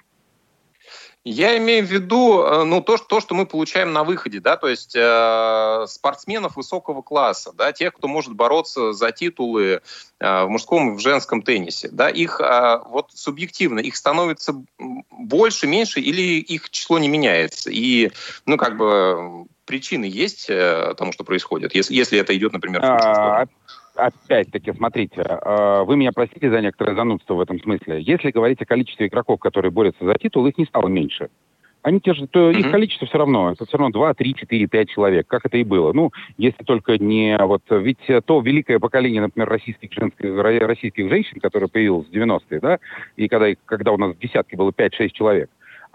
Я 1.29 1.59
имею 1.59 1.85
в 1.85 1.91
виду 1.91 2.41
э, 2.41 2.62
ну, 2.62 2.81
то, 2.81 2.97
что, 2.97 3.07
то, 3.07 3.20
что 3.20 3.35
мы 3.35 3.47
получаем 3.47 3.93
на 3.93 4.05
выходе, 4.05 4.39
да, 4.39 4.57
то 4.57 4.68
есть 4.68 4.95
э, 4.95 5.85
спортсменов 5.89 6.55
высокого 6.55 7.03
класса, 7.03 7.53
да, 7.53 7.72
тех, 7.72 7.95
кто 7.95 8.07
может 8.07 8.35
бороться 8.35 8.93
за 8.93 9.11
титулы 9.11 9.81
э, 10.20 10.45
в 10.45 10.49
мужском 10.49 10.93
и 10.93 10.97
в 10.97 11.01
женском 11.01 11.43
теннисе, 11.43 11.89
да, 11.91 12.09
их 12.09 12.41
э, 12.41 12.81
вот 12.87 13.11
субъективно, 13.12 13.81
их 13.81 13.97
становится 13.97 14.55
больше, 14.79 15.66
меньше 15.66 15.99
или 15.99 16.39
их 16.39 16.70
число 16.70 17.01
не 17.01 17.09
меняется. 17.09 17.72
И, 17.72 18.12
ну, 18.45 18.57
как 18.57 18.77
бы 18.77 19.47
причины 19.67 20.05
есть 20.05 20.49
э, 20.49 20.95
тому, 20.97 21.12
что 21.12 21.25
происходит, 21.25 21.75
если, 21.75 21.95
если 21.95 22.19
это 22.19 22.37
идет, 22.37 22.53
например, 22.53 22.81
в 22.81 22.85
а, 22.85 23.47
Опять-таки, 23.97 24.73
смотрите, 24.73 25.23
э, 25.23 25.83
вы 25.85 25.97
меня 25.97 26.12
простите 26.12 26.51
за 26.51 26.61
некоторое 26.61 26.95
занудство 26.95 27.35
в 27.35 27.41
этом 27.41 27.61
смысле. 27.61 28.03
Если 28.03 28.31
говорить 28.31 28.61
о 28.61 28.67
количестве 28.67 29.07
игроков, 29.07 29.41
которые 29.41 29.73
борются 29.73 30.05
за 30.05 30.14
титул, 30.14 30.47
их 30.47 30.59
не 30.59 30.67
стало 30.67 30.89
меньше. 30.89 31.31
Они 31.83 32.01
те 32.01 32.14
же, 32.14 32.27
то 32.27 32.51
mm-hmm. 32.51 32.59
их 32.59 32.71
количество 32.73 33.07
все 33.07 33.17
равно, 33.17 33.53
это 33.53 33.64
все 33.64 33.79
равно 33.79 33.93
2, 33.93 34.14
3, 34.14 34.35
4, 34.35 34.67
5 34.67 34.89
человек, 34.89 35.27
как 35.29 35.47
это 35.47 35.57
и 35.57 35.62
было. 35.62 35.93
Ну, 35.93 36.11
если 36.37 36.64
только 36.64 36.99
не 36.99 37.39
вот, 37.39 37.62
ведь 37.71 38.01
то 38.25 38.41
великое 38.41 38.81
поколение, 38.81 39.23
например, 39.23 39.49
российских, 39.49 39.93
женских, 39.93 40.37
российских 40.37 41.09
женщин, 41.09 41.39
которое 41.41 41.69
появилось 41.69 42.09
в 42.09 42.11
90-е, 42.11 42.61
да, 42.61 42.79
и 43.14 43.29
когда, 43.29 43.47
когда 43.67 43.93
у 43.93 43.99
нас 43.99 44.17
в 44.17 44.19
десятке 44.19 44.57
было 44.57 44.71
5-6 44.71 45.11
человек, 45.11 45.49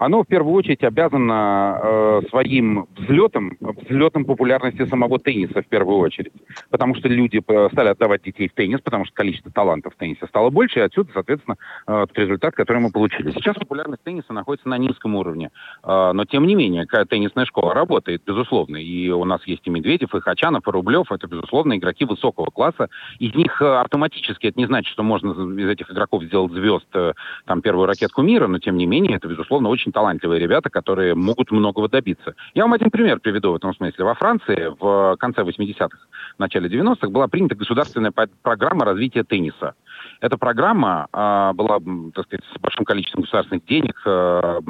оно 0.04 0.22
в 0.22 0.26
первую 0.26 0.54
очередь 0.54 0.82
обязано 0.82 1.80
э, 1.82 2.22
своим 2.30 2.86
взлетом, 2.96 3.56
взлетом 3.60 4.24
популярности 4.24 4.86
самого 4.86 5.18
тенниса 5.18 5.62
в 5.62 5.66
первую 5.66 5.98
очередь. 5.98 6.32
Потому 6.70 6.94
что 6.96 7.08
люди 7.08 7.40
э, 7.46 7.68
стали 7.72 7.88
отдавать 7.88 8.22
детей 8.22 8.48
в 8.48 8.54
теннис, 8.54 8.80
потому 8.80 9.04
что 9.04 9.14
количество 9.14 9.50
талантов 9.50 9.94
в 9.94 9.96
теннисе 9.96 10.26
стало 10.26 10.50
больше, 10.50 10.80
и 10.80 10.82
отсюда, 10.82 11.10
соответственно, 11.14 11.56
э, 11.86 12.06
результат, 12.14 12.54
который 12.54 12.78
мы 12.78 12.90
получили. 12.90 13.30
Сейчас 13.30 13.56
популярность 13.56 14.02
тенниса 14.02 14.32
находится 14.32 14.68
на 14.68 14.78
низком 14.78 15.14
уровне. 15.14 15.50
Э, 15.84 16.12
но, 16.12 16.24
тем 16.24 16.46
не 16.46 16.54
менее, 16.54 16.86
теннисная 17.08 17.44
школа 17.44 17.74
работает, 17.74 18.22
безусловно. 18.26 18.76
И 18.76 19.10
у 19.10 19.24
нас 19.24 19.40
есть 19.46 19.66
и 19.66 19.70
Медведев, 19.70 20.14
и 20.14 20.20
Хачанов, 20.20 20.66
и 20.66 20.70
Рублев. 20.70 21.12
Это, 21.12 21.26
безусловно, 21.26 21.76
игроки 21.76 22.04
высокого 22.04 22.46
класса. 22.46 22.88
Из 23.18 23.34
них 23.34 23.60
э, 23.62 23.64
автоматически, 23.64 24.48
это 24.48 24.58
не 24.58 24.66
значит, 24.66 24.92
что 24.92 25.02
можно 25.02 25.30
из 25.30 25.68
этих 25.68 25.90
игроков 25.90 26.24
сделать 26.24 26.52
звезд, 26.52 26.86
э, 26.94 27.12
там, 27.46 27.62
первую 27.62 27.86
ракетку 27.86 28.22
мира, 28.22 28.46
но, 28.48 28.58
тем 28.58 28.76
не 28.76 28.86
менее, 28.86 29.16
это, 29.16 29.28
безусловно, 29.28 29.68
очень 29.68 29.91
очень 29.92 30.02
талантливые 30.02 30.40
ребята, 30.40 30.70
которые 30.70 31.14
могут 31.14 31.50
многого 31.50 31.88
добиться. 31.88 32.34
Я 32.54 32.62
вам 32.62 32.72
один 32.72 32.90
пример 32.90 33.20
приведу 33.20 33.52
в 33.52 33.56
этом 33.56 33.74
смысле. 33.74 34.04
Во 34.04 34.14
Франции 34.14 34.74
в 34.78 35.16
конце 35.18 35.42
80-х, 35.42 35.98
начале 36.38 36.68
90-х 36.68 37.08
была 37.08 37.28
принята 37.28 37.54
государственная 37.54 38.12
программа 38.42 38.84
развития 38.84 39.24
тенниса. 39.24 39.74
Эта 40.20 40.38
программа 40.38 41.08
э, 41.12 41.52
была, 41.54 41.78
так 42.14 42.26
сказать, 42.26 42.44
с 42.54 42.60
большим 42.60 42.84
количеством 42.84 43.22
государственных 43.22 43.64
денег, 43.66 44.00
э, 44.06 44.60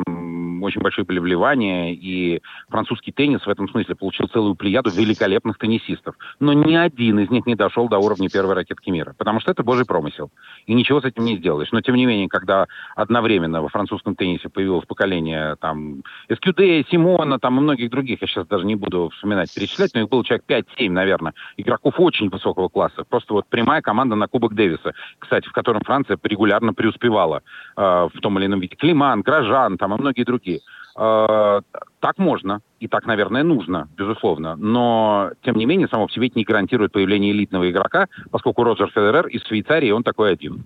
очень 0.63 0.81
большие 0.81 1.05
были 1.05 1.19
вливания, 1.19 1.93
и 1.93 2.41
французский 2.69 3.13
теннис 3.13 3.45
в 3.45 3.49
этом 3.49 3.69
смысле 3.69 3.95
получил 3.95 4.29
целую 4.29 4.55
плеяду 4.55 4.91
великолепных 4.91 5.59
теннисистов. 5.59 6.15
Но 6.41 6.53
ни 6.53 6.75
один 6.75 7.19
из 7.19 7.31
них 7.31 7.47
не 7.47 7.55
дошел 7.55 7.89
до 7.89 7.99
уровня 7.99 8.29
первой 8.31 8.55
ракетки 8.55 8.91
мира, 8.91 9.15
потому 9.19 9.41
что 9.41 9.51
это 9.51 9.63
божий 9.63 9.85
промысел. 9.85 10.31
И 10.67 10.75
ничего 10.75 11.01
с 11.01 11.05
этим 11.05 11.25
не 11.25 11.37
сделаешь. 11.37 11.73
Но, 11.73 11.81
тем 11.81 11.97
не 11.97 12.07
менее, 12.07 12.29
когда 12.29 12.67
одновременно 12.95 13.63
во 13.63 13.69
французском 13.69 14.15
теннисе 14.15 14.49
появилось 14.49 14.87
поколение 14.87 15.12
там 15.61 16.03
СКЮД, 16.33 16.89
Симона, 16.91 17.39
там 17.39 17.59
и 17.59 17.63
многих 17.63 17.91
других, 17.91 18.23
я 18.23 18.29
сейчас 18.29 18.47
даже 18.47 18.65
не 18.65 18.77
буду 18.77 19.11
вспоминать, 19.15 19.53
перечислять, 19.55 19.95
но 19.95 20.01
их 20.01 20.09
было 20.09 20.25
человек 20.25 20.45
5-7, 20.49 20.91
наверное, 20.91 21.35
игроков 21.57 21.95
очень 21.99 22.29
высокого 22.29 22.69
класса. 22.69 23.05
Просто 23.09 23.35
вот 23.35 23.47
прямая 23.49 23.83
команда 23.83 24.17
на 24.17 24.29
Кубок 24.29 24.55
Дэвиса. 24.55 24.93
Кстати, 25.19 25.49
в 25.49 25.53
котором 25.53 25.83
Франция 25.83 26.19
регулярно 26.23 26.75
преуспевала 26.75 27.43
э, 27.77 27.81
в 27.81 28.21
том 28.21 28.39
или 28.39 28.47
ином 28.47 28.61
виде. 28.61 28.77
Климан, 28.77 29.23
Грожан 29.23 29.79
там 29.79 29.95
и 29.95 30.01
многие 30.01 30.25
другие. 30.25 30.61
Э, 30.97 31.61
так 32.01 32.19
можно, 32.19 32.61
и 32.81 32.89
так, 32.89 33.07
наверное, 33.07 33.43
нужно, 33.43 33.89
безусловно. 33.97 34.57
Но, 34.57 35.31
тем 35.43 35.57
не 35.57 35.67
менее, 35.67 35.89
само 35.89 36.07
в 36.07 36.13
себе 36.13 36.31
не 36.35 36.45
гарантирует 36.45 36.93
появление 36.93 37.33
элитного 37.33 37.71
игрока, 37.71 38.09
поскольку 38.31 38.65
Роджер 38.65 38.91
Федерер 38.91 39.27
из 39.29 39.45
Швейцарии, 39.47 39.91
он 39.91 40.03
такой 40.03 40.33
один. 40.33 40.65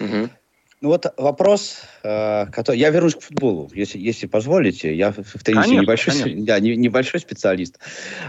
Угу. 0.00 0.28
Ну 0.84 0.90
вот 0.90 1.06
вопрос, 1.16 1.80
э, 2.02 2.44
который... 2.52 2.76
Я 2.76 2.90
вернусь 2.90 3.14
к 3.14 3.22
футболу, 3.22 3.70
если, 3.72 3.98
если 3.98 4.26
позволите. 4.26 4.94
Я 4.94 5.12
в 5.12 5.42
теннисе 5.42 5.62
конечно, 5.62 5.80
небольшой, 5.80 6.12
конечно. 6.12 6.44
Да, 6.44 6.60
не, 6.60 6.76
небольшой 6.76 7.20
специалист. 7.20 7.78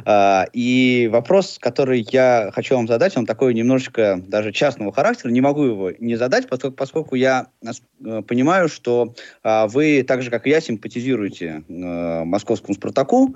Э, 0.06 0.46
и 0.54 1.10
вопрос, 1.12 1.58
который 1.60 2.08
я 2.14 2.52
хочу 2.56 2.78
вам 2.78 2.88
задать, 2.88 3.18
он 3.18 3.26
такой 3.26 3.54
немножечко 3.54 4.24
даже 4.26 4.54
частного 4.54 4.94
характера. 4.94 5.32
Не 5.32 5.42
могу 5.42 5.64
его 5.66 5.92
не 6.00 6.16
задать, 6.16 6.48
поскольку, 6.48 6.78
поскольку 6.78 7.16
я 7.16 7.48
э, 7.62 8.22
понимаю, 8.22 8.70
что 8.70 9.14
э, 9.44 9.68
вы, 9.68 10.04
так 10.04 10.22
же, 10.22 10.30
как 10.30 10.48
и 10.48 10.52
я, 10.52 10.62
симпатизируете 10.62 11.64
э, 11.68 12.24
московскому 12.24 12.74
«Спартаку». 12.74 13.36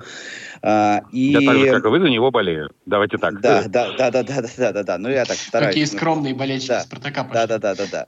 Э, 0.61 1.01
и... 1.11 1.31
Я 1.31 1.41
так 1.41 1.57
же, 1.57 1.71
как 1.71 1.83
и 1.83 1.87
вы, 1.89 1.99
за 1.99 2.07
него 2.07 2.31
болею. 2.31 2.69
Давайте 2.85 3.17
так. 3.17 3.41
Да, 3.41 3.63
да, 3.67 3.91
да, 3.97 4.11
да, 4.11 4.23
да, 4.23 4.41
да, 4.57 4.71
да, 4.71 4.83
да. 4.83 4.97
Ну, 4.97 5.09
я 5.09 5.25
так 5.25 5.35
стараюсь. 5.35 5.73
Какие 5.73 5.83
скромные 5.83 6.33
болельщики 6.33 6.69
да, 6.69 6.83
«Спартака» 6.83 7.25
пошли. 7.25 7.33
Да, 7.33 7.47
да, 7.47 7.57
да, 7.57 7.75
да, 7.75 7.85
да. 7.91 8.07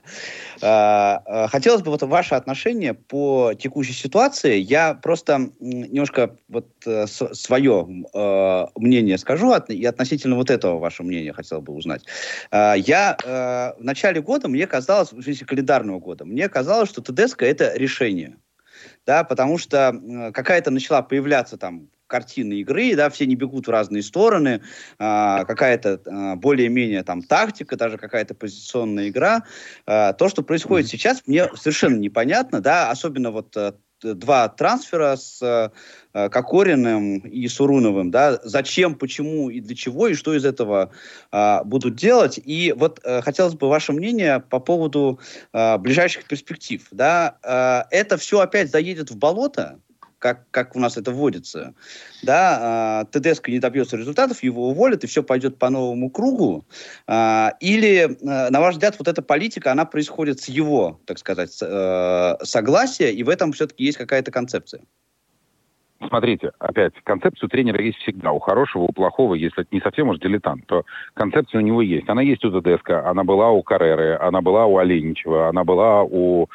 А, 1.02 1.22
а, 1.26 1.48
хотелось 1.48 1.82
бы 1.82 1.90
вот 1.90 2.02
ваше 2.02 2.34
отношение 2.34 2.94
по 2.94 3.54
текущей 3.54 3.92
ситуации. 3.92 4.58
Я 4.58 4.94
просто 4.94 5.50
немножко 5.58 6.36
вот 6.48 6.68
э, 6.86 7.06
свое 7.06 8.04
э, 8.14 8.66
мнение 8.76 9.18
скажу 9.18 9.52
и 9.68 9.84
относительно 9.84 10.36
вот 10.36 10.50
этого 10.50 10.78
вашего 10.78 11.06
мнения 11.06 11.32
хотел 11.32 11.60
бы 11.60 11.72
узнать. 11.72 12.04
А, 12.50 12.74
я 12.74 13.16
э, 13.22 13.80
в 13.80 13.84
начале 13.84 14.20
года, 14.20 14.48
мне 14.48 14.66
казалось, 14.66 15.12
в 15.12 15.22
смысле 15.22 15.46
календарного 15.46 15.98
года, 15.98 16.24
мне 16.24 16.48
казалось, 16.48 16.88
что 16.88 17.02
ТДСК 17.02 17.42
это 17.42 17.72
решение. 17.76 18.36
Да, 19.06 19.24
потому 19.24 19.58
что 19.58 19.92
какая-то 20.32 20.70
начала 20.70 21.02
появляться 21.02 21.56
там 21.56 21.88
картины 22.12 22.60
игры, 22.60 22.94
да, 22.94 23.08
все 23.08 23.24
не 23.24 23.36
бегут 23.36 23.66
в 23.66 23.70
разные 23.70 24.02
стороны, 24.02 24.60
а, 24.98 25.44
какая-то 25.46 26.00
а, 26.04 26.36
более-менее 26.36 27.02
там 27.04 27.22
тактика, 27.22 27.76
даже 27.76 27.96
какая-то 27.96 28.34
позиционная 28.34 29.08
игра. 29.08 29.44
А, 29.86 30.12
то, 30.12 30.28
что 30.28 30.42
происходит 30.42 30.86
mm-hmm. 30.86 30.90
сейчас, 30.90 31.22
мне 31.26 31.48
совершенно 31.56 31.96
непонятно, 31.96 32.60
да, 32.60 32.90
особенно 32.90 33.30
вот 33.30 33.56
а, 33.56 33.74
два 34.02 34.48
трансфера 34.48 35.16
с 35.16 35.40
э, 35.42 36.28
Кокориным 36.28 37.18
и 37.18 37.46
Суруновым, 37.48 38.10
да, 38.10 38.40
зачем, 38.42 38.96
почему 38.96 39.48
и 39.48 39.60
для 39.60 39.76
чего, 39.76 40.08
и 40.08 40.14
что 40.14 40.34
из 40.34 40.44
этого 40.44 40.90
э, 41.30 41.64
будут 41.64 41.94
делать. 41.94 42.40
И 42.44 42.74
вот 42.76 43.00
э, 43.04 43.22
хотелось 43.22 43.54
бы 43.54 43.68
ваше 43.68 43.92
мнение 43.92 44.40
по 44.40 44.58
поводу 44.58 45.20
э, 45.52 45.78
ближайших 45.78 46.26
перспектив, 46.26 46.84
да, 46.90 47.38
э, 47.44 47.96
это 47.96 48.16
все 48.16 48.40
опять 48.40 48.70
заедет 48.70 49.10
в 49.10 49.16
болото, 49.16 49.78
как, 50.22 50.46
как 50.52 50.76
у 50.76 50.78
нас 50.78 50.96
это 50.96 51.10
вводится, 51.10 51.74
да, 52.22 53.02
э, 53.12 53.18
ТДСК 53.18 53.48
не 53.48 53.58
добьется 53.58 53.96
результатов, 53.96 54.42
его 54.44 54.68
уволят, 54.68 55.02
и 55.02 55.08
все 55.08 55.22
пойдет 55.24 55.58
по 55.58 55.68
новому 55.68 56.10
кругу, 56.10 56.64
э, 57.08 57.48
или, 57.60 58.04
э, 58.04 58.50
на 58.50 58.60
ваш 58.60 58.74
взгляд, 58.74 58.94
вот 58.98 59.08
эта 59.08 59.20
политика, 59.20 59.72
она 59.72 59.84
происходит 59.84 60.38
с 60.38 60.48
его, 60.48 61.00
так 61.06 61.18
сказать, 61.18 61.58
э, 61.60 62.36
согласия, 62.44 63.12
и 63.12 63.24
в 63.24 63.28
этом 63.28 63.52
все-таки 63.52 63.84
есть 63.84 63.98
какая-то 63.98 64.30
концепция? 64.30 64.82
Смотрите, 66.08 66.52
опять, 66.58 66.94
концепция 67.04 67.46
у 67.46 67.50
тренера 67.50 67.82
есть 67.82 67.98
всегда. 67.98 68.32
У 68.32 68.38
хорошего, 68.38 68.82
у 68.82 68.92
плохого, 68.92 69.34
если 69.34 69.66
не 69.70 69.80
совсем 69.80 70.08
уж 70.08 70.18
дилетант, 70.18 70.66
то 70.66 70.84
концепция 71.14 71.60
у 71.60 71.64
него 71.64 71.80
есть. 71.80 72.08
Она 72.08 72.22
есть 72.22 72.44
у 72.44 72.50
ТДСК, 72.50 72.90
она 73.04 73.22
была 73.22 73.50
у 73.50 73.62
Карреры, 73.62 74.18
она 74.20 74.40
была 74.40 74.66
у 74.66 74.78
Оленичева, 74.78 75.48
она 75.48 75.62
была 75.64 76.02
у 76.02 76.48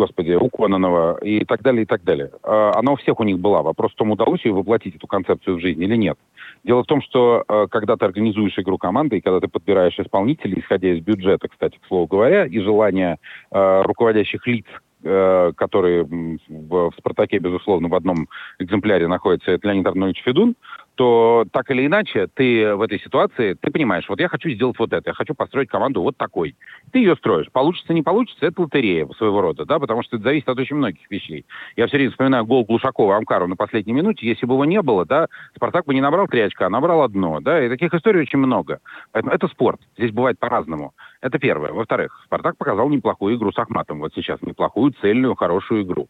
господи, 0.00 0.32
у 0.32 0.48
Кононова 0.48 1.18
и 1.18 1.44
так 1.44 1.60
далее, 1.62 1.82
и 1.82 1.84
так 1.84 2.02
далее. 2.04 2.30
А, 2.42 2.72
она 2.74 2.92
у 2.92 2.96
всех 2.96 3.20
у 3.20 3.24
них 3.24 3.38
была. 3.38 3.62
Вопрос 3.62 3.92
в 3.92 3.96
том, 3.96 4.10
удалось 4.10 4.44
ее 4.46 4.52
воплотить, 4.52 4.96
эту 4.96 5.06
концепцию 5.06 5.56
в 5.56 5.60
жизнь 5.60 5.82
или 5.82 5.94
нет. 5.96 6.16
Дело 6.64 6.82
в 6.82 6.86
том, 6.86 7.02
что 7.02 7.44
а, 7.46 7.66
когда 7.66 7.96
ты 7.96 8.06
организуешь 8.06 8.58
игру 8.58 8.78
команды, 8.78 9.18
и 9.18 9.20
когда 9.20 9.40
ты 9.40 9.48
подбираешь 9.48 9.98
исполнителей, 9.98 10.60
исходя 10.60 10.88
из 10.88 11.02
бюджета, 11.02 11.48
кстати, 11.48 11.76
к 11.76 11.86
слову 11.86 12.06
говоря, 12.06 12.46
и 12.46 12.58
желания 12.60 13.18
э, 13.50 13.82
руководящих 13.82 14.46
лиц, 14.46 14.64
которые 15.02 16.04
в, 16.04 16.36
в 16.48 16.92
«Спартаке», 16.98 17.38
безусловно, 17.38 17.88
в 17.88 17.94
одном 17.94 18.28
экземпляре 18.58 19.08
находятся, 19.08 19.52
это 19.52 19.66
Леонид 19.66 19.86
Арнольевич 19.86 20.22
Федун, 20.22 20.56
что 21.00 21.46
так 21.50 21.70
или 21.70 21.86
иначе 21.86 22.26
ты 22.26 22.74
в 22.74 22.82
этой 22.82 23.00
ситуации, 23.00 23.54
ты 23.54 23.70
понимаешь, 23.70 24.04
вот 24.06 24.20
я 24.20 24.28
хочу 24.28 24.50
сделать 24.50 24.78
вот 24.78 24.92
это, 24.92 25.08
я 25.08 25.14
хочу 25.14 25.34
построить 25.34 25.70
команду 25.70 26.02
вот 26.02 26.18
такой. 26.18 26.54
Ты 26.92 26.98
ее 26.98 27.16
строишь. 27.16 27.50
Получится, 27.50 27.94
не 27.94 28.02
получится, 28.02 28.44
это 28.44 28.60
лотерея 28.60 29.08
своего 29.16 29.40
рода, 29.40 29.64
да, 29.64 29.78
потому 29.78 30.02
что 30.02 30.16
это 30.16 30.24
зависит 30.24 30.46
от 30.50 30.58
очень 30.58 30.76
многих 30.76 31.10
вещей. 31.10 31.46
Я 31.76 31.86
все 31.86 31.96
время 31.96 32.10
вспоминаю 32.10 32.44
гол 32.44 32.66
Глушакова 32.66 33.16
Амкару 33.16 33.46
на 33.46 33.56
последней 33.56 33.94
минуте. 33.94 34.26
Если 34.26 34.44
бы 34.44 34.52
его 34.52 34.66
не 34.66 34.82
было, 34.82 35.06
да, 35.06 35.28
Спартак 35.56 35.86
бы 35.86 35.94
не 35.94 36.02
набрал 36.02 36.28
три 36.28 36.42
очка, 36.42 36.66
а 36.66 36.70
набрал 36.70 37.00
одно, 37.00 37.40
да, 37.40 37.64
и 37.64 37.70
таких 37.70 37.94
историй 37.94 38.20
очень 38.20 38.38
много. 38.38 38.80
Поэтому 39.12 39.34
это 39.34 39.48
спорт. 39.48 39.80
Здесь 39.96 40.12
бывает 40.12 40.38
по-разному. 40.38 40.92
Это 41.22 41.38
первое. 41.38 41.72
Во-вторых, 41.72 42.20
Спартак 42.26 42.58
показал 42.58 42.90
неплохую 42.90 43.36
игру 43.36 43.52
с 43.52 43.58
Ахматом. 43.58 44.00
Вот 44.00 44.12
сейчас 44.14 44.42
неплохую, 44.42 44.92
цельную, 45.00 45.34
хорошую 45.34 45.82
игру. 45.82 46.08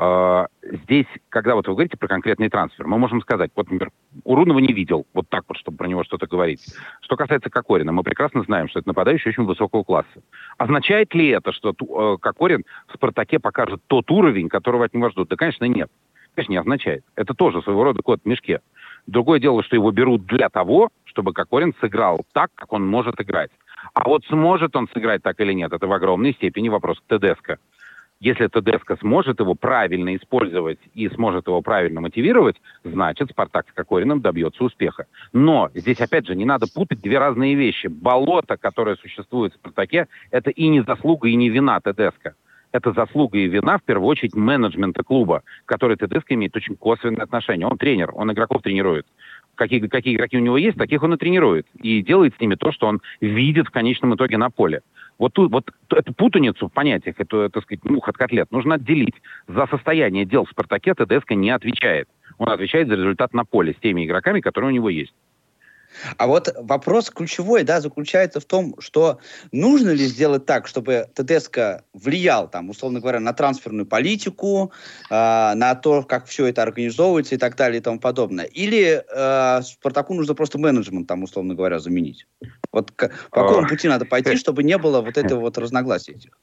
А, 0.00 0.46
здесь, 0.62 1.06
когда 1.28 1.56
вот 1.56 1.66
вы 1.66 1.74
говорите 1.74 1.96
про 1.96 2.06
конкретный 2.06 2.48
трансфер, 2.48 2.86
мы 2.86 2.98
можем 2.98 3.20
сказать, 3.20 3.50
вот, 3.56 3.68
например, 3.68 3.90
Урунова 4.22 4.60
не 4.60 4.72
видел, 4.72 5.06
вот 5.12 5.28
так 5.28 5.42
вот, 5.48 5.58
чтобы 5.58 5.76
про 5.76 5.88
него 5.88 6.04
что-то 6.04 6.28
говорить. 6.28 6.64
Что 7.00 7.16
касается 7.16 7.50
Кокорина, 7.50 7.90
мы 7.90 8.04
прекрасно 8.04 8.44
знаем, 8.44 8.68
что 8.68 8.78
это 8.78 8.88
нападающий 8.88 9.30
очень 9.30 9.42
высокого 9.42 9.82
класса. 9.82 10.22
Означает 10.56 11.12
ли 11.14 11.26
это, 11.30 11.50
что 11.50 11.70
э, 11.72 12.16
Кокорин 12.20 12.64
в 12.86 12.94
«Спартаке» 12.94 13.40
покажет 13.40 13.80
тот 13.88 14.08
уровень, 14.12 14.48
которого 14.48 14.84
от 14.84 14.94
него 14.94 15.10
ждут? 15.10 15.30
Да, 15.30 15.36
конечно, 15.36 15.64
нет. 15.64 15.90
Конечно, 16.36 16.52
не 16.52 16.58
означает. 16.58 17.02
Это 17.16 17.34
тоже 17.34 17.60
своего 17.62 17.82
рода 17.82 18.00
кот 18.00 18.20
в 18.22 18.28
мешке. 18.28 18.60
Другое 19.08 19.40
дело, 19.40 19.64
что 19.64 19.74
его 19.74 19.90
берут 19.90 20.26
для 20.26 20.48
того, 20.48 20.90
чтобы 21.06 21.32
Кокорин 21.32 21.74
сыграл 21.80 22.24
так, 22.32 22.50
как 22.54 22.72
он 22.72 22.86
может 22.86 23.20
играть. 23.20 23.50
А 23.94 24.08
вот 24.08 24.24
сможет 24.26 24.76
он 24.76 24.88
сыграть 24.94 25.24
так 25.24 25.40
или 25.40 25.52
нет, 25.52 25.72
это 25.72 25.88
в 25.88 25.92
огромной 25.92 26.34
степени 26.34 26.68
вопрос 26.68 27.00
к 27.00 27.18
ТДСК. 27.18 27.58
Если 28.20 28.48
ТДСК 28.48 28.98
сможет 28.98 29.38
его 29.38 29.54
правильно 29.54 30.16
использовать 30.16 30.80
и 30.92 31.08
сможет 31.10 31.46
его 31.46 31.62
правильно 31.62 32.00
мотивировать, 32.00 32.56
значит, 32.82 33.30
Спартак 33.30 33.68
с 33.68 33.72
Кокориным 33.72 34.20
добьется 34.20 34.64
успеха. 34.64 35.06
Но 35.32 35.70
здесь, 35.72 36.00
опять 36.00 36.26
же, 36.26 36.34
не 36.34 36.44
надо 36.44 36.66
путать 36.66 37.00
две 37.00 37.18
разные 37.18 37.54
вещи. 37.54 37.86
Болото, 37.86 38.56
которое 38.56 38.96
существует 38.96 39.52
в 39.52 39.56
Спартаке, 39.56 40.08
это 40.32 40.50
и 40.50 40.66
не 40.66 40.80
заслуга, 40.82 41.28
и 41.28 41.36
не 41.36 41.48
вина 41.48 41.78
ТДСК. 41.80 42.34
Это 42.72 42.92
заслуга 42.92 43.38
и 43.38 43.46
вина, 43.46 43.78
в 43.78 43.84
первую 43.84 44.08
очередь, 44.08 44.34
менеджмента 44.34 45.04
клуба, 45.04 45.42
который 45.64 45.96
ТДСК 45.96 46.32
имеет 46.32 46.56
очень 46.56 46.76
косвенное 46.76 47.22
отношение. 47.22 47.68
Он 47.68 47.78
тренер, 47.78 48.10
он 48.14 48.32
игроков 48.32 48.62
тренирует 48.62 49.06
какие, 49.58 49.80
какие 49.80 50.14
игроки 50.14 50.38
у 50.38 50.40
него 50.40 50.56
есть, 50.56 50.78
таких 50.78 51.02
он 51.02 51.14
и 51.14 51.16
тренирует. 51.18 51.66
И 51.82 52.00
делает 52.02 52.34
с 52.36 52.40
ними 52.40 52.54
то, 52.54 52.72
что 52.72 52.86
он 52.86 53.00
видит 53.20 53.66
в 53.66 53.70
конечном 53.70 54.14
итоге 54.14 54.38
на 54.38 54.48
поле. 54.48 54.80
Вот, 55.18 55.32
тут, 55.32 55.50
вот 55.50 55.70
эту 55.90 56.14
путаницу 56.14 56.68
в 56.68 56.72
понятиях, 56.72 57.16
эту, 57.18 57.50
так 57.50 57.64
сказать, 57.64 57.84
мух 57.84 58.08
от 58.08 58.16
котлет, 58.16 58.50
нужно 58.52 58.76
отделить. 58.76 59.16
За 59.48 59.66
состояние 59.66 60.24
дел 60.24 60.44
в 60.44 60.50
«Спартаке» 60.50 60.94
ТДСК 60.94 61.32
не 61.32 61.50
отвечает. 61.50 62.08
Он 62.38 62.48
отвечает 62.48 62.88
за 62.88 62.94
результат 62.94 63.34
на 63.34 63.44
поле 63.44 63.74
с 63.74 63.80
теми 63.82 64.06
игроками, 64.06 64.40
которые 64.40 64.70
у 64.70 64.74
него 64.74 64.88
есть. 64.88 65.12
А 66.16 66.26
вот 66.26 66.54
вопрос 66.56 67.10
ключевой, 67.10 67.64
да, 67.64 67.80
заключается 67.80 68.40
в 68.40 68.44
том, 68.44 68.74
что 68.78 69.18
нужно 69.52 69.90
ли 69.90 70.04
сделать 70.06 70.46
так, 70.46 70.66
чтобы 70.66 71.06
ТДСК 71.14 71.84
влиял, 71.92 72.48
там, 72.48 72.70
условно 72.70 73.00
говоря, 73.00 73.20
на 73.20 73.32
трансферную 73.32 73.86
политику, 73.86 74.72
э, 75.10 75.14
на 75.14 75.74
то, 75.74 76.02
как 76.02 76.26
все 76.26 76.46
это 76.46 76.62
организовывается 76.62 77.34
и 77.34 77.38
так 77.38 77.56
далее 77.56 77.80
и 77.80 77.82
тому 77.82 77.98
подобное. 77.98 78.44
Или 78.44 79.02
э, 79.08 79.62
Спартаку 79.62 80.14
нужно 80.14 80.34
просто 80.34 80.58
менеджмент, 80.58 81.06
там, 81.08 81.22
условно 81.22 81.54
говоря, 81.54 81.78
заменить. 81.78 82.26
Вот 82.72 82.90
к, 82.92 83.10
по 83.30 83.42
какому 83.42 83.66
пути 83.66 83.88
надо 83.88 84.04
пойти, 84.04 84.36
чтобы 84.36 84.62
не 84.62 84.78
было 84.78 85.00
вот 85.00 85.16
этого 85.16 85.40
вот 85.40 85.58
разногласия 85.58 86.12
этих? 86.12 86.38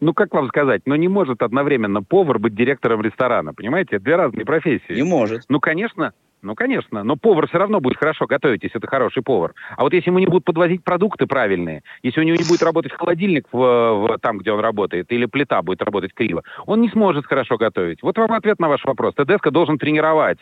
Ну, 0.00 0.14
как 0.14 0.32
вам 0.32 0.48
сказать, 0.48 0.82
но 0.86 0.96
не 0.96 1.08
может 1.08 1.42
одновременно 1.42 2.02
повар 2.02 2.38
быть 2.38 2.54
директором 2.54 3.02
ресторана, 3.02 3.52
понимаете? 3.52 3.96
Это 3.96 4.04
две 4.04 4.16
разные 4.16 4.46
профессии. 4.46 4.92
Не 4.94 5.02
может. 5.02 5.44
Ну, 5.48 5.60
конечно, 5.60 6.12
ну, 6.42 6.54
конечно, 6.54 7.02
но 7.02 7.16
повар 7.16 7.48
все 7.48 7.58
равно 7.58 7.80
будет 7.80 7.98
хорошо 7.98 8.26
готовить, 8.26 8.62
если 8.62 8.78
это 8.78 8.86
хороший 8.86 9.22
повар. 9.22 9.54
А 9.76 9.82
вот 9.82 9.92
если 9.92 10.10
ему 10.10 10.18
не 10.18 10.26
будут 10.26 10.44
подвозить 10.44 10.84
продукты 10.84 11.26
правильные, 11.26 11.82
если 12.02 12.20
у 12.20 12.24
него 12.24 12.36
не 12.36 12.48
будет 12.48 12.62
работать 12.62 12.92
холодильник 12.92 13.46
в, 13.50 13.58
в, 13.58 14.18
там, 14.20 14.38
где 14.38 14.52
он 14.52 14.60
работает, 14.60 15.10
или 15.10 15.26
плита 15.26 15.62
будет 15.62 15.82
работать 15.82 16.14
криво, 16.14 16.42
он 16.66 16.80
не 16.80 16.88
сможет 16.90 17.26
хорошо 17.26 17.56
готовить. 17.56 18.02
Вот 18.02 18.16
вам 18.18 18.32
ответ 18.32 18.60
на 18.60 18.68
ваш 18.68 18.84
вопрос. 18.84 19.14
ТДСК 19.14 19.50
должен 19.50 19.78
тренировать. 19.78 20.38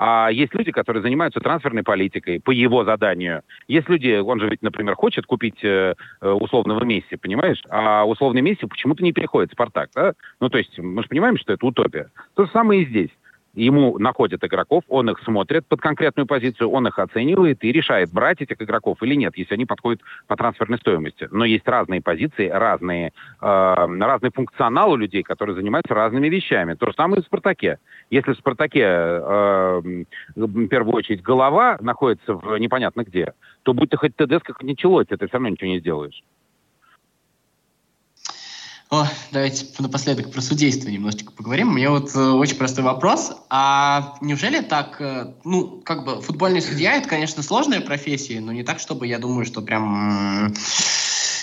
А 0.00 0.28
есть 0.30 0.54
люди, 0.54 0.70
которые 0.70 1.02
занимаются 1.02 1.40
трансферной 1.40 1.82
политикой 1.82 2.40
по 2.40 2.52
его 2.52 2.84
заданию. 2.84 3.42
Есть 3.66 3.88
люди, 3.88 4.20
он 4.20 4.38
же 4.38 4.48
ведь, 4.48 4.62
например, 4.62 4.94
хочет 4.94 5.26
купить 5.26 5.64
э, 5.64 5.94
э 6.20 6.30
условного 6.30 6.84
Месси, 6.84 7.16
понимаешь? 7.16 7.60
А 7.68 8.04
условный 8.04 8.40
Месси 8.40 8.64
почему-то 8.66 9.02
не 9.02 9.12
переходит 9.12 9.50
в 9.50 9.54
«Спартак», 9.54 9.90
да? 9.96 10.12
Ну, 10.40 10.50
то 10.50 10.58
есть 10.58 10.78
мы 10.78 11.02
же 11.02 11.08
понимаем, 11.08 11.36
что 11.36 11.52
это 11.52 11.66
утопия. 11.66 12.10
То 12.34 12.44
же 12.44 12.50
самое 12.52 12.82
и 12.82 12.86
здесь 12.86 13.10
ему 13.58 13.98
находят 13.98 14.44
игроков, 14.44 14.84
он 14.88 15.10
их 15.10 15.18
смотрит 15.20 15.66
под 15.66 15.80
конкретную 15.80 16.26
позицию, 16.26 16.70
он 16.70 16.86
их 16.86 16.98
оценивает 16.98 17.64
и 17.64 17.72
решает, 17.72 18.12
брать 18.12 18.40
этих 18.40 18.60
игроков 18.62 19.02
или 19.02 19.14
нет, 19.14 19.36
если 19.36 19.54
они 19.54 19.66
подходят 19.66 20.00
по 20.26 20.36
трансферной 20.36 20.78
стоимости. 20.78 21.28
Но 21.30 21.44
есть 21.44 21.66
разные 21.66 22.00
позиции, 22.00 22.48
разные, 22.48 23.12
э, 23.40 23.74
разный 24.00 24.30
функционал 24.32 24.92
у 24.92 24.96
людей, 24.96 25.22
которые 25.22 25.56
занимаются 25.56 25.94
разными 25.94 26.28
вещами. 26.28 26.74
То 26.74 26.86
же 26.86 26.92
самое 26.94 27.20
и 27.20 27.22
в 27.24 27.26
«Спартаке». 27.26 27.78
Если 28.10 28.32
в 28.32 28.38
«Спартаке» 28.38 28.82
э, 28.82 30.04
в 30.36 30.66
первую 30.68 30.94
очередь 30.94 31.22
голова 31.22 31.78
находится 31.80 32.34
в 32.34 32.56
непонятно 32.58 33.02
где, 33.02 33.34
то 33.64 33.74
будь 33.74 33.90
ты 33.90 33.96
хоть 33.96 34.14
ТДС, 34.16 34.42
как 34.42 34.62
ни 34.62 34.74
Челоти, 34.74 35.16
ты 35.16 35.26
все 35.26 35.34
равно 35.34 35.48
ничего 35.48 35.70
не 35.70 35.80
сделаешь. 35.80 36.22
О, 38.90 39.06
давайте 39.32 39.66
напоследок 39.80 40.32
про 40.32 40.40
судейство 40.40 40.88
немножечко 40.88 41.30
поговорим. 41.30 41.68
У 41.68 41.72
меня 41.72 41.90
вот 41.90 42.14
э, 42.14 42.18
очень 42.18 42.56
простой 42.56 42.84
вопрос. 42.84 43.32
А 43.50 44.14
неужели 44.22 44.60
так, 44.60 44.98
э, 44.98 45.34
ну, 45.44 45.82
как 45.84 46.06
бы 46.06 46.22
футбольный 46.22 46.62
судья 46.62 46.94
это, 46.94 47.06
конечно, 47.06 47.42
сложная 47.42 47.82
профессия, 47.82 48.40
но 48.40 48.50
не 48.50 48.62
так, 48.62 48.80
чтобы 48.80 49.06
я 49.06 49.18
думаю, 49.18 49.44
что 49.44 49.60
прям 49.60 50.46
э, 50.46 50.54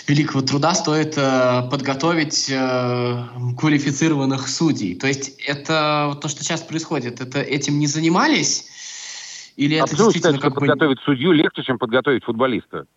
великого 0.08 0.42
труда 0.42 0.74
стоит 0.74 1.14
э, 1.18 1.70
подготовить 1.70 2.50
э, 2.50 3.24
квалифицированных 3.60 4.48
судей. 4.48 4.96
То 4.96 5.06
есть 5.06 5.40
это 5.46 6.18
то, 6.20 6.28
что 6.28 6.44
сейчас 6.44 6.62
происходит, 6.62 7.22
это 7.22 7.42
этим 7.42 7.78
не 7.78 7.86
занимались? 7.86 8.66
Или 9.56 9.76
а 9.76 9.84
это 9.84 9.96
действительно 9.96 10.40
как 10.40 10.56
бы... 10.56 10.62
подготовить 10.62 10.98
судью 11.02 11.32
легче, 11.32 11.62
чем 11.62 11.78
подготовить 11.78 12.24
футболиста? 12.24 12.88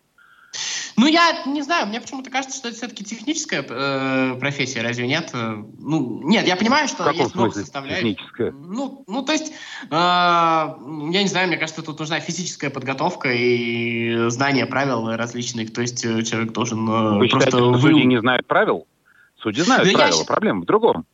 Ну, 0.99 1.07
я 1.07 1.44
не 1.46 1.62
знаю, 1.62 1.86
мне 1.86 2.01
почему-то 2.01 2.28
кажется, 2.28 2.57
что 2.57 2.68
это 2.68 2.76
все-таки 2.76 3.05
техническая 3.05 3.64
э, 3.68 4.36
профессия, 4.40 4.82
разве 4.82 5.07
нет? 5.07 5.30
Ну, 5.32 6.20
нет, 6.24 6.46
я 6.46 6.57
понимаю, 6.57 6.88
что 6.88 7.09
есть 7.11 7.34
много 7.36 7.53
составляющих. 7.53 8.16
Техническая? 8.16 8.51
Ну, 8.51 9.05
ну, 9.07 9.22
то 9.22 9.32
есть, 9.32 9.53
э, 9.84 9.90
я 9.90 11.22
не 11.22 11.28
знаю, 11.28 11.46
мне 11.46 11.57
кажется, 11.57 11.82
тут 11.82 12.01
нужна 12.01 12.18
физическая 12.18 12.70
подготовка 12.70 13.32
и 13.32 14.28
знание 14.28 14.66
правил 14.66 15.09
различных, 15.14 15.72
то 15.72 15.82
есть 15.82 16.05
э, 16.05 16.22
человек 16.24 16.53
должен 16.53 16.88
э, 16.88 17.18
Вы 17.18 17.28
просто... 17.28 17.51
Считаете, 17.51 17.78
что 17.78 17.88
вы... 17.88 18.05
не 18.05 18.18
знают 18.20 18.46
правил? 18.46 18.86
Судьи 19.40 19.62
знают 19.62 19.84
да 19.86 19.92
правила, 19.96 20.18
я... 20.18 20.24
проблема 20.24 20.62
в 20.62 20.64
другом. 20.64 21.07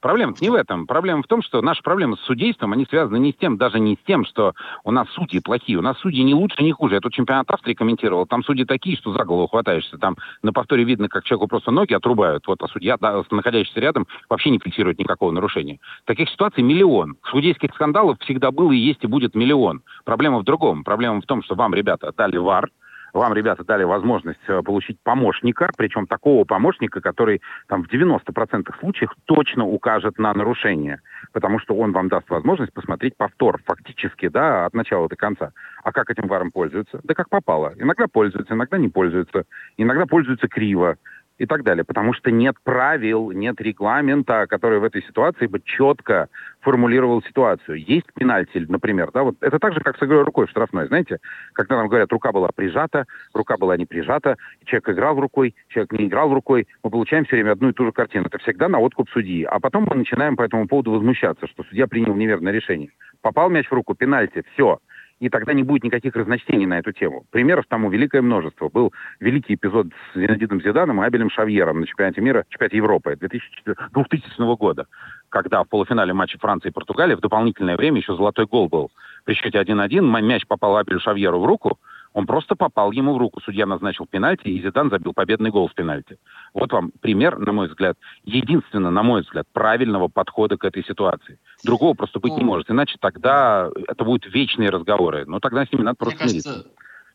Проблема 0.00 0.34
не 0.40 0.48
в 0.48 0.54
этом. 0.54 0.86
Проблема 0.86 1.22
в 1.22 1.26
том, 1.26 1.42
что 1.42 1.60
наши 1.60 1.82
проблемы 1.82 2.16
с 2.16 2.20
судейством, 2.20 2.72
они 2.72 2.86
связаны 2.86 3.18
не 3.18 3.32
с 3.32 3.36
тем, 3.36 3.58
даже 3.58 3.78
не 3.78 3.96
с 3.96 4.06
тем, 4.06 4.24
что 4.24 4.54
у 4.84 4.90
нас 4.90 5.08
судьи 5.10 5.40
плохие. 5.40 5.78
У 5.78 5.82
нас 5.82 5.98
судьи 5.98 6.22
не 6.22 6.34
лучше, 6.34 6.62
не 6.62 6.72
хуже. 6.72 6.94
Я 6.94 7.00
тут 7.00 7.12
чемпионат 7.12 7.50
Австрии 7.50 7.74
комментировал. 7.74 8.26
Там 8.26 8.42
судьи 8.42 8.64
такие, 8.64 8.96
что 8.96 9.12
за 9.12 9.24
голову 9.24 9.48
хватаешься. 9.48 9.98
Там 9.98 10.16
на 10.42 10.52
повторе 10.52 10.84
видно, 10.84 11.08
как 11.08 11.24
человеку 11.24 11.48
просто 11.48 11.70
ноги 11.70 11.92
отрубают. 11.92 12.46
Вот, 12.46 12.62
а 12.62 12.68
судья, 12.68 12.96
да, 12.98 13.22
находящийся 13.30 13.80
рядом, 13.80 14.06
вообще 14.28 14.50
не 14.50 14.58
фиксирует 14.58 14.98
никакого 14.98 15.30
нарушения. 15.32 15.78
Таких 16.06 16.30
ситуаций 16.30 16.62
миллион. 16.62 17.16
Судейских 17.30 17.74
скандалов 17.74 18.18
всегда 18.20 18.50
было 18.50 18.72
и 18.72 18.78
есть 18.78 19.04
и 19.04 19.06
будет 19.06 19.34
миллион. 19.34 19.82
Проблема 20.04 20.38
в 20.38 20.44
другом. 20.44 20.82
Проблема 20.82 21.20
в 21.20 21.26
том, 21.26 21.42
что 21.42 21.54
вам, 21.54 21.74
ребята, 21.74 22.12
дали 22.16 22.38
ВАР, 22.38 22.70
вам, 23.12 23.34
ребята, 23.34 23.64
дали 23.64 23.84
возможность 23.84 24.40
э, 24.48 24.62
получить 24.62 24.98
помощника, 25.02 25.70
причем 25.76 26.06
такого 26.06 26.44
помощника, 26.44 27.00
который 27.00 27.40
там 27.68 27.84
в 27.84 27.92
90% 27.92 28.78
случаев 28.78 29.10
точно 29.24 29.66
укажет 29.66 30.18
на 30.18 30.32
нарушение, 30.34 31.00
потому 31.32 31.58
что 31.58 31.74
он 31.74 31.92
вам 31.92 32.08
даст 32.08 32.28
возможность 32.30 32.72
посмотреть 32.72 33.16
повтор 33.16 33.60
фактически, 33.64 34.28
да, 34.28 34.66
от 34.66 34.74
начала 34.74 35.08
до 35.08 35.16
конца. 35.16 35.52
А 35.82 35.92
как 35.92 36.10
этим 36.10 36.28
варом 36.28 36.50
пользуются? 36.50 37.00
Да 37.02 37.14
как 37.14 37.28
попало. 37.28 37.72
Иногда 37.76 38.06
пользуются, 38.06 38.54
иногда 38.54 38.78
не 38.78 38.88
пользуются, 38.88 39.44
иногда 39.76 40.06
пользуются 40.06 40.48
криво 40.48 40.96
и 41.40 41.46
так 41.46 41.62
далее. 41.64 41.84
Потому 41.84 42.12
что 42.12 42.30
нет 42.30 42.56
правил, 42.62 43.30
нет 43.30 43.58
регламента, 43.62 44.46
который 44.46 44.78
в 44.78 44.84
этой 44.84 45.02
ситуации 45.02 45.46
бы 45.46 45.60
четко 45.64 46.28
формулировал 46.60 47.22
ситуацию. 47.22 47.82
Есть 47.82 48.12
пенальти, 48.14 48.66
например, 48.68 49.10
да, 49.14 49.22
вот 49.22 49.36
это 49.40 49.58
так 49.58 49.72
же, 49.72 49.80
как 49.80 49.96
с 49.96 50.02
игрой 50.02 50.22
рукой 50.22 50.46
в 50.46 50.50
штрафной, 50.50 50.86
знаете, 50.88 51.18
когда 51.54 51.76
нам 51.76 51.88
говорят, 51.88 52.12
рука 52.12 52.30
была 52.30 52.50
прижата, 52.54 53.06
рука 53.32 53.56
была 53.56 53.78
не 53.78 53.86
прижата, 53.86 54.36
человек 54.66 54.90
играл 54.90 55.18
рукой, 55.18 55.54
человек 55.68 55.92
не 55.92 56.08
играл 56.08 56.34
рукой, 56.34 56.68
мы 56.84 56.90
получаем 56.90 57.24
все 57.24 57.36
время 57.36 57.52
одну 57.52 57.70
и 57.70 57.72
ту 57.72 57.86
же 57.86 57.92
картину. 57.92 58.26
Это 58.26 58.36
всегда 58.38 58.68
на 58.68 58.78
откуп 58.78 59.08
судьи. 59.08 59.44
А 59.44 59.58
потом 59.60 59.86
мы 59.88 59.96
начинаем 59.96 60.36
по 60.36 60.42
этому 60.42 60.68
поводу 60.68 60.90
возмущаться, 60.90 61.46
что 61.46 61.64
судья 61.64 61.86
принял 61.86 62.14
неверное 62.14 62.52
решение. 62.52 62.90
Попал 63.22 63.48
мяч 63.48 63.66
в 63.66 63.72
руку, 63.72 63.94
пенальти, 63.94 64.44
все 64.52 64.78
и 65.20 65.28
тогда 65.28 65.52
не 65.52 65.62
будет 65.62 65.84
никаких 65.84 66.16
разночтений 66.16 66.66
на 66.66 66.78
эту 66.78 66.92
тему. 66.92 67.24
Примеров 67.30 67.66
тому 67.68 67.90
великое 67.90 68.22
множество. 68.22 68.70
Был 68.70 68.92
великий 69.20 69.54
эпизод 69.54 69.88
с 70.12 70.18
Зинедином 70.18 70.62
Зиданом 70.62 71.02
и 71.02 71.06
Абелем 71.06 71.30
Шавьером 71.30 71.80
на 71.80 71.86
чемпионате 71.86 72.22
мира, 72.22 72.44
чемпионате 72.48 72.78
Европы 72.78 73.16
2000 73.16 74.56
года, 74.56 74.86
когда 75.28 75.62
в 75.62 75.68
полуфинале 75.68 76.14
матча 76.14 76.38
Франции 76.38 76.68
и 76.68 76.72
Португалии 76.72 77.14
в 77.14 77.20
дополнительное 77.20 77.76
время 77.76 77.98
еще 77.98 78.16
золотой 78.16 78.46
гол 78.46 78.68
был 78.68 78.90
При 79.24 79.34
счете 79.34 79.58
1-1 79.58 80.22
мяч 80.22 80.46
попал 80.46 80.78
Абелю 80.78 81.00
Шавьеру 81.00 81.38
в 81.38 81.44
руку, 81.44 81.78
он 82.12 82.26
просто 82.26 82.56
попал 82.56 82.90
ему 82.90 83.14
в 83.14 83.18
руку. 83.18 83.40
Судья 83.44 83.66
назначил 83.66 84.06
пенальти, 84.06 84.48
и 84.48 84.60
Зидан 84.60 84.90
забил 84.90 85.12
победный 85.12 85.50
гол 85.50 85.68
в 85.68 85.74
пенальти. 85.74 86.18
Вот 86.54 86.72
вам 86.72 86.90
пример, 87.00 87.38
на 87.38 87.52
мой 87.52 87.68
взгляд, 87.68 87.96
единственно, 88.24 88.90
на 88.90 89.02
мой 89.02 89.22
взгляд, 89.22 89.46
правильного 89.52 90.08
подхода 90.08 90.56
к 90.56 90.64
этой 90.64 90.84
ситуации. 90.84 91.38
Другого 91.64 91.94
просто 91.94 92.18
быть 92.18 92.36
не 92.36 92.44
может. 92.44 92.70
Иначе 92.70 92.96
тогда 93.00 93.70
это 93.86 94.04
будут 94.04 94.32
вечные 94.32 94.70
разговоры. 94.70 95.24
Но 95.26 95.38
тогда 95.38 95.64
с 95.64 95.72
ними 95.72 95.82
надо 95.82 95.96
просто 95.96 96.24
Мне 96.24 96.42
кажется, 96.42 96.66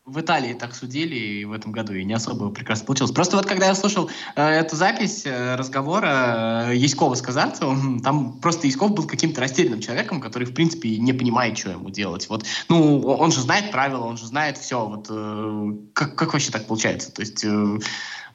в 0.06 0.20
Италии 0.20 0.54
так 0.54 0.74
судили 0.74 1.16
и 1.16 1.44
в 1.44 1.52
этом 1.52 1.72
году, 1.72 1.92
и 1.92 2.04
не 2.04 2.14
особо 2.14 2.50
прекрасно 2.50 2.86
получилось. 2.86 3.12
Просто 3.12 3.36
вот 3.36 3.46
когда 3.46 3.66
я 3.66 3.74
слушал 3.74 4.08
э, 4.36 4.42
эту 4.42 4.76
запись 4.76 5.26
э, 5.26 5.56
разговора 5.56 6.68
э, 6.68 6.76
Яськова 6.76 7.16
с 7.16 7.22
Казанцевым, 7.22 8.00
там 8.04 8.38
просто 8.38 8.68
Яськов 8.68 8.92
был 8.94 9.06
каким-то 9.06 9.40
растерянным 9.40 9.80
человеком, 9.80 10.20
который, 10.20 10.44
в 10.44 10.54
принципе, 10.54 10.96
не 10.98 11.12
понимает, 11.12 11.58
что 11.58 11.70
ему 11.70 11.90
делать. 11.90 12.28
Вот, 12.28 12.46
ну, 12.68 13.00
он 13.00 13.32
же 13.32 13.40
знает 13.40 13.72
правила, 13.72 14.04
он 14.04 14.16
же 14.16 14.26
знает 14.26 14.58
все. 14.58 14.86
Вот, 14.86 15.08
э, 15.10 15.72
как, 15.92 16.14
как 16.14 16.32
вообще 16.32 16.52
так 16.52 16.66
получается? 16.66 17.12
То 17.12 17.20
есть... 17.22 17.44
Э, 17.44 17.78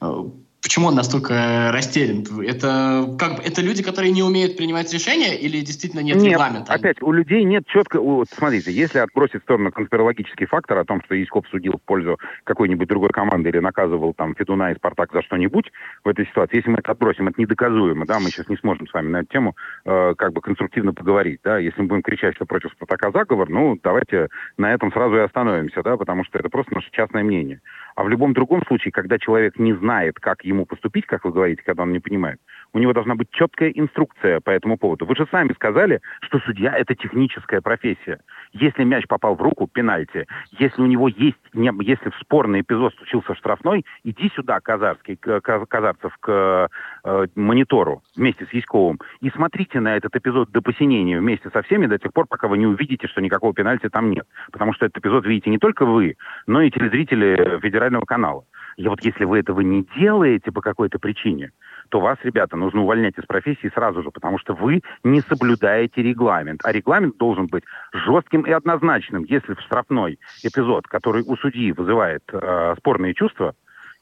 э 0.02 0.24
Почему 0.62 0.88
он 0.88 0.96
настолько 0.96 1.72
растерян? 1.74 2.24
Это 2.46 3.16
как 3.18 3.46
это 3.46 3.62
люди, 3.62 3.82
которые 3.82 4.12
не 4.12 4.22
умеют 4.22 4.58
принимать 4.58 4.94
решения, 4.94 5.36
или 5.36 5.60
действительно 5.62 6.02
нет, 6.02 6.18
нет 6.18 6.34
регламента? 6.34 6.72
Опять 6.72 7.02
у 7.02 7.12
людей 7.12 7.44
нет 7.44 7.66
четко. 7.66 8.00
Вот, 8.00 8.28
смотрите, 8.30 8.72
если 8.72 9.00
отбросить 9.00 9.42
в 9.42 9.44
сторону 9.44 9.72
конспирологический 9.72 10.46
фактор 10.46 10.78
о 10.78 10.86
том, 10.86 11.02
что 11.04 11.16
Яськов 11.16 11.48
судил 11.50 11.74
в 11.74 11.82
пользу 11.82 12.20
какой-нибудь 12.44 12.88
другой 12.88 13.10
команды 13.10 13.50
или 13.50 13.58
наказывал 13.58 14.14
там 14.14 14.36
Федуна 14.36 14.72
и 14.72 14.76
Спартак 14.76 15.12
за 15.14 15.24
что-нибудь 15.24 15.72
в 16.04 16.10
этой 16.10 16.28
ситуации, 16.28 16.58
если 16.58 16.70
мы 16.70 16.78
это 16.78 16.92
отбросим, 16.92 17.28
это 17.28 17.42
недоказуемо, 17.42 18.06
да, 18.06 18.20
мы 18.20 18.30
сейчас 18.30 18.48
не 18.48 18.58
сможем 18.58 18.88
с 18.88 18.94
вами 18.94 19.10
на 19.10 19.18
эту 19.22 19.30
тему 19.30 19.56
э, 19.86 20.14
как 20.16 20.34
бы 20.34 20.42
конструктивно 20.42 20.94
поговорить, 20.94 21.40
да. 21.44 21.58
Если 21.58 21.82
мы 21.82 21.88
будем 21.88 22.04
кричать, 22.04 22.36
что 22.36 22.46
против 22.46 22.72
Спартака 22.74 23.12
заговор, 23.12 23.50
ну 23.50 23.80
давайте 23.82 24.28
на 24.58 24.72
этом 24.72 24.92
сразу 24.92 25.16
и 25.16 25.22
остановимся, 25.22 25.82
да, 25.82 25.98
потому 25.98 26.24
что 26.24 26.38
это 26.38 26.50
просто 26.50 26.76
наше 26.76 26.92
частное 26.92 27.24
мнение. 27.24 27.62
А 27.96 28.04
в 28.04 28.10
любом 28.10 28.34
другом 28.34 28.64
случае, 28.68 28.92
когда 28.92 29.18
человек 29.18 29.58
не 29.58 29.74
знает, 29.74 30.20
как 30.20 30.46
ему 30.52 30.66
поступить, 30.66 31.06
как 31.06 31.26
вы 31.26 31.32
говорите, 31.32 31.64
когда 31.66 31.84
он 31.84 31.92
не 31.92 32.00
понимает, 32.00 32.40
у 32.74 32.80
него 32.80 32.94
должна 32.94 33.16
быть 33.16 33.30
четкая 33.32 33.70
инструкция 33.70 34.40
по 34.40 34.50
этому 34.50 34.78
поводу. 34.78 35.06
Вы 35.06 35.16
же 35.16 35.28
сами 35.32 35.54
сказали, 35.54 36.02
что 36.22 36.40
судья– 36.40 36.76
это 36.78 36.96
техническая 36.96 37.62
профессия. 37.62 38.20
Если 38.54 38.84
мяч 38.84 39.06
попал 39.08 39.36
в 39.36 39.42
руку, 39.42 39.68
пенальти. 39.68 40.26
Если 40.52 40.82
у 40.82 40.86
него 40.86 41.08
есть, 41.08 41.38
если 41.54 42.10
в 42.10 42.16
спорный 42.22 42.62
эпизод 42.62 42.94
случился 42.96 43.36
штрафной, 43.36 43.86
иди 44.04 44.32
сюда, 44.36 44.60
Казарский, 44.60 45.16
Казарцев, 45.18 46.16
к 46.20 46.70
э, 47.04 47.28
монитору 47.36 48.04
вместе 48.16 48.46
с 48.46 48.54
Яськовым 48.54 49.00
и 49.22 49.30
смотрите 49.30 49.80
на 49.80 49.96
этот 49.96 50.16
эпизод 50.16 50.52
до 50.52 50.62
посинения 50.62 51.20
вместе 51.20 51.50
со 51.50 51.62
всеми 51.64 51.88
до 51.88 51.98
тех 51.98 52.14
пор, 52.14 52.28
пока 52.28 52.48
вы 52.48 52.58
не 52.58 52.66
увидите, 52.66 53.08
что 53.08 53.22
никакого 53.22 53.54
пенальти 53.54 53.90
там 53.90 54.12
нет. 54.12 54.28
Потому 54.52 54.74
что 54.74 54.86
этот 54.86 55.04
эпизод 55.04 55.26
видите 55.26 55.50
не 55.50 55.58
только 55.58 55.86
вы, 55.86 56.16
но 56.48 56.62
и 56.62 56.72
телезрители 56.72 57.60
федерального 57.62 58.06
канала. 58.06 58.46
И 58.78 58.88
вот 58.88 59.04
если 59.04 59.26
вы 59.26 59.40
этого 59.40 59.62
не 59.62 59.86
делаете 59.98 60.41
по 60.50 60.62
какой-то 60.62 61.00
причине, 61.00 61.52
то 61.90 62.00
вас, 62.00 62.18
ребята, 62.24 62.56
нужно 62.56 62.82
увольнять 62.82 63.18
из 63.18 63.26
профессии 63.26 63.72
сразу 63.74 64.02
же, 64.02 64.12
потому 64.12 64.40
что 64.40 64.54
вы 64.54 64.82
не 65.04 65.22
соблюдаете 65.22 66.02
регламент. 66.02 66.62
А 66.64 66.72
регламент 66.72 67.18
должен 67.18 67.48
быть 67.48 67.64
жестким 67.94 68.42
и 68.42 68.52
однозначным. 68.52 69.24
Если 69.26 69.54
в 69.54 69.62
штрафной 69.62 70.20
эпизод, 70.44 70.88
который 70.88 71.24
у 71.24 71.36
судьи 71.38 71.72
вызывает 71.72 72.24
э, 72.32 72.76
спорные 72.78 73.14
чувства, 73.14 73.54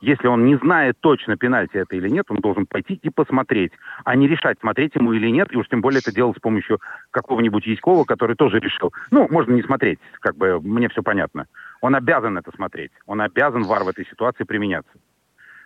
если 0.01 0.27
он 0.27 0.45
не 0.45 0.55
знает 0.55 0.97
точно, 1.01 1.35
пенальти 1.35 1.75
это 1.75 1.95
или 1.95 2.07
нет, 2.07 2.25
он 2.29 2.37
должен 2.37 2.65
пойти 2.65 2.93
и 2.93 3.09
посмотреть, 3.09 3.73
а 4.05 4.15
не 4.15 4.27
решать, 4.27 4.57
смотреть 4.59 4.95
ему 4.95 5.11
или 5.13 5.29
нет, 5.29 5.49
и 5.51 5.57
уж 5.57 5.67
тем 5.67 5.81
более 5.81 5.99
это 5.99 6.13
делать 6.13 6.37
с 6.37 6.39
помощью 6.39 6.79
какого-нибудь 7.11 7.65
Яськова, 7.65 8.05
который 8.05 8.35
тоже 8.35 8.59
решил. 8.59 8.93
Ну, 9.11 9.27
можно 9.29 9.53
не 9.53 9.61
смотреть, 9.61 9.99
как 10.21 10.37
бы 10.37 10.61
мне 10.61 10.87
все 10.87 11.03
понятно. 11.03 11.47
Он 11.81 11.95
обязан 11.95 12.37
это 12.37 12.51
смотреть, 12.55 12.91
он 13.07 13.19
обязан 13.19 13.63
вар 13.63 13.83
в 13.83 13.89
этой 13.89 14.05
ситуации 14.05 14.45
применяться. 14.45 14.91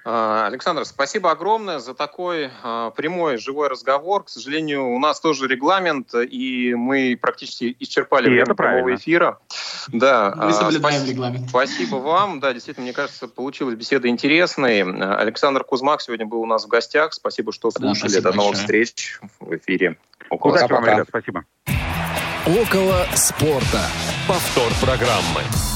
А, 0.06 0.48
Александр, 0.48 0.86
спасибо 0.86 1.32
огромное 1.32 1.80
за 1.80 1.94
такой 1.94 2.52
а, 2.62 2.92
прямой 2.92 3.38
живой 3.38 3.70
разговор. 3.70 4.24
К 4.26 4.30
сожалению, 4.30 4.90
у 4.90 5.00
нас 5.00 5.20
тоже 5.22 5.48
регламент, 5.48 6.14
и 6.14 6.74
мы 6.76 7.18
практически 7.20 7.76
исчерпали 7.80 8.28
и 8.28 8.30
время 8.30 8.54
прямого 8.54 8.96
эфира. 8.96 9.40
Да, 9.88 10.34
мы 10.36 10.50
а, 10.50 10.54
соблюдаем 10.54 10.98
спасибо, 10.98 11.12
регламент. 11.12 11.50
Спасибо 11.50 11.96
вам. 11.96 12.40
Да, 12.42 12.54
действительно, 12.54 12.84
мне 12.84 12.94
кажется, 12.94 13.28
получилась 13.28 13.76
беседа 13.76 14.10
интересная. 14.10 14.84
Александр 15.18 15.64
Кузмак 15.64 16.02
сегодня 16.02 16.26
был 16.26 16.42
у 16.42 16.46
нас 16.46 16.66
в 16.66 16.68
гостях. 16.68 17.14
Спасибо, 17.14 17.54
что 17.54 17.72
слушали. 17.72 18.20
Да, 18.20 18.32
До 18.32 18.38
новых 18.38 18.56
встреч 18.56 19.20
в 19.40 19.56
эфире. 19.56 19.98
Около 20.30 20.54
Удачи 20.54 20.72
вам, 20.72 20.86
ребят. 20.86 21.08
Спасибо. 21.08 21.46
Около 22.46 23.06
спорта. 23.16 23.82
Повтор 24.28 24.72
программы. 24.82 25.73